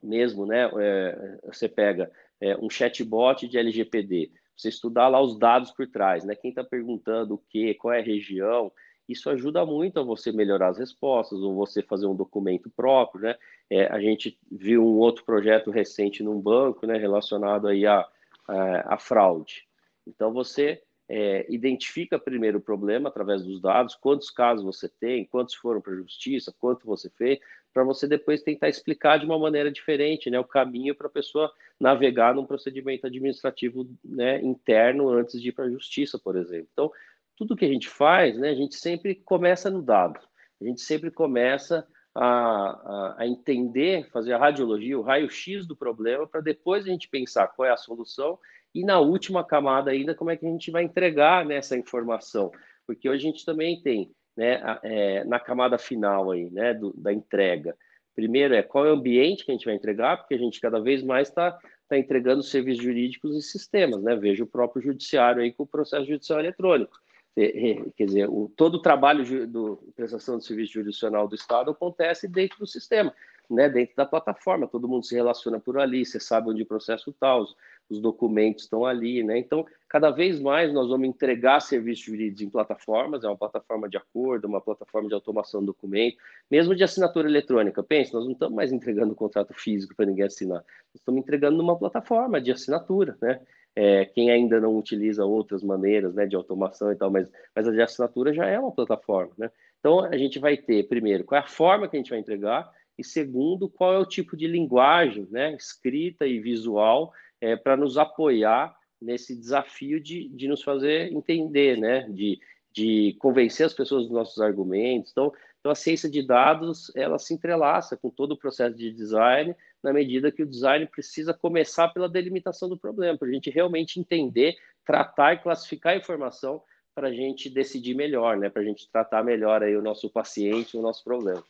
mesmo, 0.02 0.48
né, 0.48 0.72
é, 0.80 1.38
você 1.46 1.70
pega 1.70 2.12
é, 2.42 2.58
um 2.58 2.70
chatbot 2.70 3.48
de 3.48 3.58
LGPD, 3.58 4.32
você 4.58 4.70
estudar 4.70 5.08
lá 5.08 5.22
os 5.22 5.38
dados 5.38 5.72
por 5.72 5.88
trás, 5.88 6.26
né, 6.26 6.36
quem 6.36 6.50
está 6.50 6.64
perguntando 6.64 7.36
o 7.36 7.38
que, 7.38 7.74
qual 7.76 7.94
é 7.94 8.00
a 8.00 8.04
região, 8.04 8.72
isso 9.08 9.30
ajuda 9.30 9.66
muito 9.66 10.00
a 10.00 10.04
você 10.04 10.32
melhorar 10.32 10.70
as 10.70 10.78
respostas, 10.78 11.40
ou 11.40 11.56
você 11.56 11.82
fazer 11.82 12.08
um 12.08 12.16
documento 12.16 12.70
próprio, 12.70 13.22
né, 13.22 13.36
é, 13.70 13.86
a 13.88 14.00
gente 14.00 14.38
viu 14.52 14.84
um 14.84 14.98
outro 14.98 15.24
projeto 15.24 15.72
recente 15.72 16.24
num 16.24 16.40
banco, 16.40 16.86
né, 16.86 16.98
relacionado 16.98 17.68
aí 17.68 17.86
a, 17.86 18.08
a, 18.48 18.96
a 18.96 18.98
fraude. 18.98 19.68
Então, 20.06 20.34
você 20.34 20.82
é, 21.14 21.46
identifica 21.50 22.18
primeiro 22.18 22.60
o 22.60 22.62
problema 22.62 23.10
através 23.10 23.44
dos 23.44 23.60
dados, 23.60 23.96
quantos 23.96 24.32
casos 24.32 24.64
você 24.64 24.88
tem, 24.88 25.26
quantos 25.26 25.54
foram 25.56 25.82
para 25.82 25.92
a 25.92 25.98
justiça, 25.98 26.56
quanto 26.58 26.86
você 26.86 27.10
fez, 27.10 27.38
para 27.74 27.84
você 27.84 28.08
depois 28.08 28.42
tentar 28.42 28.70
explicar 28.70 29.20
de 29.20 29.26
uma 29.26 29.38
maneira 29.38 29.70
diferente 29.70 30.30
né, 30.30 30.40
o 30.40 30.46
caminho 30.46 30.96
para 30.96 31.08
a 31.08 31.12
pessoa 31.12 31.52
navegar 31.78 32.34
num 32.34 32.46
procedimento 32.46 33.06
administrativo 33.06 33.90
né, 34.06 34.42
interno 34.42 35.10
antes 35.10 35.42
de 35.42 35.50
ir 35.50 35.52
para 35.52 35.66
a 35.66 35.70
justiça, 35.70 36.18
por 36.18 36.38
exemplo. 36.38 36.70
Então, 36.72 36.90
tudo 37.36 37.58
que 37.58 37.66
a 37.66 37.70
gente 37.70 37.90
faz, 37.90 38.38
né, 38.38 38.50
a 38.50 38.56
gente 38.56 38.76
sempre 38.76 39.14
começa 39.14 39.70
no 39.70 39.82
dado, 39.82 40.18
a 40.62 40.64
gente 40.64 40.80
sempre 40.80 41.12
começa 41.12 41.86
a, 42.16 42.24
a, 42.24 43.16
a 43.20 43.28
entender, 43.28 44.08
fazer 44.12 44.32
a 44.32 44.38
radiologia, 44.38 44.98
o 44.98 45.02
raio-x 45.02 45.68
do 45.68 45.76
problema, 45.76 46.26
para 46.26 46.40
depois 46.40 46.86
a 46.86 46.90
gente 46.90 47.10
pensar 47.10 47.50
qual 47.50 47.68
é 47.68 47.72
a 47.72 47.78
solução 47.78 48.40
e 48.74 48.84
na 48.84 49.00
última 49.00 49.44
camada 49.44 49.92
ainda, 49.92 50.16
como 50.16 50.30
é 50.30 50.38
que 50.38 50.46
a 50.46 50.50
gente 50.50 50.72
vai 50.72 50.84
entregar 50.84 51.46
nessa 51.46 51.78
informação? 51.78 52.52
Porque 52.86 53.10
hoje 53.10 53.28
a 53.28 53.32
gente 53.32 53.46
também 53.46 53.82
tem, 53.82 54.12
né, 54.36 54.62
é, 54.84 55.24
na 55.26 55.40
camada 55.40 55.78
final 55.78 56.32
aí, 56.32 56.50
né, 56.50 56.74
do, 56.74 56.94
da 56.94 57.12
entrega. 57.12 57.76
Primeiro 58.16 58.54
é 58.54 58.62
qual 58.62 58.86
é 58.86 58.92
o 58.92 58.96
ambiente 58.96 59.46
que 59.46 59.52
a 59.52 59.54
gente 59.54 59.66
vai 59.66 59.76
entregar, 59.76 60.18
porque 60.18 60.36
a 60.36 60.38
gente 60.38 60.60
cada 60.60 60.80
vez 60.80 61.04
mais 61.04 61.30
está 61.30 61.58
tá 61.88 61.98
entregando 61.98 62.44
serviços 62.44 62.84
jurídicos 62.84 63.36
e 63.36 63.42
sistemas, 63.42 64.02
né? 64.02 64.16
Veja 64.16 64.44
o 64.44 64.48
próprio 64.48 64.82
judiciário 64.82 65.42
aí 65.42 65.52
com 65.52 65.64
o 65.64 65.68
processo 65.68 66.06
judicial 66.06 66.40
eletrônico. 66.40 66.98
Quer 67.34 68.06
dizer, 68.06 68.30
o, 68.30 68.52
todo 68.58 68.76
o 68.76 68.82
trabalho 68.82 69.48
do 69.48 69.78
prestação 69.96 70.38
de 70.38 70.46
serviço 70.46 70.74
jurisdicional 70.74 71.28
do 71.28 71.36
Estado 71.36 71.72
acontece 71.72 72.28
dentro 72.28 72.60
do 72.60 72.68
sistema 72.68 73.14
né, 73.52 73.70
dentro 73.70 73.96
da 73.96 74.06
plataforma, 74.06 74.68
todo 74.68 74.88
mundo 74.88 75.06
se 75.06 75.14
relaciona 75.14 75.60
por 75.60 75.78
ali, 75.78 76.06
você 76.06 76.20
sabe 76.20 76.50
onde 76.50 76.64
o 76.64 76.66
processo 76.66 77.10
está, 77.10 77.36
os, 77.38 77.56
os, 77.92 78.00
documentos 78.00 78.64
estão 78.64 78.86
ali, 78.86 79.24
né? 79.24 79.38
Então, 79.38 79.66
cada 79.88 80.10
vez 80.10 80.40
mais 80.40 80.74
nós 80.74 80.90
vamos 80.90 81.08
entregar 81.08 81.60
serviços 81.60 82.06
jurídicos 82.06 82.42
em 82.42 82.50
plataformas, 82.50 83.24
é 83.24 83.28
uma 83.28 83.38
plataforma 83.38 83.90
de 83.90 83.98
acordo, 83.98 84.48
uma 84.48 84.62
plataforma 84.62 85.08
de 85.08 85.14
automação 85.14 85.62
do 85.62 85.68
documento, 85.68 86.18
mesmo 86.50 86.76
de 86.76 86.84
assinatura 86.84 87.28
eletrônica. 87.28 87.84
Pense, 87.84 88.14
nós 88.14 88.26
não 88.26 88.32
estamos 88.32 88.56
mais 88.56 88.72
entregando 88.72 89.12
um 89.12 89.16
contrato 89.16 89.54
físico 89.54 89.96
para 89.96 90.06
ninguém 90.06 90.26
assinar, 90.26 90.60
nós 90.60 90.96
estamos 90.96 91.22
entregando 91.22 91.58
numa 91.58 91.78
plataforma 91.78 92.42
de 92.42 92.52
assinatura, 92.52 93.18
né? 93.22 93.40
É, 93.74 94.04
quem 94.04 94.30
ainda 94.30 94.60
não 94.60 94.78
utiliza 94.78 95.24
outras 95.24 95.64
maneiras 95.64 96.14
né, 96.14 96.26
de 96.26 96.36
automação 96.36 96.92
e 96.92 96.96
tal, 96.98 97.10
mas, 97.10 97.30
mas 97.56 97.66
a 97.66 97.72
de 97.72 97.82
assinatura 97.82 98.34
já 98.34 98.46
é 98.46 98.60
uma 98.60 98.72
plataforma, 98.72 99.32
né? 99.38 99.50
Então, 99.80 100.02
a 100.02 100.16
gente 100.18 100.38
vai 100.40 100.56
ter, 100.58 100.88
primeiro, 100.88 101.24
qual 101.24 101.42
é 101.42 101.44
a 101.44 101.48
forma 101.48 101.88
que 101.88 101.96
a 101.96 102.00
gente 102.00 102.12
vai 102.12 102.20
entregar, 102.20 102.70
e 102.98 103.04
segundo, 103.04 103.68
qual 103.68 103.94
é 103.94 103.98
o 103.98 104.06
tipo 104.06 104.38
de 104.38 104.46
linguagem, 104.46 105.28
né, 105.32 105.56
escrita 105.56 106.28
e 106.28 106.40
visual, 106.40 107.12
é, 107.42 107.56
para 107.56 107.76
nos 107.76 107.98
apoiar 107.98 108.74
nesse 109.02 109.36
desafio 109.36 110.00
de, 110.00 110.30
de 110.30 110.48
nos 110.48 110.62
fazer 110.62 111.12
entender, 111.12 111.78
né, 111.78 112.08
de, 112.10 112.40
de 112.72 113.16
convencer 113.20 113.66
as 113.66 113.74
pessoas 113.74 114.04
dos 114.04 114.12
nossos 114.12 114.40
argumentos. 114.40 115.12
Então, 115.12 115.34
então, 115.62 115.72
a 115.72 115.76
ciência 115.76 116.10
de 116.10 116.24
dados, 116.24 116.92
ela 116.96 117.20
se 117.20 117.36
entrelaça 117.36 117.96
com 117.96 118.10
todo 118.10 118.32
o 118.32 118.38
processo 118.38 118.76
de 118.76 118.92
design, 118.92 119.56
na 119.84 119.94
medida 119.94 120.32
que 120.32 120.42
o 120.42 120.48
design 120.48 120.88
precisa 120.88 121.36
começar 121.36 121.90
pela 121.90 122.10
delimitação 122.10 122.68
do 122.68 122.78
problema, 122.78 123.16
para 123.16 123.28
a 123.28 123.32
gente 123.32 123.52
realmente 123.52 124.00
entender, 124.00 124.56
tratar 124.84 125.36
e 125.36 125.38
classificar 125.38 125.94
a 125.94 125.98
informação 125.98 126.64
para 126.96 127.10
a 127.10 127.14
gente 127.14 127.48
decidir 127.48 127.94
melhor, 127.94 128.38
né? 128.38 128.50
Para 128.50 128.64
a 128.64 128.66
gente 128.66 128.90
tratar 128.92 129.24
melhor 129.24 129.62
aí 129.62 129.78
o 129.78 129.84
nosso 129.84 130.10
paciente, 130.10 130.76
o 130.76 130.82
nosso 130.82 131.04
problema. 131.04 131.44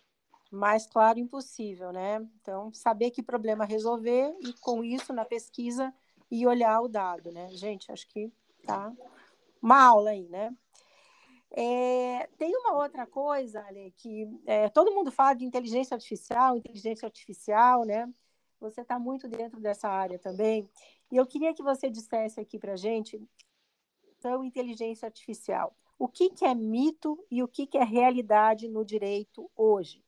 Mais 0.52 0.86
claro 0.86 1.18
impossível, 1.18 1.92
né? 1.92 2.28
Então, 2.42 2.74
saber 2.74 3.10
que 3.12 3.24
problema 3.24 3.64
resolver 3.64 4.36
e 4.42 4.54
com 4.60 4.84
isso 4.84 5.14
na 5.14 5.24
pesquisa 5.24 5.94
e 6.30 6.46
olhar 6.46 6.82
o 6.82 6.88
dado, 6.88 7.32
né? 7.32 7.48
Gente, 7.52 7.92
acho 7.92 8.08
que 8.08 8.32
tá 8.66 8.94
uma 9.62 9.82
aula 9.82 10.12
aí, 10.12 10.28
né? 10.28 10.54
É, 11.52 12.28
tem 12.38 12.56
uma 12.56 12.74
outra 12.74 13.06
coisa, 13.06 13.62
Ale, 13.66 13.94
que 13.98 14.28
é, 14.46 14.70
todo 14.70 14.94
mundo 14.94 15.12
fala 15.12 15.34
de 15.34 15.46
inteligência 15.46 15.96
artificial, 15.96 16.58
inteligência 16.58 17.06
artificial, 17.06 17.84
né? 17.86 18.12
Você 18.60 18.82
está 18.82 19.00
muito 19.00 19.28
dentro 19.28 19.60
dessa 19.60 19.90
área 19.90 20.20
também. 20.20 20.70
E 21.12 21.18
eu 21.18 21.26
queria 21.26 21.54
que 21.54 21.64
você 21.64 21.90
dissesse 21.90 22.40
aqui 22.40 22.58
para 22.60 22.74
a 22.74 22.78
gente 22.78 23.22
então, 24.22 24.44
inteligência 24.44 25.08
artificial. 25.08 25.76
O 25.98 26.08
que, 26.08 26.30
que 26.30 26.46
é 26.46 26.54
mito 26.54 27.18
e 27.30 27.42
o 27.42 27.48
que, 27.48 27.66
que 27.66 27.78
é 27.78 27.84
realidade 27.84 28.68
no 28.68 28.86
direito 28.86 29.50
hoje? 29.56 30.04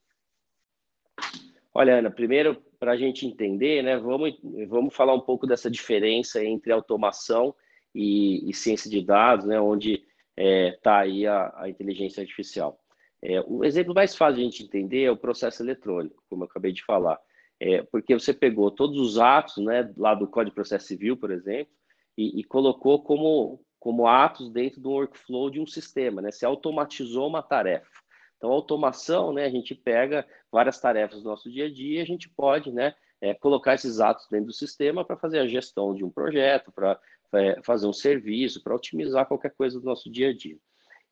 Olha, 1.74 1.98
Ana, 1.98 2.12
primeiro, 2.12 2.62
para 2.80 2.92
a 2.92 2.98
gente 2.98 3.26
entender, 3.26 3.82
né, 3.82 3.98
vamos, 3.98 4.38
vamos 4.68 4.96
falar 4.96 5.16
um 5.16 5.22
pouco 5.22 5.48
dessa 5.48 5.72
diferença 5.72 6.44
entre 6.44 6.72
automação 6.72 7.56
e, 7.96 8.48
e 8.48 8.54
ciência 8.54 8.90
de 8.90 9.02
dados, 9.04 9.46
né, 9.46 9.60
onde 9.60 9.94
está 9.94 10.04
é, 10.38 10.72
tá 10.84 11.00
aí 11.00 11.26
a, 11.26 11.52
a, 11.56 11.70
inteligência 11.70 12.22
artificial. 12.22 12.80
É, 13.22 13.42
o 13.48 13.64
exemplo 13.64 13.94
mais 13.94 14.16
fácil 14.16 14.36
de 14.36 14.42
a 14.42 14.44
gente 14.46 14.64
entender 14.64 15.04
é 15.04 15.12
o 15.12 15.18
processo 15.18 15.64
eletrônico, 15.64 16.24
como 16.30 16.44
eu 16.44 16.48
acabei 16.48 16.72
de 16.72 16.84
falar. 16.84 17.20
É, 17.60 17.82
porque 17.84 18.14
você 18.14 18.34
pegou 18.34 18.70
todos 18.70 19.00
os 19.00 19.18
atos 19.18 19.58
né, 19.64 19.92
lá 19.98 20.14
do 20.14 20.28
Código 20.28 20.52
de 20.52 20.56
Processo 20.56 20.86
Civil, 20.86 21.16
por 21.16 21.32
exemplo, 21.32 21.74
e, 22.18 22.40
e 22.40 22.44
colocou 22.44 23.02
como, 23.02 23.64
como 23.80 24.08
atos 24.08 24.52
dentro 24.52 24.82
do 24.82 24.92
workflow 24.92 25.50
de 25.50 25.60
um 25.60 25.66
sistema, 25.66 26.22
né? 26.22 26.32
Você 26.32 26.46
automatizou 26.46 27.28
uma 27.28 27.42
tarefa. 27.42 28.03
Então, 28.44 28.52
automação, 28.52 29.32
né? 29.32 29.46
A 29.46 29.50
gente 29.50 29.74
pega 29.74 30.28
várias 30.52 30.78
tarefas 30.78 31.24
do 31.24 31.30
nosso 31.30 31.50
dia 31.50 31.68
a 31.68 31.72
dia, 31.72 32.02
a 32.02 32.06
gente 32.06 32.28
pode, 32.28 32.74
né? 32.74 32.94
É, 33.22 33.34
colocar 33.34 33.74
esses 33.74 34.02
atos 34.02 34.28
dentro 34.30 34.48
do 34.48 34.54
sistema 34.54 35.06
para 35.06 35.16
fazer 35.16 35.40
a 35.40 35.48
gestão 35.48 35.96
de 35.96 36.04
um 36.04 36.10
projeto, 36.10 36.70
para 36.70 37.00
é, 37.36 37.62
fazer 37.64 37.88
um 37.88 37.94
serviço, 37.94 38.62
para 38.62 38.76
otimizar 38.76 39.26
qualquer 39.26 39.52
coisa 39.56 39.80
do 39.80 39.86
nosso 39.86 40.12
dia 40.12 40.32
a 40.32 40.34
dia. 40.34 40.58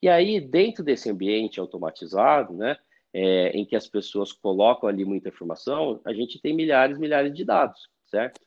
E 0.01 0.09
aí, 0.09 0.41
dentro 0.41 0.83
desse 0.83 1.09
ambiente 1.09 1.57
automatizado, 1.57 2.53
né? 2.53 2.75
É, 3.13 3.51
em 3.51 3.63
que 3.63 3.77
as 3.77 3.87
pessoas 3.87 4.33
colocam 4.33 4.89
ali 4.89 5.05
muita 5.05 5.29
informação, 5.29 6.01
a 6.03 6.13
gente 6.13 6.37
tem 6.37 6.53
milhares 6.53 6.97
e 6.97 6.99
milhares 6.99 7.33
de 7.33 7.45
dados, 7.45 7.89
certo? 8.07 8.41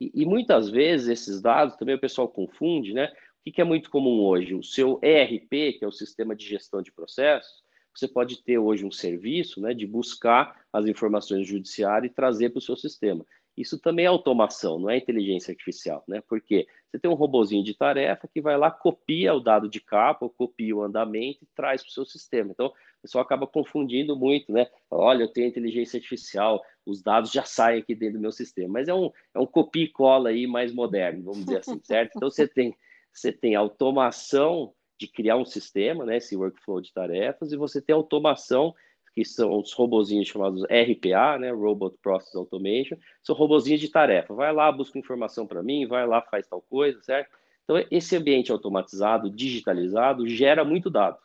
E, 0.00 0.10
e, 0.12 0.26
muitas 0.26 0.68
vezes 0.68 1.08
esses 1.08 1.40
dados 1.40 1.76
também 1.76 1.94
o 1.94 2.00
pessoal 2.00 2.28
confunde, 2.28 2.92
né? 2.92 3.12
que, 3.46 3.52
que 3.52 3.60
é 3.60 3.64
muito 3.64 3.90
comum 3.90 4.24
hoje? 4.24 4.54
O 4.54 4.62
seu 4.62 4.98
ERP, 5.00 5.78
que 5.78 5.84
é 5.84 5.86
o 5.86 5.92
Sistema 5.92 6.34
de 6.34 6.44
Gestão 6.44 6.82
de 6.82 6.90
Processos, 6.90 7.62
você 7.98 8.08
pode 8.08 8.42
ter 8.42 8.58
hoje 8.58 8.84
um 8.84 8.90
serviço 8.90 9.60
né, 9.60 9.72
de 9.74 9.86
buscar 9.86 10.60
as 10.72 10.86
informações 10.86 11.40
do 11.40 11.46
judiciário 11.46 12.06
e 12.06 12.10
trazer 12.10 12.50
para 12.50 12.58
o 12.58 12.62
seu 12.62 12.76
sistema. 12.76 13.24
Isso 13.56 13.78
também 13.78 14.04
é 14.04 14.08
automação, 14.08 14.78
não 14.78 14.90
é 14.90 14.98
inteligência 14.98 15.50
artificial, 15.50 16.04
né? 16.06 16.22
Porque 16.28 16.66
você 16.90 16.98
tem 16.98 17.10
um 17.10 17.14
robozinho 17.14 17.64
de 17.64 17.72
tarefa 17.72 18.28
que 18.28 18.38
vai 18.38 18.56
lá, 18.56 18.70
copia 18.70 19.32
o 19.32 19.40
dado 19.40 19.66
de 19.66 19.80
capa, 19.80 20.28
copia 20.28 20.76
o 20.76 20.82
andamento 20.82 21.42
e 21.42 21.48
traz 21.54 21.82
para 21.82 21.88
o 21.88 21.92
seu 21.92 22.04
sistema. 22.04 22.50
Então, 22.52 22.66
o 22.66 22.72
pessoal 23.00 23.24
acaba 23.24 23.46
confundindo 23.46 24.14
muito, 24.14 24.52
né? 24.52 24.66
Olha, 24.90 25.22
eu 25.22 25.32
tenho 25.32 25.48
inteligência 25.48 25.96
artificial, 25.96 26.62
os 26.84 27.02
dados 27.02 27.32
já 27.32 27.44
saem 27.44 27.80
aqui 27.80 27.94
dentro 27.94 28.18
do 28.18 28.20
meu 28.20 28.32
sistema. 28.32 28.74
Mas 28.74 28.88
é 28.88 28.94
um, 28.94 29.10
é 29.34 29.38
um 29.38 29.46
copia 29.46 29.84
e 29.84 29.88
cola 29.88 30.28
aí 30.28 30.46
mais 30.46 30.70
moderno, 30.74 31.24
vamos 31.24 31.46
dizer 31.46 31.60
assim, 31.60 31.80
certo? 31.82 32.12
Então, 32.16 32.30
você 32.30 32.46
tem 32.46 32.76
você 33.10 33.32
tem 33.32 33.54
automação 33.54 34.74
de 34.98 35.06
criar 35.06 35.36
um 35.36 35.44
sistema, 35.44 36.04
né, 36.04 36.16
esse 36.16 36.36
workflow 36.36 36.80
de 36.80 36.92
tarefas, 36.92 37.52
e 37.52 37.56
você 37.56 37.80
tem 37.80 37.94
automação, 37.94 38.74
que 39.14 39.24
são 39.24 39.58
os 39.58 39.72
robozinhos 39.72 40.28
chamados 40.28 40.62
RPA, 40.64 41.38
né, 41.38 41.50
Robot 41.50 41.96
Process 42.02 42.34
Automation, 42.34 42.96
são 43.22 43.34
robozinhos 43.34 43.80
de 43.80 43.88
tarefa. 43.88 44.34
Vai 44.34 44.52
lá, 44.52 44.70
busca 44.70 44.98
informação 44.98 45.46
para 45.46 45.62
mim, 45.62 45.86
vai 45.86 46.06
lá, 46.06 46.20
faz 46.22 46.46
tal 46.46 46.60
coisa, 46.62 47.00
certo? 47.02 47.30
Então, 47.64 47.84
esse 47.90 48.16
ambiente 48.16 48.52
automatizado, 48.52 49.30
digitalizado, 49.30 50.28
gera 50.28 50.64
muito 50.64 50.88
dado. 50.88 51.18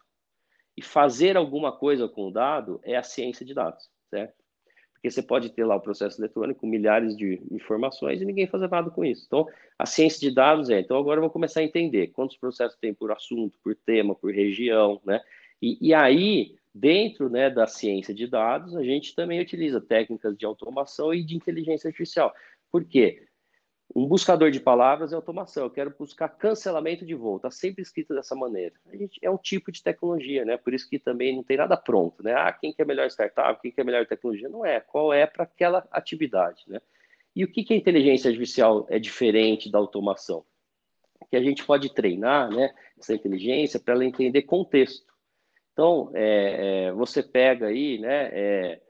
E 0.75 0.81
fazer 0.81 1.38
alguma 1.38 1.71
coisa 1.71 2.07
com 2.07 2.27
o 2.27 2.31
dado 2.31 2.79
é 2.84 2.95
a 2.95 3.03
ciência 3.03 3.45
de 3.45 3.53
dados, 3.53 3.89
certo? 4.10 4.40
Porque 5.02 5.10
você 5.10 5.24
pode 5.24 5.50
ter 5.50 5.66
lá 5.66 5.76
o 5.76 5.82
processo 5.82 6.22
eletrônico, 6.22 6.68
milhares 6.68 7.18
de 7.18 7.42
informações 7.50 8.22
e 8.22 8.26
ninguém 8.26 8.46
fazer 8.46 8.70
nada 8.70 8.92
com 8.92 9.04
isso. 9.04 9.24
Então, 9.26 9.48
a 9.78 9.86
ciência 9.88 10.20
de 10.20 10.34
dados 10.34 10.70
é, 10.70 10.80
então 10.80 10.96
agora 10.96 11.18
eu 11.18 11.24
vou 11.24 11.32
começar 11.32 11.62
a 11.62 11.64
entender 11.64 12.08
quantos 12.10 12.38
processos 12.38 12.78
tem 12.80 12.94
por 12.94 13.12
assunto, 13.12 13.58
por 13.64 13.76
tema, 13.76 14.14
por 14.14 14.32
região, 14.32 15.02
né? 15.04 15.20
E, 15.60 15.90
e 15.90 15.92
aí, 15.92 16.56
dentro 16.74 17.32
né, 17.32 17.50
da 17.50 17.66
ciência 17.66 18.14
de 18.14 18.28
dados, 18.28 18.76
a 18.76 18.84
gente 18.84 19.16
também 19.16 19.42
utiliza 19.42 19.82
técnicas 19.82 20.38
de 20.38 20.46
automação 20.46 21.12
e 21.12 21.24
de 21.24 21.36
inteligência 21.36 21.88
artificial. 21.88 22.32
Por 22.72 22.86
quê? 22.86 23.24
Um 23.93 24.08
buscador 24.08 24.51
de 24.51 24.60
palavras 24.60 25.12
é 25.12 25.15
automação. 25.15 25.63
Eu 25.63 25.69
quero 25.69 25.93
buscar 25.97 26.30
cancelamento 26.30 27.06
de 27.06 27.13
voo. 27.13 27.36
Está 27.36 27.51
sempre 27.51 27.82
escrito 27.82 28.13
dessa 28.15 28.34
maneira. 28.36 28.73
Gente, 28.93 29.19
é 29.21 29.30
um 29.30 29.38
tipo 29.38 29.71
de 29.71 29.84
tecnologia, 29.84 30.45
né? 30.45 30.56
Por 30.56 30.73
isso 30.73 30.89
que 30.89 30.97
também 30.97 31.36
não 31.36 31.43
tem 31.43 31.58
nada 31.58 31.75
pronto, 31.75 32.23
né? 32.23 32.34
Ah, 32.34 32.54
quem 32.54 32.71
que 32.71 32.82
é 32.82 32.86
melhor 32.86 33.08
startup, 33.08 33.62
quem 33.62 33.71
que 33.71 33.82
é 33.82 33.84
melhor 33.84 34.06
tecnologia? 34.06 34.47
Não 34.47 34.65
é. 34.65 34.80
Qual 34.80 35.12
é 35.12 35.27
para 35.27 35.43
aquela 35.43 35.86
atividade, 35.91 36.63
né? 36.67 36.80
E 37.36 37.43
o 37.43 37.51
que, 37.51 37.63
que 37.63 37.73
a 37.73 37.77
inteligência 37.77 38.30
artificial 38.30 38.86
é 38.89 38.97
diferente 38.97 39.69
da 39.69 39.77
automação? 39.77 40.45
Que 41.30 41.36
a 41.36 41.43
gente 41.43 41.65
pode 41.65 41.93
treinar, 41.93 42.49
né? 42.49 42.73
Essa 42.97 43.13
inteligência 43.13 43.80
para 43.80 43.93
ela 43.93 44.06
entender 44.06 44.43
contexto. 44.43 45.12
Então, 45.73 46.12
é, 46.13 46.88
é, 46.88 46.91
você 46.93 47.21
pega 47.21 47.67
aí, 47.67 47.97
né? 47.97 48.30
É, 48.32 48.82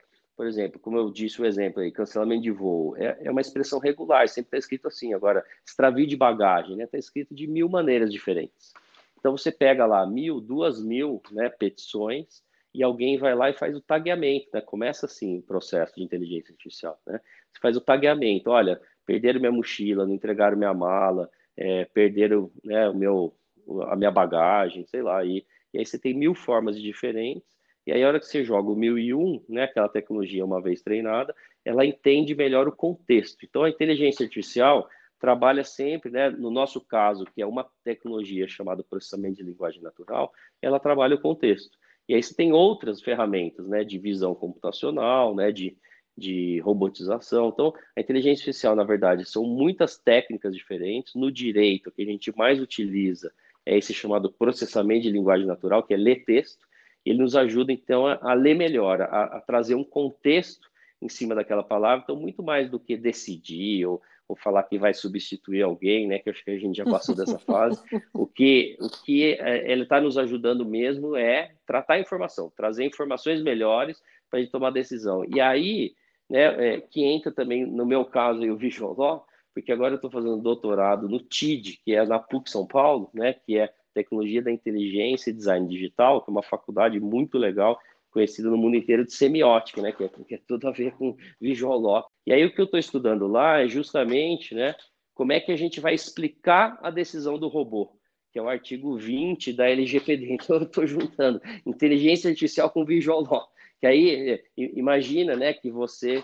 por 0.42 0.48
exemplo, 0.48 0.80
como 0.80 0.98
eu 0.98 1.12
disse 1.12 1.40
o 1.40 1.46
exemplo 1.46 1.84
aí, 1.84 1.92
cancelamento 1.92 2.42
de 2.42 2.50
voo, 2.50 2.98
é, 2.98 3.16
é 3.22 3.30
uma 3.30 3.42
expressão 3.42 3.78
regular, 3.78 4.28
sempre 4.28 4.48
está 4.48 4.58
escrito 4.58 4.88
assim. 4.88 5.14
Agora, 5.14 5.46
extravio 5.64 6.08
de 6.08 6.18
bagagem, 6.18 6.76
né? 6.76 6.86
Está 6.86 6.98
escrito 6.98 7.36
de 7.36 7.46
mil 7.46 7.70
maneiras 7.70 8.12
diferentes. 8.12 8.74
Então, 9.20 9.38
você 9.38 9.52
pega 9.52 9.86
lá 9.86 10.04
mil, 10.04 10.42
duas 10.42 10.84
mil 10.84 11.22
né, 11.30 11.48
petições 11.48 12.42
e 12.74 12.82
alguém 12.82 13.20
vai 13.20 13.36
lá 13.36 13.52
e 13.52 13.54
faz 13.54 13.76
o 13.76 13.82
tagueamento, 13.82 14.48
né? 14.52 14.62
Começa 14.62 15.06
assim 15.06 15.38
o 15.38 15.44
processo 15.44 15.94
de 15.94 16.02
inteligência 16.02 16.52
artificial, 16.52 17.00
né? 17.06 17.22
Você 17.54 17.60
faz 17.62 17.78
o 17.78 17.82
tagueamento, 17.82 18.50
olha, 18.50 18.82
perderam 19.06 19.40
minha 19.40 19.52
mochila, 19.52 20.08
não 20.08 20.16
entregaram 20.16 20.58
minha 20.58 20.74
mala, 20.74 21.30
é, 21.56 21.86
perderam 21.86 22.50
né, 22.64 22.90
o 22.90 22.96
meu, 22.96 23.38
a 23.84 23.96
minha 23.96 24.10
bagagem, 24.10 24.88
sei 24.88 25.04
lá, 25.04 25.24
e, 25.24 25.46
e 25.72 25.78
aí 25.78 25.86
você 25.86 26.00
tem 26.00 26.16
mil 26.16 26.34
formas 26.34 26.82
diferentes 26.82 27.61
e 27.86 27.92
aí, 27.92 28.04
a 28.04 28.08
hora 28.08 28.20
que 28.20 28.28
você 28.28 28.44
joga 28.44 28.70
o 28.70 28.76
1001, 28.76 29.44
né, 29.50 29.64
aquela 29.64 29.90
tecnologia 29.90 30.46
uma 30.46 30.62
vez 30.62 30.82
treinada, 30.82 31.36
ela 31.66 31.86
entende 31.86 32.36
melhor 32.36 32.68
o 32.68 32.72
contexto. 32.72 33.44
Então, 33.44 33.64
a 33.64 33.70
inteligência 33.70 34.24
artificial 34.24 34.88
trabalha 35.20 35.64
sempre, 35.64 36.12
né, 36.12 36.30
no 36.30 36.52
nosso 36.52 36.80
caso, 36.82 37.26
que 37.26 37.42
é 37.42 37.46
uma 37.46 37.68
tecnologia 37.84 38.48
chamada 38.48 38.84
processamento 38.84 39.38
de 39.38 39.44
linguagem 39.44 39.82
natural, 39.82 40.32
ela 40.62 40.80
trabalha 40.80 41.16
o 41.16 41.22
contexto. 41.22 41.78
E 42.08 42.14
aí 42.14 42.22
você 42.22 42.36
tem 42.36 42.52
outras 42.52 43.02
ferramentas, 43.02 43.68
né, 43.68 43.84
de 43.84 43.98
visão 43.98 44.36
computacional, 44.36 45.36
né, 45.36 45.52
de, 45.52 45.76
de 46.16 46.60
robotização. 46.60 47.50
Então, 47.50 47.74
a 47.96 48.02
inteligência 48.02 48.42
artificial, 48.42 48.76
na 48.76 48.84
verdade, 48.84 49.26
são 49.26 49.44
muitas 49.44 49.98
técnicas 49.98 50.56
diferentes. 50.56 51.16
No 51.16 51.32
direito, 51.32 51.88
o 51.88 51.92
que 51.92 52.04
a 52.04 52.06
gente 52.06 52.36
mais 52.36 52.60
utiliza 52.60 53.32
é 53.66 53.78
esse 53.78 53.94
chamado 53.94 54.32
processamento 54.32 55.04
de 55.04 55.12
linguagem 55.12 55.48
natural, 55.48 55.84
que 55.84 55.94
é 55.94 55.98
ler 55.98 56.26
texto 56.26 56.66
ele 57.06 57.20
nos 57.20 57.36
ajuda, 57.36 57.72
então, 57.72 58.06
a, 58.06 58.20
a 58.22 58.34
ler 58.34 58.56
melhor, 58.56 59.02
a, 59.02 59.24
a, 59.24 59.42
trazer 59.42 59.76
um 59.76 59.84
contexto 59.84 60.70
em 61.02 61.10
cima 61.10 61.34
daquela 61.34 61.64
palavra. 61.64 62.04
Então, 62.04 62.16
muito 62.16 62.44
mais 62.44 62.70
do 62.70 62.80
que 62.80 62.96
decidir 62.96 63.86
ou, 63.86 64.02
ou 64.28 64.36
falar 64.36 64.64
que 64.64 64.78
vai 64.78 64.94
substituir 64.94 65.64
alguém, 65.64 66.08
né? 66.08 66.20
Que 66.20 66.30
acho 66.30 66.44
que 66.44 66.52
a 66.52 66.60
gente 66.60 66.78
já 66.78 66.86
passou 66.86 67.16
dessa 67.16 67.40
fase. 67.40 67.82
O 68.14 68.28
que, 68.28 68.78
o 68.80 68.90
que 68.90 69.34
é, 69.34 69.72
ele 69.72 69.84
está 69.84 70.00
nos 70.00 70.18
ajudando 70.18 70.66
mesmo 70.66 71.16
é 71.16 71.54
tratar 71.66 71.96
a 71.96 72.00
informação, 72.00 72.52
trazer 72.56 72.86
informações 72.86 73.42
melhores 73.42 74.02
para 74.30 74.40
a 74.40 74.42
gente 74.42 74.52
tomar 74.52 74.70
decisão. 74.70 75.26
E 75.28 75.42
aí, 75.42 75.94
né, 76.30 76.76
é, 76.76 76.82
que 76.82 77.04
entra 77.04 77.32
também, 77.32 77.66
no 77.66 77.86
meu 77.86 78.06
caso, 78.06 78.42
o 78.42 78.56
Visual 78.56 78.96
Law, 78.98 79.26
porque 79.54 79.72
agora 79.72 79.94
eu 79.94 79.96
estou 79.96 80.10
fazendo 80.10 80.38
doutorado 80.38 81.10
no 81.10 81.20
TID, 81.20 81.82
que 81.84 81.94
é 81.94 82.06
na 82.06 82.20
PUC 82.20 82.50
São 82.50 82.66
Paulo, 82.66 83.10
né, 83.14 83.34
que 83.34 83.58
é 83.58 83.74
Tecnologia 83.94 84.42
da 84.42 84.52
Inteligência 84.52 85.30
e 85.30 85.34
Design 85.34 85.68
Digital, 85.68 86.22
que 86.22 86.30
é 86.30 86.34
uma 86.34 86.44
faculdade 86.44 87.00
muito 87.00 87.38
legal, 87.38 87.80
conhecida 88.12 88.50
no 88.50 88.58
mundo 88.58 88.76
inteiro 88.76 89.06
de 89.06 89.14
semiótica, 89.14 89.82
né, 89.82 89.92
que 89.92 90.04
é, 90.04 90.10
que 90.10 90.36
é 90.36 90.42
tudo 90.46 90.68
a 90.68 90.72
ver 90.72 90.92
com 90.94 91.16
visual 91.40 91.80
law. 91.80 92.06
E 92.26 92.34
aí 92.34 92.46
o 92.46 92.54
que 92.54 92.60
eu 92.60 92.66
estou 92.66 92.80
estudando 92.80 93.28
lá 93.28 93.62
é 93.62 93.68
justamente, 93.68 94.54
né, 94.54 94.76
como 95.14 95.32
é 95.32 95.40
que 95.40 95.52
a 95.52 95.56
gente 95.56 95.80
vai 95.80 95.94
explicar 95.94 96.78
a 96.82 96.90
decisão 96.90 97.38
do 97.38 97.48
robô, 97.48 97.96
que 98.32 98.40
é 98.40 98.42
o 98.42 98.50
artigo 98.50 98.98
20 98.98 99.54
da 99.54 99.70
LGPD. 99.70 100.28
Então 100.42 100.58
eu 100.58 100.64
estou 100.64 100.86
juntando 100.86 101.42
inteligência 101.66 102.30
artificial 102.30 102.70
com 102.70 102.86
visual 102.86 103.24
law. 103.24 103.48
Que 103.80 103.88
aí 103.88 104.44
imagina, 104.58 105.36
né, 105.36 105.54
que 105.54 105.72
você 105.72 106.24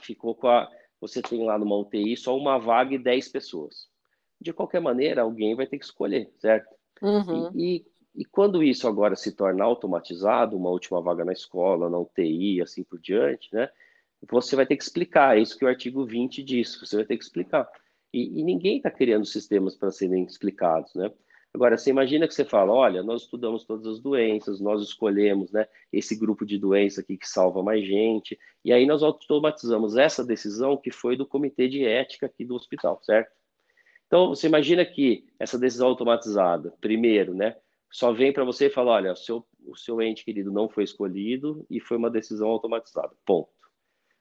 ficou 0.00 0.34
com 0.34 0.48
a 0.48 0.68
você 1.00 1.20
tem 1.20 1.44
lá 1.44 1.58
numa 1.58 1.76
UTI 1.76 2.16
só 2.16 2.36
uma 2.36 2.58
vaga 2.58 2.94
e 2.94 2.98
10 2.98 3.28
pessoas. 3.28 3.88
De 4.40 4.52
qualquer 4.52 4.80
maneira, 4.80 5.22
alguém 5.22 5.54
vai 5.54 5.66
ter 5.66 5.78
que 5.78 5.84
escolher, 5.84 6.32
certo? 6.38 6.74
Uhum. 7.02 7.50
E, 7.54 7.76
e, 7.76 7.86
e, 8.22 8.24
quando 8.24 8.62
isso 8.62 8.88
agora 8.88 9.16
se 9.16 9.32
torna 9.32 9.64
automatizado, 9.64 10.56
uma 10.56 10.70
última 10.70 11.00
vaga 11.00 11.24
na 11.24 11.32
escola, 11.32 11.90
na 11.90 11.98
UTI, 11.98 12.62
assim 12.62 12.82
por 12.82 12.98
diante, 12.98 13.48
né? 13.52 13.68
Você 14.30 14.56
vai 14.56 14.66
ter 14.66 14.76
que 14.76 14.82
explicar, 14.82 15.36
é 15.36 15.40
isso 15.40 15.56
que 15.58 15.64
o 15.64 15.68
artigo 15.68 16.04
20 16.04 16.42
diz, 16.42 16.74
você 16.80 16.96
vai 16.96 17.04
ter 17.04 17.16
que 17.16 17.24
explicar. 17.24 17.68
E, 18.12 18.40
e 18.40 18.42
ninguém 18.42 18.78
está 18.78 18.90
criando 18.90 19.26
sistemas 19.26 19.76
para 19.76 19.90
serem 19.90 20.24
explicados, 20.24 20.94
né? 20.94 21.12
Agora, 21.56 21.78
você 21.78 21.88
imagina 21.88 22.28
que 22.28 22.34
você 22.34 22.44
fala, 22.44 22.70
olha, 22.70 23.02
nós 23.02 23.22
estudamos 23.22 23.64
todas 23.64 23.86
as 23.86 23.98
doenças, 23.98 24.60
nós 24.60 24.82
escolhemos 24.82 25.50
né, 25.50 25.66
esse 25.90 26.14
grupo 26.14 26.44
de 26.44 26.58
doença 26.58 27.00
aqui 27.00 27.16
que 27.16 27.26
salva 27.26 27.62
mais 27.62 27.82
gente, 27.82 28.38
e 28.62 28.70
aí 28.74 28.84
nós 28.84 29.02
automatizamos 29.02 29.96
essa 29.96 30.22
decisão 30.22 30.76
que 30.76 30.90
foi 30.90 31.16
do 31.16 31.26
comitê 31.26 31.66
de 31.66 31.82
ética 31.82 32.26
aqui 32.26 32.44
do 32.44 32.54
hospital, 32.54 33.00
certo? 33.02 33.32
Então, 34.06 34.28
você 34.28 34.46
imagina 34.46 34.84
que 34.84 35.26
essa 35.38 35.58
decisão 35.58 35.88
automatizada, 35.88 36.72
primeiro, 36.80 37.34
né, 37.34 37.56
só 37.90 38.12
vem 38.12 38.32
para 38.32 38.44
você 38.44 38.66
e 38.66 38.70
fala, 38.70 38.92
olha, 38.92 39.12
o 39.12 39.16
seu, 39.16 39.46
o 39.66 39.76
seu 39.76 40.00
ente 40.00 40.24
querido 40.24 40.52
não 40.52 40.68
foi 40.68 40.84
escolhido 40.84 41.66
e 41.70 41.80
foi 41.80 41.96
uma 41.96 42.10
decisão 42.10 42.48
automatizada, 42.48 43.12
ponto. 43.24 43.50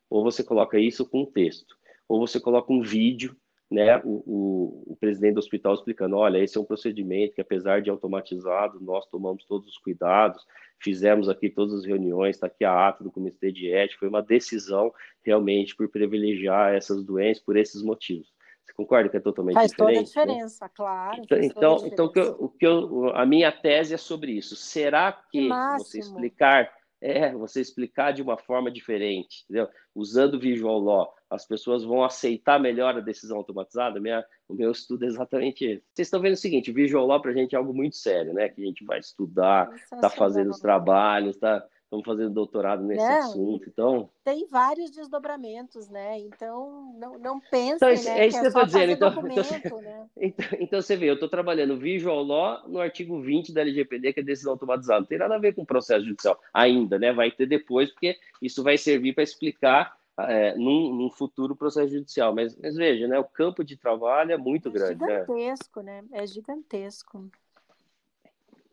Ou 0.10 0.24
você 0.24 0.44
coloca 0.44 0.80
isso 0.80 1.08
com 1.08 1.22
um 1.24 1.26
texto, 1.26 1.76
ou 2.08 2.20
você 2.20 2.40
coloca 2.40 2.72
um 2.72 2.82
vídeo 2.82 3.36
né, 3.70 3.98
o, 4.04 4.24
o, 4.26 4.94
o, 4.94 4.96
presidente 4.96 5.34
do 5.34 5.40
hospital 5.40 5.74
explicando, 5.74 6.16
olha, 6.16 6.38
esse 6.38 6.58
é 6.58 6.62
um 6.62 6.66
procedimento 6.66 7.34
que 7.34 7.42
apesar 7.42 7.82
de 7.82 7.90
automatizado, 7.90 8.80
nós 8.80 9.06
tomamos 9.08 9.44
todos 9.46 9.68
os 9.68 9.78
cuidados, 9.78 10.46
fizemos 10.80 11.28
aqui 11.28 11.50
todas 11.50 11.74
as 11.74 11.86
reuniões, 11.86 12.36
está 12.36 12.48
aqui 12.48 12.64
a 12.64 12.88
ata 12.88 13.04
do 13.04 13.12
comitê 13.12 13.52
de 13.52 13.72
ética, 13.72 14.00
foi 14.00 14.10
uma 14.10 14.22
decisão 14.22 14.94
realmente 15.24 15.76
por 15.76 15.90
privilegiar 15.90 16.76
essas 16.76 17.04
doenças 17.04 17.44
por 17.44 17.58
esses 17.58 17.82
motivos. 17.82 18.35
Você 18.66 18.74
concorda 18.74 19.10
que 19.10 19.18
é 19.18 19.20
totalmente 19.20 19.54
faz 19.54 19.72
diferente? 19.72 19.96
Faz 19.98 20.12
toda 20.12 20.24
a 20.24 20.26
né? 20.26 20.34
diferença, 20.34 20.66
né? 20.66 20.72
claro. 20.74 21.22
Então, 21.24 21.40
então, 21.40 21.88
então 21.88 22.36
o 22.40 22.50
que 22.50 22.66
eu, 22.66 23.16
a 23.16 23.26
minha 23.26 23.52
tese 23.52 23.94
é 23.94 23.98
sobre 23.98 24.32
isso. 24.32 24.56
Será 24.56 25.12
que, 25.12 25.48
que 25.48 25.50
você 25.78 26.00
explicar 26.00 26.72
é 27.02 27.32
você 27.34 27.62
explicar 27.62 28.14
de 28.14 28.22
uma 28.22 28.38
forma 28.38 28.72
diferente, 28.72 29.44
entendeu? 29.44 29.70
Usando 29.94 30.40
Visual 30.40 30.80
Law, 30.80 31.14
as 31.30 31.46
pessoas 31.46 31.84
vão 31.84 32.04
aceitar 32.04 32.60
melhor 32.60 32.98
a 32.98 33.02
decisão 33.02 33.38
automatizada? 33.38 34.00
Minha, 34.00 34.26
o 34.48 34.56
meu 34.56 34.72
estudo 34.72 35.04
é 35.04 35.08
exatamente 35.08 35.66
esse. 35.66 35.84
Vocês 35.94 36.08
estão 36.08 36.20
vendo 36.20 36.34
o 36.34 36.38
seguinte, 36.38 36.72
Visual 36.72 37.06
Law 37.06 37.22
para 37.22 37.32
a 37.32 37.34
gente 37.34 37.54
é 37.54 37.58
algo 37.58 37.74
muito 37.74 37.96
sério, 37.96 38.34
né? 38.34 38.50
Que 38.50 38.62
a 38.62 38.66
gente 38.66 38.84
vai 38.84 39.00
estudar, 39.00 39.70
está 39.76 40.10
fazendo 40.10 40.50
os 40.50 40.60
trabalhos, 40.60 41.36
está 41.36 41.64
estamos 41.86 42.06
fazendo 42.06 42.34
doutorado 42.34 42.84
nesse 42.84 43.04
não, 43.04 43.20
assunto, 43.20 43.70
então... 43.70 44.10
Tem 44.24 44.48
vários 44.48 44.92
desdobramentos, 44.92 45.88
né? 45.90 46.20
Então, 46.20 46.94
não, 46.98 47.18
não 47.18 47.40
pensem, 47.40 47.76
então, 47.76 47.90
né, 47.90 48.20
é 48.20 48.28
isso 48.28 48.38
que, 48.38 48.42
que 48.42 48.46
eu 48.46 48.62
estou 48.62 48.66
dizendo. 48.66 48.92
Então, 48.92 49.10
então, 49.56 49.82
né? 49.82 50.08
então, 50.18 50.48
então, 50.60 50.82
você 50.82 50.96
vê, 50.96 51.10
eu 51.10 51.14
estou 51.14 51.30
trabalhando 51.30 51.78
Visual 51.78 52.24
Law 52.24 52.68
no 52.68 52.80
artigo 52.80 53.22
20 53.22 53.54
da 53.54 53.62
LGPD, 53.62 54.14
que 54.14 54.20
é 54.20 54.24
decisão 54.24 54.54
automatizada. 54.54 55.02
Não 55.02 55.08
tem 55.08 55.18
nada 55.18 55.36
a 55.36 55.40
ver 55.40 55.54
com 55.54 55.62
o 55.62 55.66
processo 55.66 56.06
judicial 56.06 56.40
ainda, 56.54 56.98
né? 56.98 57.14
Vai 57.14 57.32
ter 57.32 57.46
depois, 57.46 57.92
porque 57.92 58.18
isso 58.42 58.64
vai 58.64 58.78
servir 58.78 59.14
para 59.14 59.24
explicar 59.24 59.96
é, 60.20 60.56
num, 60.56 60.94
num, 60.94 61.10
futuro 61.10 61.56
processo 61.56 61.94
judicial. 61.94 62.34
Mas, 62.34 62.56
mas, 62.58 62.76
veja, 62.76 63.08
né? 63.08 63.20
O 63.20 63.24
campo 63.24 63.64
de 63.64 63.78
trabalho 63.78 64.32
é 64.32 64.38
muito 64.38 64.70
é 64.70 64.72
grande. 64.72 65.02
Né? 65.02 65.20
Gigantesco, 65.22 65.82
né? 65.82 66.02
né? 66.02 66.08
É 66.12 66.28
gigantesco. 66.28 67.30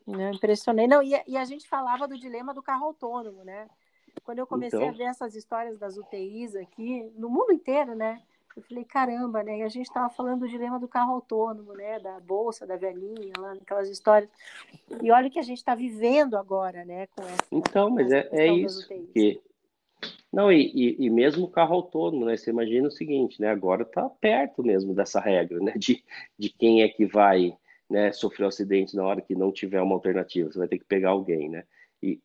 Não, 0.05 0.31
impressionei. 0.31 0.87
Não, 0.87 1.01
e, 1.01 1.13
e, 1.27 1.37
a 1.37 1.45
gente 1.45 1.67
falava 1.67 2.07
do 2.07 2.17
dilema 2.17 2.53
do 2.53 2.61
carro 2.61 2.85
autônomo, 2.85 3.43
né? 3.43 3.67
Quando 4.23 4.39
eu 4.39 4.47
comecei 4.47 4.79
então... 4.79 4.93
a 4.93 4.97
ver 4.97 5.03
essas 5.05 5.35
histórias 5.35 5.77
das 5.77 5.97
UTIs 5.97 6.55
aqui, 6.55 7.11
no 7.15 7.29
mundo 7.29 7.51
inteiro, 7.51 7.95
né? 7.95 8.21
Eu 8.55 8.61
falei, 8.61 8.85
caramba, 8.85 9.41
né? 9.41 9.59
E 9.59 9.63
a 9.63 9.67
gente 9.67 9.87
estava 9.87 10.09
falando 10.09 10.41
do 10.41 10.47
dilema 10.47 10.79
do 10.79 10.87
carro 10.87 11.13
autônomo, 11.15 11.73
né? 11.73 11.99
Da 11.99 12.19
bolsa, 12.19 12.67
da 12.67 12.75
velhinha, 12.75 13.33
lá, 13.37 13.53
aquelas 13.53 13.89
histórias. 13.89 14.29
E 15.01 15.11
olha 15.11 15.27
o 15.27 15.31
que 15.31 15.39
a 15.39 15.43
gente 15.43 15.57
está 15.57 15.73
vivendo 15.73 16.35
agora, 16.35 16.85
né? 16.85 17.07
Com 17.07 17.23
essa, 17.23 17.43
então, 17.51 17.89
mas 17.89 18.11
é, 18.11 18.29
é 18.31 18.53
isso. 18.53 18.87
Que... 19.11 19.41
Não, 20.31 20.51
e, 20.51 20.71
e, 20.73 21.05
e, 21.05 21.09
mesmo 21.09 21.45
o 21.45 21.49
carro 21.49 21.75
autônomo, 21.75 22.25
né? 22.25 22.37
Você 22.37 22.51
imagina 22.51 22.87
o 22.87 22.91
seguinte, 22.91 23.41
né? 23.41 23.49
Agora 23.49 23.81
está 23.81 24.07
perto 24.07 24.63
mesmo 24.63 24.93
dessa 24.93 25.19
regra, 25.19 25.59
né? 25.59 25.73
De, 25.75 26.03
de 26.37 26.49
quem 26.49 26.83
é 26.83 26.89
que 26.89 27.05
vai 27.05 27.57
né, 27.93 28.11
sofreu 28.11 28.47
acidente 28.47 28.95
na 28.95 29.03
hora 29.03 29.21
que 29.21 29.35
não 29.35 29.51
tiver 29.51 29.79
uma 29.79 29.93
alternativa, 29.93 30.51
você 30.51 30.57
vai 30.57 30.67
ter 30.67 30.79
que 30.79 30.85
pegar 30.85 31.11
alguém, 31.11 31.47
né? 31.47 31.63
E, 32.01 32.19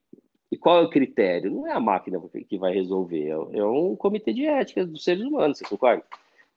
e 0.50 0.56
qual 0.56 0.78
é 0.78 0.86
o 0.86 0.88
critério? 0.88 1.50
Não 1.50 1.66
é 1.66 1.72
a 1.72 1.78
máquina 1.78 2.18
que 2.48 2.56
vai 2.56 2.72
resolver, 2.72 3.26
é, 3.26 3.58
é 3.58 3.64
um 3.66 3.94
comitê 3.94 4.32
de 4.32 4.46
ética 4.46 4.86
dos 4.86 5.04
seres 5.04 5.22
humanos, 5.22 5.58
você 5.58 5.66
concorda? 5.66 6.02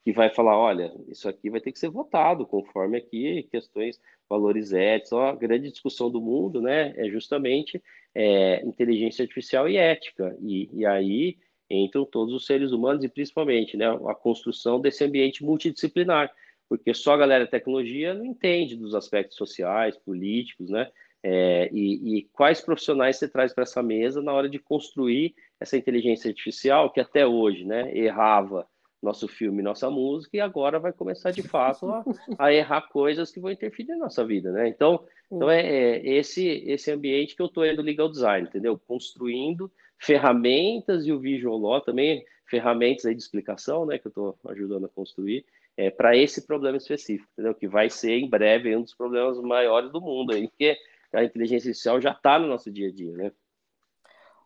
Que 0.06 0.14
vai 0.14 0.34
falar, 0.34 0.58
olha, 0.58 0.94
isso 1.10 1.28
aqui 1.28 1.50
vai 1.50 1.60
ter 1.60 1.74
que 1.74 1.80
ser 1.80 1.90
votado 1.90 2.46
conforme 2.46 2.98
aqui 2.98 3.44
questões, 3.52 4.00
valores 4.30 4.72
éticos. 4.72 5.12
a 5.12 5.34
grande 5.34 5.70
discussão 5.70 6.10
do 6.10 6.22
mundo, 6.22 6.62
né, 6.62 6.94
é 6.96 7.10
justamente 7.10 7.84
é, 8.16 8.66
inteligência 8.66 9.24
artificial 9.24 9.68
e 9.68 9.76
ética. 9.76 10.38
E, 10.42 10.70
e 10.74 10.86
aí 10.86 11.38
entram 11.70 12.06
todos 12.06 12.34
os 12.34 12.46
seres 12.46 12.72
humanos 12.72 13.04
e 13.04 13.10
principalmente, 13.10 13.76
né, 13.76 13.88
a 14.08 14.16
construção 14.16 14.80
desse 14.80 15.04
ambiente 15.04 15.44
multidisciplinar 15.44 16.32
porque 16.72 16.94
só 16.94 17.16
a 17.16 17.18
galera 17.18 17.44
da 17.44 17.52
tecnologia 17.52 18.14
não 18.14 18.24
entende 18.24 18.78
dos 18.78 18.96
aspectos 18.96 19.36
sociais, 19.36 19.98
políticos, 19.98 20.70
né? 20.70 20.90
É, 21.22 21.70
e, 21.70 22.20
e, 22.20 22.24
quais 22.32 22.62
profissionais 22.62 23.18
você 23.18 23.28
traz 23.28 23.54
para 23.54 23.64
essa 23.64 23.84
mesa 23.84 24.22
na 24.22 24.32
hora 24.32 24.48
de 24.48 24.58
construir 24.58 25.36
essa 25.60 25.76
inteligência 25.76 26.30
artificial 26.30 26.90
que 26.90 27.02
até 27.02 27.28
hoje, 27.28 27.66
né, 27.66 27.94
errava 27.94 28.66
nosso 29.04 29.28
filme, 29.28 29.62
nossa 29.62 29.90
música 29.90 30.38
e 30.38 30.40
agora 30.40 30.80
vai 30.80 30.94
começar 30.94 31.32
de 31.32 31.44
fato 31.46 31.90
a, 31.90 32.06
a 32.40 32.54
errar 32.54 32.88
coisas 32.88 33.32
que 33.32 33.42
vão 33.42 33.52
interferir 33.52 33.90
na 33.90 33.98
nossa 33.98 34.24
vida, 34.24 34.50
né? 34.54 34.70
Então, 34.70 35.04
então 35.30 35.52
é, 35.52 35.98
é 35.98 36.08
esse 36.08 36.48
esse 36.48 36.90
ambiente 36.90 37.36
que 37.36 37.42
eu 37.42 37.48
estou 37.48 37.66
indo 37.66 37.82
legal 37.82 38.08
design, 38.08 38.48
entendeu? 38.48 38.80
Construindo 38.88 39.70
ferramentas 40.00 41.06
e 41.06 41.12
o 41.12 41.20
visual 41.20 41.58
law 41.58 41.82
também 41.82 42.24
ferramentas 42.46 43.06
aí 43.06 43.14
de 43.14 43.22
explicação, 43.22 43.86
né, 43.86 43.98
que 43.98 44.08
eu 44.08 44.10
estou 44.10 44.38
ajudando 44.46 44.86
a 44.86 44.90
construir 44.90 45.46
é, 45.78 45.90
para 45.90 46.16
esse 46.16 46.46
problema 46.46 46.78
específico, 46.78 47.30
entendeu? 47.34 47.56
Que 47.56 47.68
vai 47.68 47.90
ser 47.90 48.14
em 48.14 48.30
breve 48.30 48.76
um 48.76 48.82
dos 48.82 48.94
problemas 48.94 49.40
maiores 49.40 49.92
do 49.92 50.02
mundo 50.02 50.34
aí, 50.34 50.48
porque 50.48 50.78
a 51.14 51.24
inteligência 51.24 51.70
artificial 51.70 52.00
já 52.00 52.12
está 52.12 52.40
no 52.40 52.48
nosso 52.48 52.72
dia 52.72 52.90
a 52.90 52.92
dia, 52.92 53.16
né? 53.16 53.32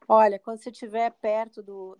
Olha, 0.08 0.38
quando 0.38 0.60
você 0.60 0.70
estiver 0.70 1.12
perto 1.20 1.64
do, 1.64 1.98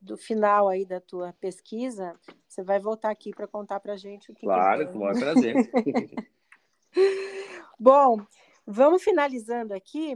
do 0.00 0.16
final 0.16 0.68
aí 0.68 0.86
da 0.86 1.00
tua 1.00 1.32
pesquisa, 1.40 2.14
você 2.46 2.62
vai 2.62 2.78
voltar 2.78 3.10
aqui 3.10 3.32
para 3.32 3.48
contar 3.48 3.80
para 3.80 3.94
a 3.94 3.96
gente 3.96 4.30
o 4.30 4.34
que 4.34 4.46
Claro, 4.46 4.86
que 4.86 4.92
com 4.92 4.98
o 4.98 5.00
maior 5.02 5.18
prazer. 5.18 5.54
Bom, 7.78 8.24
vamos 8.64 9.02
finalizando 9.02 9.74
aqui. 9.74 10.14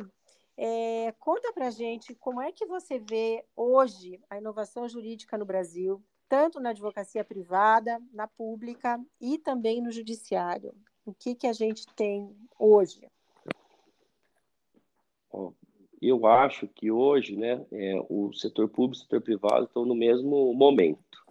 É, 0.56 1.12
conta 1.18 1.52
para 1.52 1.66
a 1.66 1.70
gente 1.70 2.14
como 2.14 2.40
é 2.40 2.52
que 2.52 2.64
você 2.64 2.98
vê 2.98 3.44
hoje 3.56 4.20
a 4.30 4.38
inovação 4.38 4.88
jurídica 4.88 5.36
no 5.36 5.44
Brasil, 5.44 6.02
tanto 6.32 6.58
na 6.58 6.70
advocacia 6.70 7.22
privada, 7.22 8.00
na 8.10 8.26
pública 8.26 8.98
e 9.20 9.36
também 9.36 9.82
no 9.82 9.92
judiciário. 9.92 10.72
O 11.04 11.12
que, 11.12 11.34
que 11.34 11.46
a 11.46 11.52
gente 11.52 11.84
tem 11.94 12.34
hoje? 12.58 13.06
Eu 16.00 16.24
acho 16.24 16.66
que 16.68 16.90
hoje, 16.90 17.36
né, 17.36 17.62
é, 17.70 18.02
o 18.08 18.32
setor 18.32 18.66
público 18.66 18.96
e 18.96 19.00
o 19.00 19.02
setor 19.02 19.20
privado 19.20 19.66
estão 19.66 19.84
no 19.84 19.94
mesmo 19.94 20.54
momento, 20.54 21.22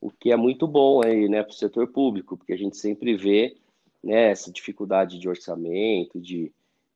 o 0.00 0.08
que 0.08 0.30
é 0.30 0.36
muito 0.36 0.68
bom 0.68 1.04
aí, 1.04 1.28
né, 1.28 1.42
para 1.42 1.50
o 1.50 1.56
setor 1.56 1.88
público, 1.88 2.36
porque 2.36 2.52
a 2.52 2.56
gente 2.56 2.76
sempre 2.76 3.16
vê 3.16 3.56
né, 4.04 4.30
essa 4.30 4.52
dificuldade 4.52 5.18
de 5.18 5.28
orçamento, 5.28 6.20
de, 6.20 6.52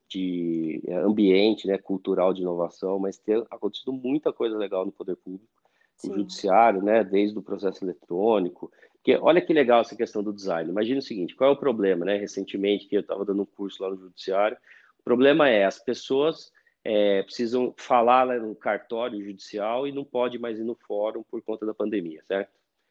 de 0.09 0.81
ambiente 1.05 1.67
né, 1.67 1.77
cultural 1.77 2.33
de 2.33 2.41
inovação, 2.41 3.01
mas 3.01 3.19
tem 3.19 3.45
acontecido 3.51 3.93
muita 3.93 4.33
coisa 4.33 4.57
legal 4.57 4.87
no 4.87 4.93
poder 4.93 5.17
público 5.17 5.58
o 6.05 6.15
judiciário, 6.15 6.83
né, 6.83 7.03
desde 7.03 7.39
o 7.39 7.43
processo 7.43 7.85
eletrônico. 7.85 8.71
Porque 8.95 9.17
olha 9.17 9.41
que 9.41 9.53
legal 9.53 9.81
essa 9.81 9.97
questão 9.97 10.23
do 10.23 10.33
design. 10.33 10.71
Imagina 10.71 10.99
o 10.99 11.03
seguinte, 11.03 11.35
qual 11.35 11.51
é 11.51 11.53
o 11.53 11.59
problema, 11.59 12.05
né? 12.05 12.17
Recentemente 12.17 12.87
que 12.87 12.97
eu 12.97 13.01
estava 13.01 13.25
dando 13.25 13.43
um 13.43 13.47
curso 13.47 13.83
lá 13.83 13.91
no 13.91 13.97
judiciário, 13.97 14.57
o 14.99 15.03
problema 15.03 15.49
é 15.49 15.65
as 15.65 15.79
pessoas 15.79 16.53
é, 16.85 17.23
precisam 17.23 17.75
falar 17.77 18.27
né, 18.27 18.39
no 18.39 18.55
cartório 18.55 19.25
judicial 19.25 19.87
e 19.87 19.93
não 19.93 20.05
pode 20.05 20.39
mais 20.39 20.59
ir 20.59 20.65
no 20.65 20.75
fórum 20.75 21.23
por 21.23 21.43
conta 21.43 21.65
da 21.65 21.75
pandemia, 21.75 22.23
certo? 22.25 22.51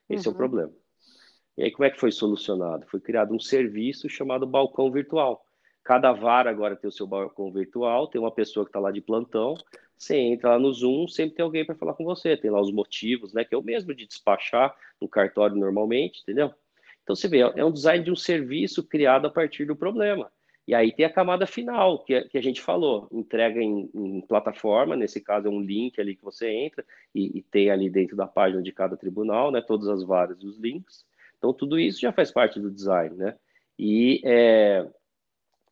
Esse 0.09 0.27
uhum. 0.27 0.31
é 0.31 0.33
o 0.33 0.33
uhum. 0.33 0.37
problema. 0.37 0.73
E 1.57 1.63
aí 1.63 1.71
como 1.71 1.85
é 1.85 1.89
que 1.89 1.99
foi 1.99 2.11
solucionado? 2.11 2.85
Foi 2.87 2.99
criado 2.99 3.33
um 3.33 3.39
serviço 3.39 4.09
chamado 4.09 4.45
balcão 4.45 4.91
virtual. 4.91 5.43
Cada 5.83 6.11
vara 6.11 6.49
agora 6.49 6.75
tem 6.75 6.87
o 6.87 6.91
seu 6.91 7.07
balcão 7.07 7.51
virtual, 7.51 8.07
tem 8.07 8.19
uma 8.19 8.31
pessoa 8.31 8.65
que 8.65 8.69
está 8.69 8.79
lá 8.79 8.91
de 8.91 9.01
plantão, 9.01 9.55
você 9.97 10.15
entra 10.17 10.51
lá 10.51 10.59
no 10.59 10.71
Zoom, 10.71 11.07
sempre 11.07 11.35
tem 11.35 11.43
alguém 11.43 11.65
para 11.65 11.75
falar 11.75 11.93
com 11.93 12.03
você, 12.03 12.37
tem 12.37 12.51
lá 12.51 12.61
os 12.61 12.71
motivos, 12.71 13.33
né, 13.33 13.43
que 13.43 13.55
é 13.55 13.57
o 13.57 13.63
mesmo 13.63 13.93
de 13.93 14.05
despachar 14.05 14.75
no 15.01 15.07
cartório 15.07 15.55
normalmente, 15.55 16.21
entendeu? 16.21 16.53
Então 17.03 17.15
você 17.15 17.27
vê, 17.27 17.39
é 17.39 17.65
um 17.65 17.71
design 17.71 18.03
de 18.03 18.11
um 18.11 18.15
serviço 18.15 18.83
criado 18.83 19.27
a 19.27 19.29
partir 19.29 19.65
do 19.65 19.75
problema. 19.75 20.29
E 20.67 20.75
aí 20.75 20.91
tem 20.91 21.05
a 21.05 21.13
camada 21.13 21.47
final, 21.47 22.03
que, 22.03 22.21
que 22.23 22.37
a 22.37 22.43
gente 22.43 22.61
falou, 22.61 23.07
entrega 23.09 23.61
em, 23.61 23.89
em, 23.95 24.19
plataforma, 24.19 24.97
nesse 24.97 25.21
caso 25.21 25.47
é 25.47 25.49
um 25.49 25.61
link 25.61 25.99
ali 25.99 26.13
que 26.13 26.23
você 26.23 26.49
entra 26.49 26.85
e, 27.15 27.37
e, 27.37 27.41
tem 27.41 27.71
ali 27.71 27.89
dentro 27.89 28.17
da 28.17 28.27
página 28.27 28.61
de 28.61 28.73
cada 28.73 28.97
tribunal, 28.97 29.49
né, 29.49 29.61
todas 29.61 29.87
as 29.87 30.03
várias 30.03 30.37
dos 30.37 30.59
links. 30.59 31.05
Então 31.37 31.53
tudo 31.53 31.79
isso 31.79 32.01
já 32.01 32.11
faz 32.11 32.31
parte 32.31 32.59
do 32.59 32.69
design, 32.69 33.15
né? 33.15 33.37
E, 33.79 34.19
é, 34.25 34.85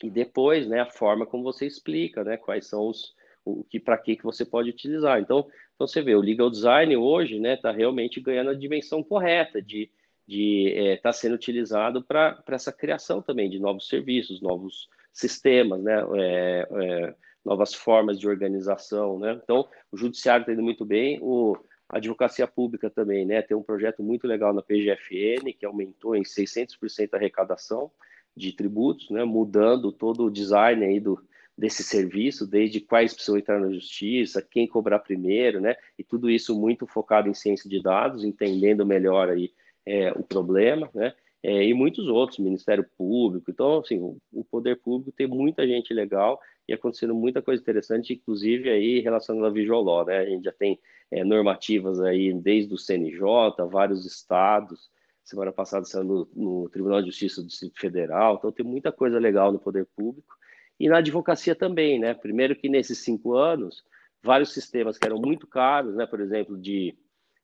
e 0.01 0.09
depois, 0.09 0.65
né, 0.65 0.79
a 0.79 0.89
forma 0.89 1.25
como 1.25 1.43
você 1.43 1.65
explica, 1.65 2.23
né, 2.23 2.38
quais 2.38 2.65
são 2.67 2.88
os, 2.88 3.13
o 3.45 3.63
que 3.63 3.79
para 3.79 3.97
que 3.97 4.15
que 4.15 4.23
você 4.23 4.43
pode 4.43 4.71
utilizar. 4.71 5.19
Então, 5.19 5.47
então 5.75 5.88
você 5.88 6.01
vê, 6.01 6.15
o 6.15 6.21
legal 6.21 6.49
design 6.49 6.97
hoje, 6.97 7.39
né, 7.39 7.53
está 7.53 7.71
realmente 7.71 8.19
ganhando 8.19 8.49
a 8.49 8.55
dimensão 8.55 9.03
correta 9.03 9.62
de 9.62 9.89
de 10.27 10.69
estar 10.69 10.81
é, 10.81 10.97
tá 10.97 11.13
sendo 11.13 11.36
utilizado 11.36 12.03
para 12.03 12.43
essa 12.47 12.71
criação 12.71 13.21
também 13.21 13.49
de 13.49 13.60
novos 13.60 13.88
serviços, 13.88 14.41
novos 14.41 14.89
sistemas, 15.13 15.81
né, 15.84 16.03
é, 16.15 16.67
é, 16.71 17.15
novas 17.45 17.73
formas 17.73 18.19
de 18.19 18.27
organização, 18.27 19.19
né. 19.19 19.39
Então, 19.43 19.67
o 19.91 19.97
judiciário 19.97 20.41
está 20.41 20.51
indo 20.53 20.63
muito 20.63 20.84
bem, 20.84 21.19
o 21.21 21.55
a 21.88 21.97
advocacia 21.97 22.47
pública 22.47 22.89
também, 22.89 23.27
né, 23.27 23.43
tem 23.43 23.55
um 23.55 23.62
projeto 23.62 24.01
muito 24.01 24.25
legal 24.25 24.51
na 24.51 24.63
PGFN 24.63 25.53
que 25.58 25.67
aumentou 25.67 26.15
em 26.15 26.23
600% 26.23 27.13
a 27.13 27.17
arrecadação 27.17 27.91
de 28.36 28.51
tributos, 28.51 29.12
né, 29.12 29.23
mudando 29.23 29.91
todo 29.91 30.25
o 30.25 30.31
design 30.31 30.84
aí 30.84 30.99
do, 30.99 31.23
desse 31.57 31.83
serviço, 31.83 32.45
desde 32.45 32.81
quais 32.81 33.13
precisam 33.13 33.37
entrar 33.37 33.59
na 33.59 33.71
justiça, 33.71 34.41
quem 34.41 34.67
cobrar 34.67 34.99
primeiro, 34.99 35.61
né? 35.61 35.75
E 35.97 36.03
tudo 36.03 36.29
isso 36.29 36.59
muito 36.59 36.85
focado 36.85 37.29
em 37.29 37.33
ciência 37.33 37.69
de 37.69 37.81
dados, 37.81 38.23
entendendo 38.23 38.85
melhor 38.85 39.29
aí 39.29 39.53
é, 39.85 40.11
o 40.11 40.23
problema, 40.23 40.89
né? 40.93 41.13
É, 41.41 41.63
e 41.63 41.73
muitos 41.75 42.07
outros, 42.07 42.39
Ministério 42.39 42.83
Público. 42.97 43.51
Então, 43.51 43.77
assim, 43.77 43.99
o, 43.99 44.17
o, 44.33 44.43
poder 44.43 44.81
público 44.81 45.11
tem 45.11 45.27
muita 45.27 45.65
gente 45.67 45.93
legal 45.93 46.39
e 46.67 46.73
acontecendo 46.73 47.13
muita 47.13 47.39
coisa 47.39 47.61
interessante, 47.61 48.13
inclusive 48.13 48.67
aí 48.69 48.99
relacionada 48.99 49.47
à 49.47 49.51
Visual 49.51 50.05
né? 50.05 50.17
A 50.17 50.25
gente 50.25 50.43
já 50.43 50.51
tem 50.51 50.79
é, 51.11 51.23
normativas 51.23 52.01
aí 52.01 52.33
desde 52.33 52.73
o 52.73 52.77
CNJ, 52.77 53.21
vários 53.69 54.05
estados. 54.05 54.89
Semana 55.23 55.51
passada 55.51 55.85
saiu 55.85 56.03
no, 56.03 56.29
no 56.35 56.69
Tribunal 56.69 57.01
de 57.01 57.07
Justiça 57.07 57.41
do 57.41 57.47
Distrito 57.47 57.79
Federal. 57.79 58.35
Então, 58.35 58.51
tem 58.51 58.65
muita 58.65 58.91
coisa 58.91 59.19
legal 59.19 59.51
no 59.51 59.59
poder 59.59 59.85
público 59.95 60.35
e 60.79 60.89
na 60.89 60.97
advocacia 60.97 61.55
também, 61.55 61.99
né? 61.99 62.13
Primeiro 62.13 62.55
que 62.55 62.69
nesses 62.69 62.99
cinco 62.99 63.35
anos, 63.35 63.83
vários 64.23 64.53
sistemas 64.53 64.97
que 64.97 65.05
eram 65.05 65.19
muito 65.19 65.47
caros, 65.47 65.95
né? 65.95 66.05
Por 66.05 66.19
exemplo, 66.19 66.57
de 66.57 66.95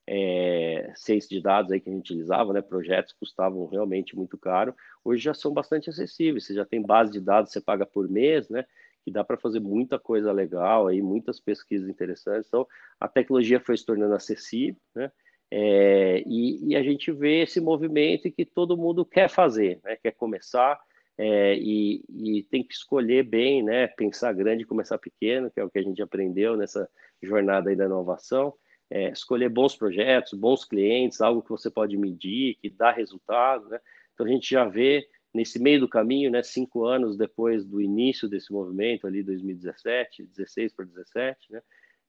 é, 0.07 0.91
ciência 0.95 1.29
de 1.29 1.41
dados 1.41 1.71
aí 1.71 1.79
que 1.79 1.89
a 1.89 1.93
gente 1.93 2.11
utilizava, 2.11 2.51
né? 2.51 2.61
Projetos 2.61 3.13
custavam 3.13 3.65
realmente 3.67 4.15
muito 4.15 4.37
caro. 4.37 4.75
Hoje 5.03 5.23
já 5.23 5.33
são 5.33 5.53
bastante 5.53 5.89
acessíveis. 5.89 6.45
Você 6.45 6.53
já 6.53 6.65
tem 6.65 6.81
base 6.81 7.11
de 7.11 7.21
dados, 7.21 7.51
você 7.51 7.61
paga 7.61 7.85
por 7.85 8.09
mês, 8.09 8.49
né? 8.49 8.65
Que 9.03 9.11
dá 9.11 9.23
para 9.23 9.37
fazer 9.37 9.59
muita 9.59 9.97
coisa 9.97 10.31
legal 10.31 10.87
aí, 10.87 11.01
muitas 11.01 11.39
pesquisas 11.39 11.87
interessantes. 11.87 12.47
Então, 12.47 12.67
a 12.99 13.07
tecnologia 13.07 13.59
foi 13.59 13.77
se 13.77 13.85
tornando 13.85 14.13
acessível, 14.13 14.81
né? 14.93 15.11
É, 15.53 16.23
e, 16.25 16.69
e, 16.69 16.75
a 16.77 16.81
gente 16.81 17.11
vê 17.11 17.41
esse 17.41 17.59
movimento 17.59 18.31
que 18.31 18.45
todo 18.45 18.77
mundo 18.77 19.03
quer 19.03 19.29
fazer, 19.29 19.81
né? 19.83 19.97
quer 19.97 20.11
começar, 20.11 20.79
é, 21.17 21.55
e, 21.55 22.03
e, 22.09 22.43
tem 22.43 22.63
que 22.63 22.73
escolher 22.73 23.23
bem, 23.23 23.61
né? 23.63 23.87
Pensar 23.87 24.33
grande 24.33 24.63
e 24.63 24.65
começar 24.65 24.97
pequeno, 24.97 25.51
que 25.51 25.59
é 25.59 25.63
o 25.63 25.69
que 25.69 25.79
a 25.79 25.83
gente 25.83 26.01
aprendeu 26.01 26.57
nessa 26.57 26.89
jornada 27.21 27.69
aí 27.69 27.75
da 27.75 27.85
inovação. 27.85 28.53
É, 28.89 29.09
escolher 29.11 29.49
bons 29.49 29.75
projetos, 29.75 30.33
bons 30.33 30.65
clientes, 30.65 31.21
algo 31.21 31.41
que 31.41 31.49
você 31.49 31.69
pode 31.69 31.97
medir, 31.97 32.57
que 32.61 32.69
dá 32.69 32.91
resultado, 32.91 33.69
né? 33.69 33.79
Então 34.13 34.25
a 34.25 34.29
gente 34.29 34.49
já 34.49 34.65
vê 34.65 35.07
nesse 35.33 35.59
meio 35.59 35.79
do 35.79 35.87
caminho, 35.87 36.31
né? 36.31 36.43
Cinco 36.43 36.85
anos 36.85 37.17
depois 37.17 37.65
do 37.65 37.81
início 37.81 38.27
desse 38.27 38.51
movimento, 38.51 39.07
ali 39.07 39.23
2017, 39.23 40.23
16 40.25 40.73
para 40.73 40.85
17, 40.85 41.51
né? 41.51 41.61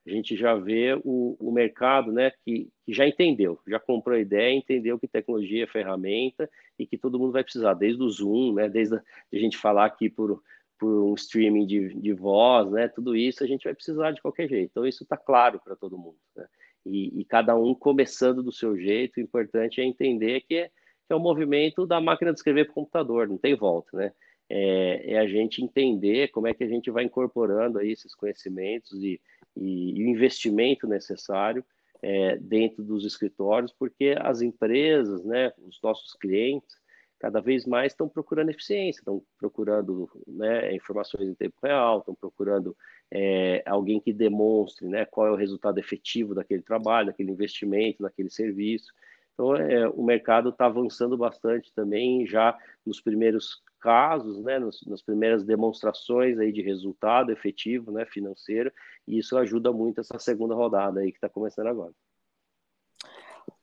A 0.06 0.10
gente 0.10 0.36
já 0.36 0.54
vê 0.54 0.94
o, 1.04 1.36
o 1.38 1.52
mercado 1.52 2.10
né, 2.10 2.32
que, 2.44 2.68
que, 2.84 2.92
já 2.92 3.06
entendeu, 3.06 3.60
já 3.66 3.78
comprou 3.78 4.16
a 4.16 4.20
ideia, 4.20 4.52
entendeu 4.52 4.98
que 4.98 5.06
tecnologia 5.06 5.64
é 5.64 5.66
ferramenta 5.66 6.50
e 6.78 6.86
que 6.86 6.98
todo 6.98 7.18
mundo 7.18 7.32
vai 7.32 7.44
precisar, 7.44 7.74
desde 7.74 8.02
o 8.02 8.10
Zoom, 8.10 8.54
né, 8.54 8.68
desde 8.68 8.96
a, 8.96 9.02
a 9.32 9.36
gente 9.36 9.56
falar 9.56 9.84
aqui 9.84 10.10
por, 10.10 10.42
por 10.78 11.04
um 11.04 11.14
streaming 11.14 11.66
de, 11.66 11.94
de 11.94 12.12
voz, 12.12 12.70
né, 12.70 12.88
tudo 12.88 13.14
isso 13.14 13.44
a 13.44 13.46
gente 13.46 13.64
vai 13.64 13.74
precisar 13.74 14.10
de 14.10 14.20
qualquer 14.20 14.48
jeito. 14.48 14.70
Então, 14.70 14.86
isso 14.86 15.04
está 15.04 15.16
claro 15.16 15.60
para 15.62 15.76
todo 15.76 15.98
mundo. 15.98 16.18
Né? 16.36 16.46
E, 16.84 17.20
e, 17.20 17.24
cada 17.24 17.56
um 17.56 17.74
começando 17.74 18.42
do 18.42 18.50
seu 18.50 18.76
jeito, 18.76 19.18
o 19.18 19.20
importante 19.20 19.80
é 19.80 19.84
entender 19.84 20.40
que 20.40 20.56
é, 20.56 20.68
que 20.68 21.12
é 21.12 21.16
um 21.16 21.20
movimento 21.20 21.86
da 21.86 22.00
máquina 22.00 22.32
de 22.32 22.38
escrever 22.38 22.64
para 22.64 22.72
o 22.72 22.74
computador, 22.74 23.28
não 23.28 23.38
tem 23.38 23.54
volta, 23.54 23.96
né? 23.96 24.12
É, 24.54 25.14
é, 25.14 25.18
a 25.18 25.26
gente 25.26 25.64
entender 25.64 26.28
como 26.28 26.46
é 26.46 26.52
que 26.52 26.62
a 26.62 26.68
gente 26.68 26.90
vai 26.90 27.04
incorporando 27.04 27.78
aí 27.78 27.90
esses 27.90 28.14
conhecimentos 28.14 29.02
e, 29.02 29.18
e, 29.56 29.98
e 29.98 30.04
o 30.04 30.08
investimento 30.08 30.86
necessário 30.86 31.64
é, 32.02 32.36
dentro 32.36 32.84
dos 32.84 33.06
escritórios, 33.06 33.72
porque 33.72 34.14
as 34.20 34.42
empresas, 34.42 35.24
né, 35.24 35.54
os 35.66 35.80
nossos 35.82 36.12
clientes, 36.12 36.76
cada 37.18 37.40
vez 37.40 37.64
mais 37.64 37.92
estão 37.92 38.06
procurando 38.10 38.50
eficiência, 38.50 39.00
estão 39.00 39.22
procurando 39.38 40.10
né, 40.26 40.74
informações 40.74 41.26
em 41.26 41.34
tempo 41.34 41.56
real, 41.62 42.00
estão 42.00 42.14
procurando 42.14 42.76
é, 43.10 43.62
alguém 43.64 44.00
que 44.00 44.12
demonstre 44.12 44.86
né, 44.86 45.06
qual 45.06 45.28
é 45.28 45.30
o 45.30 45.36
resultado 45.36 45.78
efetivo 45.78 46.34
daquele 46.34 46.62
trabalho, 46.62 47.06
daquele 47.06 47.30
investimento, 47.30 48.02
daquele 48.02 48.28
serviço. 48.28 48.92
Então, 49.32 49.56
é, 49.56 49.88
o 49.88 50.02
mercado 50.02 50.50
está 50.50 50.66
avançando 50.66 51.16
bastante 51.16 51.72
também 51.72 52.26
já 52.26 52.58
nos 52.84 53.00
primeiros 53.00 53.62
casos, 53.82 54.40
né, 54.44 54.60
nos, 54.60 54.80
nas 54.86 55.02
primeiras 55.02 55.44
demonstrações 55.44 56.38
aí 56.38 56.52
de 56.52 56.62
resultado 56.62 57.32
efetivo, 57.32 57.90
né, 57.90 58.06
financeiro, 58.06 58.72
e 59.06 59.18
isso 59.18 59.36
ajuda 59.36 59.72
muito 59.72 60.00
essa 60.00 60.18
segunda 60.20 60.54
rodada 60.54 61.00
aí 61.00 61.10
que 61.10 61.18
está 61.18 61.28
começando 61.28 61.66
agora. 61.66 61.92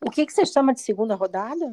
O 0.06 0.12
que, 0.12 0.26
que 0.26 0.34
você 0.34 0.46
chama 0.46 0.74
de 0.74 0.82
segunda 0.82 1.16
rodada? 1.16 1.66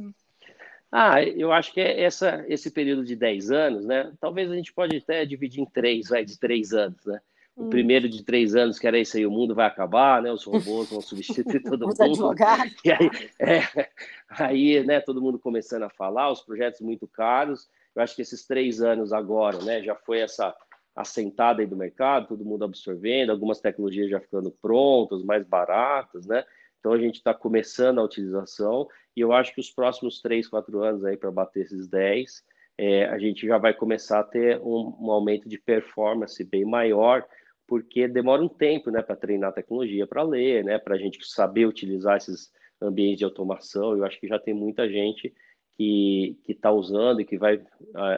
Ah, 0.90 1.22
eu 1.22 1.52
acho 1.52 1.72
que 1.72 1.80
é 1.80 2.02
essa, 2.02 2.44
esse 2.48 2.70
período 2.70 3.04
de 3.04 3.16
10 3.16 3.50
anos, 3.50 3.84
né? 3.84 4.12
Talvez 4.20 4.50
a 4.50 4.54
gente 4.54 4.72
pode 4.72 4.96
até 4.96 5.24
dividir 5.26 5.60
em 5.60 5.66
três, 5.66 6.08
vai, 6.08 6.24
de 6.24 6.38
três 6.38 6.72
anos, 6.72 7.04
né? 7.04 7.20
O 7.56 7.64
hum. 7.64 7.70
primeiro 7.70 8.08
de 8.08 8.22
três 8.22 8.54
anos, 8.54 8.78
que 8.78 8.86
era 8.86 8.98
isso 8.98 9.16
aí, 9.16 9.26
o 9.26 9.30
mundo 9.30 9.54
vai 9.54 9.66
acabar, 9.66 10.22
né? 10.22 10.30
Os 10.30 10.44
robôs 10.44 10.90
vão 10.90 11.00
substituir 11.00 11.62
todo 11.64 11.88
mundo. 11.88 12.00
Advogados. 12.00 12.76
E 12.84 12.92
aí, 12.92 13.10
é, 13.40 13.88
aí, 14.28 14.84
né, 14.84 15.00
todo 15.00 15.22
mundo 15.22 15.38
começando 15.38 15.82
a 15.82 15.90
falar, 15.90 16.30
os 16.30 16.42
projetos 16.42 16.80
muito 16.80 17.08
caros, 17.08 17.68
eu 17.96 18.02
acho 18.02 18.14
que 18.14 18.22
esses 18.22 18.46
três 18.46 18.82
anos 18.82 19.12
agora, 19.12 19.58
né, 19.64 19.82
já 19.82 19.94
foi 19.94 20.20
essa 20.20 20.54
assentada 20.94 21.62
aí 21.62 21.66
do 21.66 21.76
mercado, 21.76 22.28
todo 22.28 22.44
mundo 22.44 22.64
absorvendo, 22.64 23.30
algumas 23.30 23.60
tecnologias 23.60 24.10
já 24.10 24.20
ficando 24.20 24.50
prontas, 24.50 25.22
mais 25.24 25.46
baratas, 25.46 26.26
né? 26.26 26.44
Então 26.78 26.92
a 26.92 26.98
gente 26.98 27.16
está 27.16 27.34
começando 27.34 27.98
a 27.98 28.04
utilização 28.04 28.86
e 29.14 29.20
eu 29.20 29.32
acho 29.32 29.54
que 29.54 29.60
os 29.60 29.70
próximos 29.70 30.20
três, 30.20 30.48
quatro 30.48 30.82
anos 30.82 31.04
aí 31.04 31.16
para 31.16 31.30
bater 31.30 31.64
esses 31.64 31.88
10, 31.88 32.44
é, 32.78 33.06
a 33.06 33.18
gente 33.18 33.46
já 33.46 33.58
vai 33.58 33.74
começar 33.74 34.20
a 34.20 34.24
ter 34.24 34.58
um, 34.60 34.96
um 35.00 35.10
aumento 35.10 35.48
de 35.48 35.58
performance 35.58 36.42
bem 36.44 36.64
maior, 36.64 37.26
porque 37.66 38.06
demora 38.06 38.42
um 38.42 38.48
tempo, 38.48 38.90
né, 38.90 39.02
para 39.02 39.16
treinar 39.16 39.50
a 39.50 39.54
tecnologia, 39.54 40.06
para 40.06 40.22
ler, 40.22 40.64
né, 40.64 40.78
para 40.78 40.94
a 40.94 40.98
gente 40.98 41.18
saber 41.26 41.66
utilizar 41.66 42.18
esses 42.18 42.52
ambientes 42.80 43.18
de 43.18 43.24
automação. 43.24 43.96
Eu 43.96 44.04
acho 44.04 44.20
que 44.20 44.28
já 44.28 44.38
tem 44.38 44.54
muita 44.54 44.88
gente 44.88 45.34
que 45.76 46.36
está 46.48 46.70
usando 46.70 47.20
e 47.20 47.24
que 47.24 47.36
vai 47.36 47.56
uh, 47.56 47.64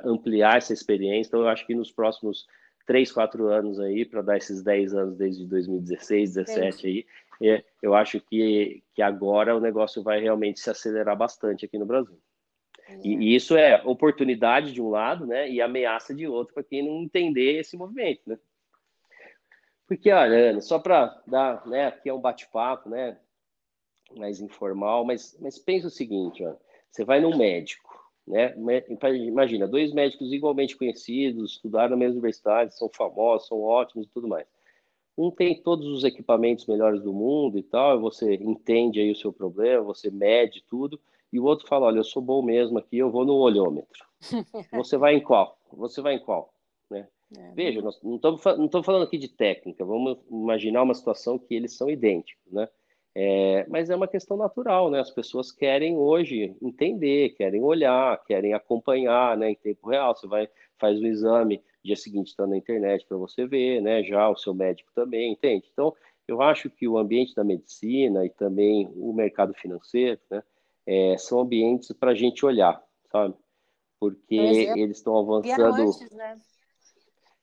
ampliar 0.04 0.58
essa 0.58 0.72
experiência. 0.72 1.28
Então, 1.28 1.40
eu 1.40 1.48
acho 1.48 1.66
que 1.66 1.74
nos 1.74 1.90
próximos 1.90 2.46
três, 2.86 3.12
quatro 3.12 3.48
anos 3.48 3.78
aí, 3.80 4.04
para 4.04 4.22
dar 4.22 4.36
esses 4.36 4.62
10 4.62 4.94
anos 4.94 5.16
desde 5.16 5.46
2016, 5.46 6.34
2017 6.34 6.86
aí, 6.86 7.06
é, 7.40 7.64
eu 7.82 7.94
acho 7.94 8.20
que, 8.20 8.82
que 8.94 9.02
agora 9.02 9.56
o 9.56 9.60
negócio 9.60 10.02
vai 10.02 10.20
realmente 10.20 10.58
se 10.58 10.70
acelerar 10.70 11.16
bastante 11.16 11.64
aqui 11.64 11.78
no 11.78 11.86
Brasil. 11.86 12.18
E, 13.04 13.14
e 13.14 13.36
isso 13.36 13.56
é 13.56 13.82
oportunidade 13.84 14.72
de 14.72 14.80
um 14.80 14.88
lado, 14.88 15.26
né, 15.26 15.48
e 15.48 15.60
ameaça 15.60 16.14
de 16.14 16.26
outro 16.26 16.54
para 16.54 16.62
quem 16.62 16.82
não 16.82 17.02
entender 17.02 17.60
esse 17.60 17.76
movimento, 17.76 18.22
né? 18.26 18.38
Porque, 19.86 20.10
olha, 20.10 20.50
Ana, 20.50 20.60
só 20.60 20.78
para 20.78 21.22
dar, 21.26 21.66
né, 21.66 21.86
aqui 21.86 22.08
é 22.08 22.14
um 22.14 22.20
bate-papo, 22.20 22.88
né, 22.88 23.18
mais 24.16 24.40
informal, 24.40 25.04
mas, 25.04 25.36
mas 25.40 25.58
pensa 25.58 25.88
o 25.88 25.90
seguinte, 25.90 26.44
ó, 26.44 26.54
você 26.90 27.04
vai 27.04 27.20
num 27.20 27.36
médico, 27.36 27.88
né? 28.26 28.54
Imagina, 29.26 29.66
dois 29.66 29.92
médicos 29.92 30.32
igualmente 30.32 30.76
conhecidos, 30.76 31.52
estudaram 31.52 31.90
na 31.90 31.96
mesma 31.96 32.14
universidade, 32.14 32.76
são 32.76 32.88
famosos, 32.88 33.48
são 33.48 33.60
ótimos 33.60 34.06
e 34.06 34.10
tudo 34.10 34.28
mais. 34.28 34.46
Um 35.16 35.30
tem 35.30 35.60
todos 35.60 35.86
os 35.88 36.04
equipamentos 36.04 36.66
melhores 36.66 37.02
do 37.02 37.12
mundo 37.12 37.58
e 37.58 37.62
tal, 37.62 38.00
você 38.00 38.34
entende 38.34 39.00
aí 39.00 39.10
o 39.10 39.16
seu 39.16 39.32
problema, 39.32 39.82
você 39.82 40.10
mede 40.10 40.62
tudo, 40.68 41.00
e 41.32 41.40
o 41.40 41.44
outro 41.44 41.66
fala, 41.66 41.86
olha, 41.86 41.98
eu 41.98 42.04
sou 42.04 42.22
bom 42.22 42.42
mesmo 42.42 42.78
aqui, 42.78 42.98
eu 42.98 43.10
vou 43.10 43.24
no 43.24 43.34
olhômetro. 43.34 44.06
Você 44.72 44.96
vai 44.96 45.14
em 45.14 45.20
qual? 45.20 45.58
Você 45.72 46.00
vai 46.00 46.14
em 46.14 46.18
qual? 46.18 46.52
Né? 46.90 47.06
É, 47.36 47.52
Veja, 47.52 47.82
nós 47.82 48.00
não 48.02 48.16
estamos 48.16 48.86
falando 48.86 49.02
aqui 49.02 49.18
de 49.18 49.28
técnica, 49.28 49.84
vamos 49.84 50.18
imaginar 50.30 50.82
uma 50.82 50.94
situação 50.94 51.38
que 51.38 51.54
eles 51.54 51.76
são 51.76 51.90
idênticos, 51.90 52.50
né? 52.50 52.68
É, 53.20 53.66
mas 53.68 53.90
é 53.90 53.96
uma 53.96 54.06
questão 54.06 54.36
natural, 54.36 54.92
né? 54.92 55.00
As 55.00 55.10
pessoas 55.10 55.50
querem 55.50 55.96
hoje 55.96 56.54
entender, 56.62 57.30
querem 57.30 57.60
olhar, 57.60 58.22
querem 58.24 58.54
acompanhar, 58.54 59.36
né? 59.36 59.50
Em 59.50 59.56
tempo 59.56 59.90
real, 59.90 60.14
você 60.14 60.28
vai 60.28 60.48
faz 60.78 61.00
o 61.00 61.04
exame, 61.04 61.60
dia 61.84 61.96
seguinte 61.96 62.28
está 62.28 62.46
na 62.46 62.56
internet 62.56 63.04
para 63.08 63.16
você 63.16 63.44
ver, 63.44 63.82
né? 63.82 64.04
Já 64.04 64.30
o 64.30 64.36
seu 64.36 64.54
médico 64.54 64.92
também, 64.94 65.32
entende? 65.32 65.68
Então, 65.72 65.92
eu 66.28 66.40
acho 66.40 66.70
que 66.70 66.86
o 66.86 66.96
ambiente 66.96 67.34
da 67.34 67.42
medicina 67.42 68.24
e 68.24 68.30
também 68.30 68.88
o 68.94 69.12
mercado 69.12 69.52
financeiro, 69.52 70.20
né? 70.30 70.40
É, 70.86 71.16
são 71.18 71.40
ambientes 71.40 71.90
para 71.90 72.12
a 72.12 72.14
gente 72.14 72.46
olhar, 72.46 72.80
sabe? 73.10 73.34
Porque 73.98 74.36
eles 74.36 74.98
estão 74.98 75.18
avançando. 75.18 75.88
Antes, 75.88 76.12
né? 76.12 76.36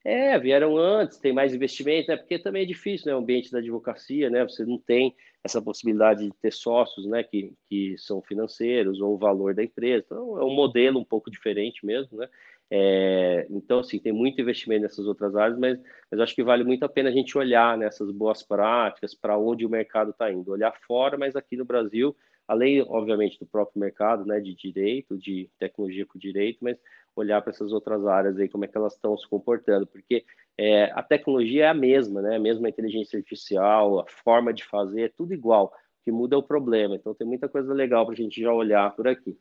É, 0.07 0.37
vieram 0.37 0.77
antes, 0.77 1.17
tem 1.17 1.33
mais 1.33 1.51
investimento, 1.51 2.09
né? 2.11 2.15
Porque 2.15 2.37
também 2.37 2.61
é 2.61 2.65
difícil, 2.65 3.07
né? 3.07 3.15
O 3.15 3.17
ambiente 3.17 3.51
da 3.51 3.57
advocacia, 3.57 4.29
né? 4.29 4.43
Você 4.43 4.63
não 4.63 4.77
tem 4.77 5.15
essa 5.43 5.59
possibilidade 5.59 6.25
de 6.25 6.33
ter 6.39 6.53
sócios, 6.53 7.07
né? 7.07 7.23
Que, 7.23 7.51
que 7.67 7.97
são 7.97 8.21
financeiros 8.21 9.01
ou 9.01 9.15
o 9.15 9.17
valor 9.17 9.55
da 9.55 9.63
empresa. 9.63 10.03
Então, 10.05 10.39
é 10.39 10.45
um 10.45 10.53
modelo 10.53 10.99
um 10.99 11.03
pouco 11.03 11.31
diferente 11.31 11.83
mesmo, 11.83 12.19
né? 12.19 12.29
É, 12.69 13.47
então, 13.49 13.79
assim, 13.79 13.97
tem 13.97 14.13
muito 14.13 14.39
investimento 14.39 14.83
nessas 14.83 15.07
outras 15.07 15.35
áreas, 15.35 15.57
mas, 15.57 15.79
mas 16.11 16.19
acho 16.19 16.35
que 16.35 16.43
vale 16.43 16.63
muito 16.63 16.83
a 16.83 16.89
pena 16.89 17.09
a 17.09 17.11
gente 17.11 17.35
olhar 17.35 17.75
nessas 17.75 18.11
boas 18.11 18.43
práticas, 18.43 19.15
para 19.15 19.39
onde 19.39 19.65
o 19.65 19.69
mercado 19.69 20.11
está 20.11 20.31
indo. 20.31 20.51
Olhar 20.51 20.73
fora, 20.85 21.17
mas 21.17 21.35
aqui 21.35 21.57
no 21.57 21.65
Brasil, 21.65 22.15
além, 22.47 22.83
obviamente, 22.87 23.39
do 23.39 23.47
próprio 23.47 23.79
mercado, 23.79 24.23
né? 24.23 24.39
De 24.39 24.53
direito, 24.53 25.17
de 25.17 25.49
tecnologia 25.57 26.05
com 26.05 26.19
direito, 26.19 26.59
mas 26.61 26.77
olhar 27.15 27.41
para 27.41 27.51
essas 27.51 27.71
outras 27.71 28.05
áreas 28.05 28.37
aí, 28.37 28.49
como 28.49 28.65
é 28.65 28.67
que 28.67 28.77
elas 28.77 28.93
estão 28.93 29.17
se 29.17 29.27
comportando, 29.27 29.87
porque 29.87 30.25
é, 30.57 30.91
a 30.91 31.01
tecnologia 31.01 31.65
é 31.65 31.67
a 31.67 31.73
mesma, 31.73 32.21
né? 32.21 32.37
A 32.37 32.69
inteligência 32.69 33.17
artificial, 33.17 33.99
a 33.99 34.05
forma 34.07 34.53
de 34.53 34.63
fazer, 34.63 35.01
é 35.03 35.09
tudo 35.09 35.33
igual. 35.33 35.73
O 36.01 36.03
que 36.03 36.11
muda 36.11 36.35
é 36.35 36.39
o 36.39 36.43
problema. 36.43 36.95
Então 36.95 37.13
tem 37.13 37.27
muita 37.27 37.49
coisa 37.49 37.73
legal 37.73 38.05
para 38.05 38.13
a 38.13 38.17
gente 38.17 38.41
já 38.41 38.53
olhar 38.53 38.95
por 38.95 39.07
aqui. 39.07 39.37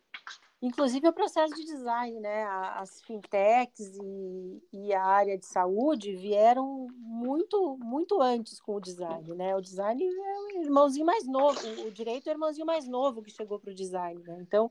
Inclusive 0.65 1.07
o 1.07 1.13
processo 1.13 1.55
de 1.55 1.63
design, 1.63 2.19
né? 2.21 2.45
As 2.45 3.03
fintechs 3.03 3.99
e, 4.03 4.63
e, 4.73 4.95
a 4.95 5.05
área 5.05 5.37
de 5.37 5.45
saúde 5.45 6.17
vieram 6.17 6.87
muito, 6.97 7.77
muito 7.83 8.19
antes 8.23 8.59
com 8.61 8.77
o 8.77 8.81
design, 8.81 9.35
né? 9.35 9.55
O 9.55 9.61
design 9.61 10.03
é 10.03 10.59
o 10.59 10.63
irmãozinho 10.63 11.05
mais 11.05 11.27
novo, 11.27 11.61
o 11.87 11.91
direito 11.91 12.29
é 12.29 12.33
o 12.33 12.37
irmãozinho 12.37 12.65
mais 12.65 12.89
novo 12.89 13.23
que 13.23 13.31
chegou 13.31 13.61
para 13.61 13.73
o 13.73 13.75
design, 13.75 14.23
né? 14.23 14.39
Então, 14.41 14.71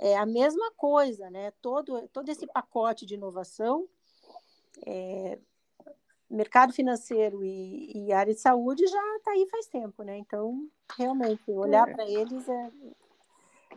é 0.00 0.16
a 0.16 0.24
mesma 0.24 0.72
coisa, 0.72 1.30
né? 1.30 1.52
Todo, 1.60 2.08
todo 2.08 2.28
esse 2.30 2.46
pacote 2.46 3.04
de 3.04 3.14
inovação, 3.14 3.86
é, 4.86 5.38
mercado 6.28 6.72
financeiro 6.72 7.44
e, 7.44 8.06
e, 8.06 8.12
área 8.12 8.32
de 8.32 8.40
saúde 8.40 8.86
já 8.86 9.16
está 9.16 9.32
aí 9.32 9.46
faz 9.50 9.66
tempo, 9.66 10.02
né? 10.02 10.16
Então, 10.16 10.66
realmente, 10.96 11.42
olhar 11.50 11.86
é. 11.86 11.92
para 11.92 12.08
eles 12.08 12.48
é, 12.48 12.70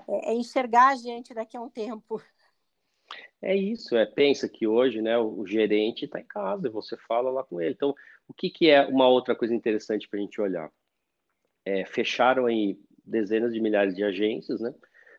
é, 0.08 0.32
é, 0.32 0.34
enxergar 0.34 0.94
a 0.94 0.96
gente 0.96 1.34
daqui 1.34 1.58
a 1.58 1.62
um 1.62 1.70
tempo. 1.70 2.22
É 3.42 3.54
isso, 3.54 3.98
é 3.98 4.06
pensa 4.06 4.48
que 4.48 4.66
hoje, 4.66 5.02
né, 5.02 5.18
o, 5.18 5.42
o 5.42 5.46
gerente 5.46 6.06
está 6.06 6.22
em 6.22 6.26
casa, 6.26 6.70
você 6.70 6.96
fala 6.96 7.30
lá 7.30 7.44
com 7.44 7.60
ele. 7.60 7.74
Então, 7.74 7.94
o 8.30 8.34
que, 8.34 8.50
que 8.50 8.70
é 8.70 8.86
uma 8.86 9.10
outra 9.10 9.36
coisa 9.36 9.54
interessante 9.54 10.08
para 10.08 10.20
a 10.20 10.22
gente 10.22 10.40
olhar? 10.40 10.72
É, 11.66 11.86
fecharam 11.86 12.46
aí 12.46 12.80
dezenas 13.04 13.54
de 13.54 13.60
milhares 13.60 13.94
de 13.94 14.06
agências, 14.06 14.62
né? 14.62 14.74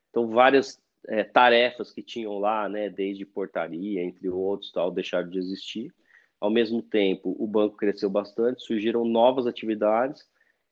Então, 0.08 0.28
várias 0.28 0.80
é, 1.08 1.24
tarefas 1.24 1.92
que 1.92 2.02
tinham 2.02 2.38
lá, 2.38 2.68
né, 2.68 2.88
desde 2.88 3.24
portaria, 3.24 4.02
entre 4.02 4.28
outros, 4.28 4.72
tal, 4.72 4.90
deixaram 4.90 5.28
de 5.28 5.38
existir. 5.38 5.92
Ao 6.40 6.50
mesmo 6.50 6.82
tempo, 6.82 7.34
o 7.38 7.46
banco 7.46 7.76
cresceu 7.76 8.10
bastante, 8.10 8.64
surgiram 8.64 9.04
novas 9.04 9.46
atividades 9.46 10.22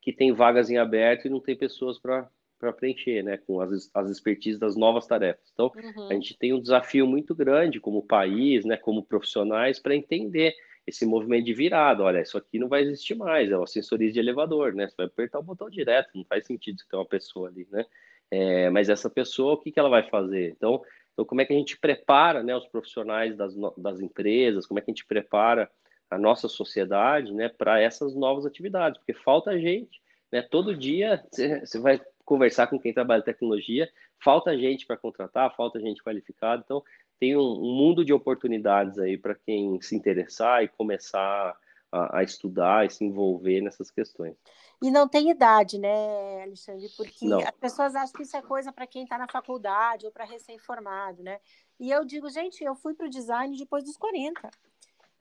que 0.01 0.13
têm 0.13 0.33
vagas 0.33 0.71
em 0.71 0.77
aberto 0.77 1.27
e 1.27 1.31
não 1.31 1.41
tem 1.41 1.57
pessoas 1.57 1.99
para 1.99 2.29
preencher, 2.79 3.23
né, 3.23 3.39
com 3.39 3.61
as, 3.61 3.91
as 3.95 4.11
expertises 4.11 4.59
das 4.59 4.77
novas 4.77 5.07
tarefas. 5.07 5.51
Então, 5.53 5.73
uhum. 5.75 6.09
a 6.09 6.15
gente 6.15 6.37
tem 6.37 6.53
um 6.53 6.61
desafio 6.61 7.07
muito 7.07 7.35
grande 7.35 7.81
como 7.81 8.07
país, 8.07 8.65
né, 8.65 8.77
como 8.77 9.03
profissionais, 9.05 9.79
para 9.79 9.95
entender 9.95 10.55
esse 10.87 11.07
movimento 11.07 11.45
de 11.45 11.55
virada. 11.55 12.03
Olha, 12.03 12.21
isso 12.21 12.37
aqui 12.37 12.59
não 12.59 12.69
vai 12.69 12.83
existir 12.83 13.15
mais, 13.15 13.51
é 13.51 13.57
o 13.57 13.63
assessoria 13.63 14.11
de 14.11 14.19
elevador, 14.19 14.75
né? 14.75 14.89
Você 14.89 14.97
vai 14.97 15.07
apertar 15.07 15.39
o 15.39 15.43
botão 15.43 15.71
direto, 15.71 16.11
não 16.15 16.25
faz 16.25 16.47
sentido 16.47 16.83
ter 16.91 16.97
uma 16.97 17.07
pessoa 17.07 17.49
ali, 17.49 17.67
né? 17.71 17.87
É, 18.31 18.71
mas 18.71 18.89
essa 18.89 19.11
pessoa, 19.11 19.55
o 19.55 19.59
que, 19.59 19.71
que 19.71 19.79
ela 19.79 19.89
vai 19.89 20.09
fazer? 20.09 20.51
Então, 20.51 20.83
então, 21.13 21.25
como 21.25 21.41
é 21.41 21.45
que 21.45 21.53
a 21.53 21.57
gente 21.57 21.79
prepara 21.79 22.43
né, 22.43 22.57
os 22.57 22.67
profissionais 22.67 23.37
das, 23.37 23.55
das 23.77 24.01
empresas, 24.01 24.67
como 24.67 24.79
é 24.79 24.83
que 24.83 24.91
a 24.91 24.95
gente 24.95 25.05
prepara 25.05 25.71
a 26.11 26.19
nossa 26.19 26.49
sociedade 26.49 27.33
né, 27.33 27.49
para 27.49 27.81
essas 27.81 28.15
novas 28.15 28.47
atividades? 28.47 28.99
Porque 28.99 29.13
falta 29.13 29.59
gente, 29.59 30.01
né? 30.31 30.43
Todo 30.43 30.77
dia 30.77 31.23
você 31.31 31.79
vai 31.79 32.01
conversar 32.25 32.67
com 32.67 32.79
quem 32.79 32.95
trabalha 32.95 33.21
em 33.21 33.25
tecnologia, 33.25 33.91
falta 34.23 34.57
gente 34.57 34.87
para 34.87 34.97
contratar, 34.97 35.55
falta 35.55 35.81
gente 35.81 36.03
qualificada, 36.03 36.63
então 36.65 36.83
tem 37.19 37.37
um, 37.37 37.41
um 37.41 37.75
mundo 37.75 38.05
de 38.05 38.13
oportunidades 38.13 38.99
aí 38.99 39.19
para 39.19 39.35
quem 39.35 39.81
se 39.81 39.95
interessar 39.95 40.65
e 40.65 40.69
começar 40.69 41.57
a, 41.91 42.19
a 42.19 42.23
estudar 42.23 42.87
e 42.87 42.91
se 42.91 43.05
envolver 43.05 43.61
nessas 43.61 43.91
questões. 43.91 44.35
E 44.83 44.91
não 44.91 45.07
tem 45.09 45.31
idade, 45.31 45.79
né, 45.79 46.43
Alexandre? 46.43 46.89
Porque 46.97 47.25
não. 47.25 47.39
as 47.39 47.53
pessoas 47.53 47.95
acham 47.95 48.13
que 48.15 48.23
isso 48.25 48.37
é 48.37 48.43
coisa 48.43 48.73
para 48.73 48.87
quem 48.87 49.05
está 49.05 49.17
na 49.17 49.29
faculdade 49.29 50.07
ou 50.07 50.13
para 50.13 50.25
recém-formado, 50.25 51.23
né? 51.23 51.41
E 51.79 51.91
eu 51.91 52.05
digo, 52.05 52.29
gente, 52.29 52.65
eu 52.65 52.75
fui 52.75 52.93
para 52.93 53.07
o 53.07 53.11
design 53.11 53.57
depois 53.57 53.85
dos 53.85 53.97
40, 53.97 54.51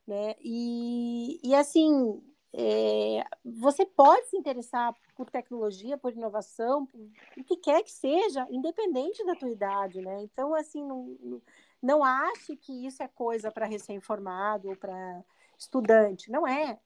né? 0.08 0.36
E, 0.40 1.40
e 1.44 1.54
assim, 1.54 2.22
é, 2.54 3.24
você 3.46 3.86
pode 3.86 4.28
se 4.30 4.36
interessar 4.36 4.94
por 5.16 5.30
tecnologia, 5.30 5.98
por 5.98 6.12
inovação, 6.12 6.86
por 6.86 7.00
o 7.38 7.44
que 7.44 7.56
quer 7.56 7.82
que 7.84 7.92
seja, 7.92 8.46
independente 8.50 9.26
da 9.26 9.36
tua 9.36 9.50
idade, 9.50 10.02
né? 10.02 10.22
Então, 10.24 10.54
assim, 10.54 10.84
não, 10.84 11.42
não, 11.82 12.04
ache 12.04 12.58
que 12.58 12.86
isso 12.86 13.02
é 13.02 13.08
coisa 13.08 13.52
para 13.52 13.66
recém-formado 13.66 14.70
ou 14.70 14.76
para 14.76 15.24
estudante, 15.58 16.30
não 16.30 16.46
é. 16.46 16.78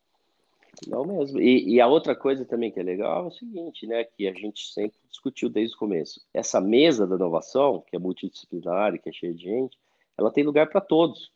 Não 0.88 1.06
mesmo. 1.06 1.40
E, 1.40 1.76
e, 1.76 1.82
a 1.82 1.88
outra 1.88 2.16
coisa 2.16 2.46
também 2.46 2.72
que 2.72 2.80
é 2.80 2.84
legal 2.84 3.26
é 3.26 3.28
o 3.28 3.32
seguinte, 3.32 3.88
né, 3.88 4.04
que 4.04 4.28
a 4.28 4.34
gente 4.34 4.72
sempre 4.72 4.98
discutiu 5.10 5.50
desde 5.50 5.76
o 5.76 5.80
começo. 5.80 6.22
Essa 6.34 6.60
mesa 6.60 7.08
da 7.08 7.16
inovação, 7.16 7.84
que 7.88 7.96
é 7.96 8.00
multidisciplinar, 8.00 9.00
que 9.00 9.10
é 9.10 9.14
cheia 9.14 9.34
de 9.34 9.44
gente, 9.44 9.78
ela 10.18 10.32
tem 10.32 10.44
lugar 10.44 10.70
para 10.70 10.82
todos, 10.82 11.32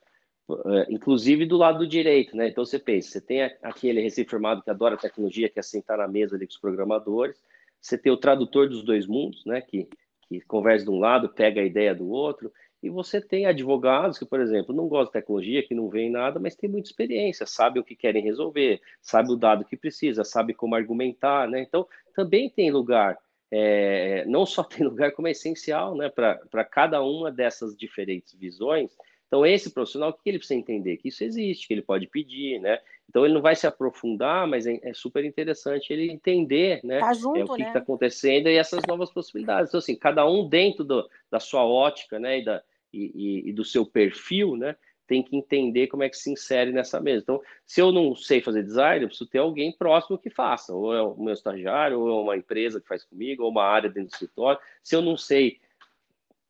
é, 0.49 0.87
inclusive 0.93 1.45
do 1.45 1.57
lado 1.57 1.79
do 1.79 1.87
direito, 1.87 2.35
né? 2.35 2.47
Então 2.47 2.65
você 2.65 2.79
pensa, 2.79 3.09
você 3.09 3.21
tem 3.21 3.43
aquele 3.61 4.01
recém-formado 4.01 4.61
que 4.63 4.69
adora 4.69 4.97
tecnologia, 4.97 5.49
que 5.49 5.59
é 5.59 5.63
sentar 5.63 5.97
na 5.97 6.07
mesa 6.07 6.35
ali 6.35 6.45
com 6.45 6.53
os 6.53 6.59
programadores, 6.59 7.37
você 7.81 7.97
tem 7.97 8.11
o 8.11 8.17
tradutor 8.17 8.67
dos 8.67 8.83
dois 8.83 9.07
mundos, 9.07 9.45
né, 9.45 9.61
que, 9.61 9.87
que 10.27 10.41
conversa 10.41 10.85
de 10.85 10.91
um 10.91 10.99
lado, 10.99 11.29
pega 11.29 11.61
a 11.61 11.65
ideia 11.65 11.95
do 11.95 12.09
outro, 12.09 12.51
e 12.81 12.89
você 12.89 13.19
tem 13.19 13.45
advogados 13.45 14.17
que, 14.17 14.25
por 14.25 14.39
exemplo, 14.39 14.73
não 14.73 14.87
gostam 14.87 15.07
de 15.07 15.13
tecnologia, 15.13 15.65
que 15.67 15.75
não 15.75 15.89
veem 15.89 16.09
nada, 16.09 16.39
mas 16.39 16.55
tem 16.55 16.69
muita 16.69 16.89
experiência, 16.89 17.45
sabe 17.45 17.79
o 17.79 17.83
que 17.83 17.95
querem 17.95 18.23
resolver, 18.23 18.81
sabe 19.01 19.31
o 19.31 19.35
dado 19.35 19.65
que 19.65 19.75
precisa, 19.75 20.23
sabe 20.23 20.53
como 20.53 20.75
argumentar, 20.75 21.47
né? 21.47 21.61
Então, 21.61 21.85
também 22.15 22.49
tem 22.49 22.71
lugar, 22.71 23.17
é, 23.51 24.23
não 24.25 24.45
só 24.45 24.63
tem 24.63 24.85
lugar, 24.85 25.11
como 25.11 25.27
é 25.27 25.31
essencial, 25.31 25.95
né, 25.95 26.09
para 26.09 26.63
cada 26.63 27.01
uma 27.01 27.31
dessas 27.31 27.75
diferentes 27.75 28.33
visões. 28.33 28.95
Então, 29.29 29.45
esse 29.45 29.69
profissional, 29.69 30.09
o 30.09 30.13
que 30.13 30.27
ele 30.27 30.39
precisa 30.39 30.59
entender? 30.59 30.97
Que 30.97 31.09
isso 31.09 31.23
existe, 31.23 31.67
que 31.67 31.73
ele 31.75 31.83
pode 31.83 32.07
pedir, 32.07 32.59
né? 32.59 32.79
Então, 33.07 33.23
ele 33.23 33.35
não 33.35 33.43
vai 33.43 33.55
se 33.55 33.67
aprofundar, 33.67 34.47
mas 34.47 34.65
é, 34.65 34.79
é 34.81 34.91
super 34.91 35.23
interessante 35.23 35.93
ele 35.93 36.11
entender, 36.11 36.81
né? 36.83 36.99
Tá 36.99 37.13
junto, 37.13 37.37
é, 37.37 37.43
o 37.43 37.55
que 37.55 37.61
está 37.61 37.75
né? 37.75 37.79
acontecendo 37.79 38.49
e 38.49 38.57
essas 38.57 38.81
novas 38.87 39.11
possibilidades. 39.11 39.69
Então, 39.69 39.77
assim, 39.77 39.95
cada 39.95 40.27
um 40.27 40.49
dentro 40.49 40.83
do, 40.83 41.07
da 41.29 41.39
sua 41.39 41.63
ótica, 41.63 42.17
né, 42.17 42.39
e 42.39 42.45
da, 42.45 42.63
e, 42.91 43.11
e, 43.45 43.49
e, 43.49 43.53
do 43.53 43.63
seu 43.63 43.85
perfil, 43.85 44.57
né, 44.57 44.75
tem 45.05 45.21
que 45.21 45.35
entender 45.35 45.87
como 45.87 46.01
é 46.01 46.09
que 46.09 46.17
se 46.17 46.31
insere 46.31 46.71
nessa 46.71 46.99
mesa. 46.99 47.21
Então, 47.21 47.41
se 47.67 47.79
eu 47.79 47.91
não 47.91 48.15
sei 48.15 48.41
fazer 48.41 48.63
design, 48.63 49.03
eu 49.03 49.09
preciso 49.09 49.29
ter 49.29 49.37
alguém 49.37 49.71
próximo 49.71 50.17
que 50.17 50.31
faça, 50.31 50.73
ou 50.73 50.91
é 50.91 51.03
o 51.03 51.15
meu 51.17 51.33
estagiário, 51.33 51.99
ou 51.99 52.09
é 52.09 52.23
uma 52.23 52.37
empresa 52.37 52.81
que 52.81 52.87
faz 52.87 53.03
comigo, 53.03 53.43
ou 53.43 53.51
uma 53.51 53.63
área 53.63 53.89
dentro 53.91 54.09
do 54.09 54.13
escritório. 54.13 54.59
Se 54.83 54.95
eu 54.95 55.03
não 55.03 55.15
sei 55.15 55.59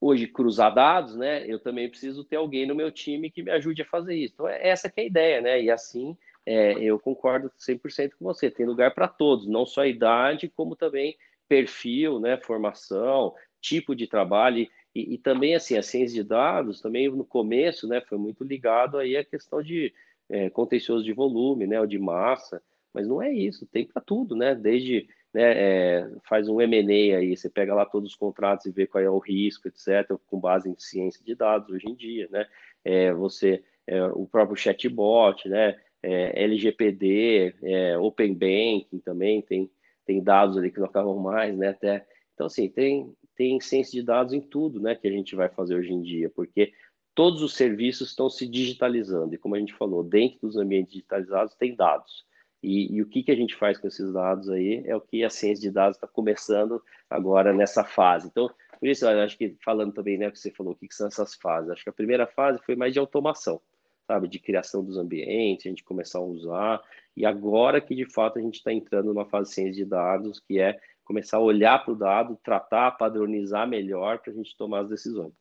hoje 0.01 0.27
cruzar 0.27 0.73
dados, 0.73 1.15
né, 1.15 1.45
eu 1.45 1.59
também 1.59 1.89
preciso 1.89 2.23
ter 2.23 2.37
alguém 2.37 2.65
no 2.65 2.75
meu 2.75 2.91
time 2.91 3.29
que 3.29 3.43
me 3.43 3.51
ajude 3.51 3.81
a 3.81 3.85
fazer 3.85 4.15
isso. 4.15 4.33
Então, 4.33 4.47
é 4.47 4.69
essa 4.69 4.89
que 4.89 5.01
é 5.01 5.03
a 5.03 5.07
ideia, 5.07 5.41
né, 5.41 5.61
e 5.61 5.69
assim, 5.69 6.17
é, 6.45 6.73
eu 6.81 6.97
concordo 6.99 7.51
100% 7.57 8.11
com 8.17 8.25
você, 8.25 8.49
tem 8.49 8.65
lugar 8.65 8.93
para 8.93 9.07
todos, 9.07 9.47
não 9.47 9.65
só 9.65 9.81
a 9.81 9.87
idade, 9.87 10.49
como 10.49 10.75
também 10.75 11.17
perfil, 11.47 12.19
né, 12.19 12.37
formação, 12.37 13.33
tipo 13.59 13.95
de 13.95 14.07
trabalho, 14.07 14.67
e, 14.95 15.13
e, 15.13 15.17
também, 15.17 15.53
assim, 15.53 15.77
a 15.77 15.83
ciência 15.83 16.15
de 16.15 16.27
dados, 16.27 16.81
também 16.81 17.09
no 17.09 17.25
começo, 17.25 17.87
né, 17.87 18.01
foi 18.01 18.17
muito 18.17 18.43
ligado 18.43 18.97
aí 18.97 19.17
à 19.17 19.23
questão 19.23 19.61
de 19.61 19.93
é, 20.29 20.49
contencioso 20.49 21.03
de 21.03 21.13
volume, 21.13 21.67
né, 21.67 21.79
ou 21.79 21.87
de 21.87 21.99
massa, 21.99 22.61
mas 22.93 23.07
não 23.07 23.21
é 23.21 23.31
isso, 23.31 23.67
tem 23.67 23.85
para 23.85 24.01
tudo, 24.01 24.35
né, 24.35 24.55
desde, 24.55 25.07
né, 25.33 25.53
é, 25.55 26.11
faz 26.27 26.47
um 26.47 26.59
M&A 26.59 27.17
aí, 27.17 27.35
você 27.35 27.49
pega 27.49 27.73
lá 27.73 27.85
todos 27.85 28.11
os 28.11 28.15
contratos 28.15 28.65
e 28.65 28.71
vê 28.71 28.87
qual 28.87 29.03
é 29.03 29.09
o 29.09 29.19
risco, 29.19 29.67
etc., 29.67 30.17
com 30.27 30.39
base 30.39 30.69
em 30.69 30.75
ciência 30.77 31.23
de 31.23 31.35
dados 31.35 31.69
hoje 31.69 31.87
em 31.87 31.95
dia, 31.95 32.27
né, 32.31 32.47
é, 32.83 33.13
você 33.13 33.63
é, 33.89 34.05
o 34.05 34.27
próprio 34.27 34.55
chatbot, 34.55 35.49
né? 35.49 35.75
É, 36.01 36.43
LGPD, 36.43 37.55
é, 37.63 37.97
Open 37.97 38.33
Banking 38.33 38.99
também 39.03 39.41
tem, 39.41 39.69
tem 40.05 40.23
dados 40.23 40.57
ali 40.57 40.71
que 40.71 40.79
não 40.79 40.85
acabam 40.85 41.17
mais, 41.17 41.57
né? 41.57 41.69
Até, 41.69 42.05
então, 42.33 42.45
assim, 42.45 42.69
tem, 42.69 43.11
tem 43.35 43.59
ciência 43.59 43.99
de 43.99 44.05
dados 44.05 44.31
em 44.31 44.39
tudo, 44.39 44.79
né? 44.79 44.95
Que 44.95 45.07
a 45.07 45.11
gente 45.11 45.35
vai 45.35 45.49
fazer 45.49 45.75
hoje 45.75 45.91
em 45.91 46.01
dia, 46.01 46.29
porque 46.29 46.71
todos 47.15 47.41
os 47.41 47.55
serviços 47.55 48.09
estão 48.09 48.29
se 48.29 48.47
digitalizando. 48.47 49.33
E 49.33 49.37
como 49.37 49.55
a 49.55 49.59
gente 49.59 49.73
falou, 49.73 50.03
dentro 50.03 50.39
dos 50.41 50.55
ambientes 50.55 50.93
digitalizados 50.93 51.55
tem 51.55 51.75
dados. 51.75 52.23
E, 52.61 52.93
e, 52.93 53.01
o 53.01 53.05
que, 53.07 53.23
que 53.23 53.31
a 53.31 53.35
gente 53.35 53.55
faz 53.55 53.77
com 53.77 53.87
esses 53.87 54.11
dados 54.11 54.49
aí 54.49 54.83
é 54.85 54.95
o 54.95 55.01
que 55.01 55.23
a 55.23 55.29
ciência 55.29 55.61
de 55.61 55.71
dados 55.71 55.95
está 55.95 56.07
começando 56.07 56.83
agora 57.09 57.53
nessa 57.53 57.83
fase. 57.83 58.27
Então, 58.27 58.49
por 58.79 58.87
isso, 58.87 59.05
eu 59.05 59.21
acho 59.21 59.37
que 59.37 59.55
falando 59.63 59.93
também, 59.93 60.17
né, 60.17 60.29
que 60.29 60.39
você 60.39 60.51
falou, 60.51 60.73
o 60.73 60.75
que, 60.75 60.87
que 60.87 60.95
são 60.95 61.07
essas 61.07 61.35
fases? 61.35 61.69
Acho 61.69 61.83
que 61.83 61.89
a 61.89 61.93
primeira 61.93 62.27
fase 62.27 62.59
foi 62.65 62.75
mais 62.75 62.93
de 62.93 62.99
automação, 62.99 63.61
sabe, 64.07 64.27
de 64.27 64.39
criação 64.39 64.83
dos 64.83 64.97
ambientes, 64.97 65.65
a 65.65 65.69
gente 65.69 65.83
começar 65.83 66.19
a 66.19 66.23
usar, 66.23 66.81
e 67.15 67.25
agora 67.25 67.79
que 67.79 67.95
de 67.95 68.05
fato 68.05 68.39
a 68.39 68.41
gente 68.41 68.55
está 68.55 68.73
entrando 68.73 69.07
numa 69.07 69.25
fase 69.25 69.49
de 69.49 69.55
ciência 69.55 69.83
de 69.83 69.85
dados, 69.85 70.39
que 70.39 70.59
é 70.59 70.79
começar 71.03 71.37
a 71.37 71.41
olhar 71.41 71.83
para 71.83 71.93
o 71.93 71.97
dado, 71.97 72.39
tratar, 72.43 72.91
padronizar 72.91 73.67
melhor 73.67 74.19
para 74.19 74.31
a 74.31 74.35
gente 74.35 74.55
tomar 74.55 74.81
as 74.81 74.89
decisões. 74.89 75.33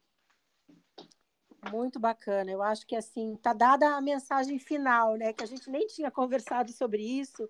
Muito 1.70 1.98
bacana. 1.98 2.50
Eu 2.50 2.62
acho 2.62 2.86
que 2.86 2.94
assim 2.94 3.34
está 3.34 3.52
dada 3.52 3.96
a 3.96 4.00
mensagem 4.00 4.58
final, 4.58 5.16
né? 5.16 5.32
Que 5.32 5.44
a 5.44 5.46
gente 5.46 5.68
nem 5.70 5.86
tinha 5.86 6.10
conversado 6.10 6.72
sobre 6.72 7.02
isso, 7.02 7.48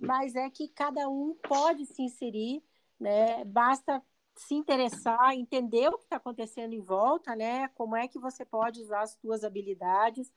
mas 0.00 0.34
é 0.34 0.48
que 0.48 0.68
cada 0.68 1.08
um 1.08 1.34
pode 1.46 1.84
se 1.86 2.02
inserir, 2.02 2.62
né? 2.98 3.44
Basta 3.44 4.02
se 4.34 4.54
interessar, 4.54 5.34
entender 5.34 5.88
o 5.88 5.98
que 5.98 6.04
está 6.04 6.16
acontecendo 6.16 6.72
em 6.72 6.80
volta, 6.80 7.36
né? 7.36 7.68
Como 7.68 7.94
é 7.94 8.08
que 8.08 8.18
você 8.18 8.44
pode 8.44 8.80
usar 8.80 9.02
as 9.02 9.12
suas 9.20 9.44
habilidades 9.44 10.32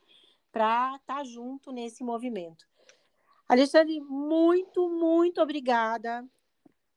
para 0.54 0.94
estar 0.94 1.16
tá 1.16 1.24
junto 1.24 1.72
nesse 1.72 2.04
movimento. 2.04 2.64
Alexandre, 3.48 4.00
muito, 4.00 4.88
muito 4.88 5.42
obrigada. 5.42 6.24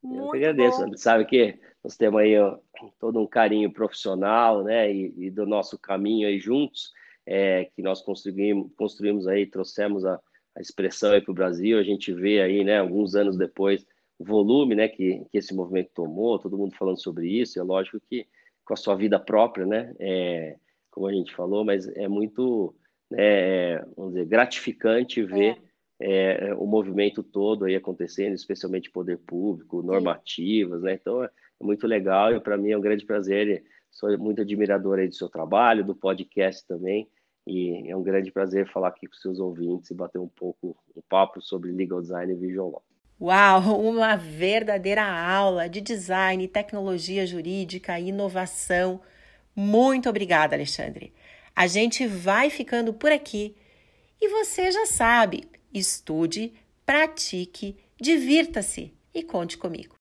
Muito 0.02 0.26
Eu 0.26 0.32
que 0.32 0.38
agradeço. 0.38 0.86
Bom. 0.86 0.98
Sabe 0.98 1.26
que 1.26 1.60
nós 1.84 1.96
temos 1.96 2.22
aí 2.22 2.38
ó, 2.38 2.58
todo 3.00 3.20
um 3.20 3.28
carinho 3.28 3.72
profissional, 3.72 4.64
né? 4.64 4.92
E, 4.92 5.14
e 5.18 5.30
do 5.30 5.46
nosso 5.46 5.78
caminho 5.78 6.28
aí 6.28 6.40
juntos, 6.40 6.92
é, 7.26 7.66
que 7.76 7.82
nós 7.82 8.02
construímos, 8.02 8.72
construímos 8.76 9.28
aí, 9.28 9.46
trouxemos 9.46 10.06
a, 10.06 10.20
a 10.56 10.62
expressão 10.62 11.12
aí 11.12 11.22
para 11.22 11.32
o 11.32 11.36
Brasil. 11.36 11.80
A 11.80 11.84
gente 11.84 12.14
vê 12.14 12.42
aí, 12.42 12.64
né? 12.64 12.80
Alguns 12.80 13.16
anos 13.16 13.38
depois, 13.38 13.86
o 14.20 14.26
volume, 14.26 14.76
né? 14.76 14.88
Que, 14.88 15.26
que 15.32 15.38
esse 15.38 15.54
movimento 15.54 15.92
tomou, 15.94 16.40
todo 16.40 16.58
mundo 16.58 16.76
falando 16.76 17.02
sobre 17.02 17.28
isso. 17.28 17.60
É 17.60 17.64
lógico 17.64 18.00
que 18.10 18.28
com 18.66 18.74
a 18.74 18.78
sua 18.78 18.96
vida 18.96 19.20
própria, 19.20 19.66
né? 19.66 19.94
É, 20.00 20.58
como 20.92 21.08
a 21.08 21.14
gente 21.14 21.34
falou, 21.34 21.64
mas 21.64 21.88
é 21.90 22.08
muito, 22.08 22.76
é, 23.14 23.84
vamos 23.96 24.14
dizer, 24.14 24.26
gratificante 24.26 25.24
ver. 25.24 25.62
É 26.00 26.50
é, 26.50 26.54
o 26.54 26.66
movimento 26.66 27.24
todo 27.24 27.66
aí 27.66 27.76
acontecendo, 27.76 28.34
especialmente 28.34 28.92
poder 28.92 29.18
público, 29.18 29.82
normativas, 29.82 30.82
né? 30.84 30.94
Então 30.94 31.24
é, 31.24 31.30
muito 31.62 31.88
legal 31.88 32.34
e 32.34 32.40
para 32.40 32.58
mim 32.58 32.72
é 32.72 32.78
um 32.78 32.82
grande 32.82 33.06
prazer. 33.06 33.64
Sou 33.90 34.16
muito 34.18 34.42
admirador 34.42 35.00
aí 35.00 35.08
do 35.08 35.16
seu 35.16 35.28
trabalho, 35.28 35.84
do 35.84 35.96
podcast 35.96 36.66
também. 36.68 37.10
E 37.48 37.90
é 37.90 37.96
um 37.96 38.04
grande 38.04 38.32
prazer 38.32 38.70
falar 38.72 38.90
aqui 38.90 39.08
com 39.08 39.16
seus 39.16 39.40
ouvintes 39.40 39.90
e 39.90 39.96
bater 39.96 40.20
um 40.20 40.28
pouco 40.28 40.78
um 40.96 41.02
papo 41.10 41.42
sobre 41.42 41.72
legal 41.72 42.02
design 42.02 42.32
e 42.32 42.36
visual 42.36 42.70
law. 42.70 42.84
Uau, 43.20 43.82
uma 43.82 44.16
verdadeira 44.16 45.04
aula 45.04 45.68
de 45.68 45.82
design, 45.82 46.48
tecnologia 46.48 47.26
jurídica 47.26 48.00
e 48.00 48.10
inovação. 48.10 49.02
Muito 49.56 50.08
obrigada, 50.08 50.56
Alexandre. 50.56 51.12
A 51.56 51.66
gente 51.66 52.06
vai 52.06 52.52
ficando 52.52 52.94
por 52.94 53.12
aqui. 53.12 53.56
E 54.22 54.28
você 54.30 54.72
já 54.72 54.86
sabe, 54.86 55.44
estude, 55.78 56.54
pratique, 56.86 57.76
divirta-se 58.00 58.94
e 59.14 59.24
conte 59.24 59.58
comigo. 59.58 59.96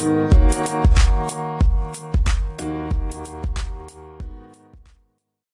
Música 0.00 1.57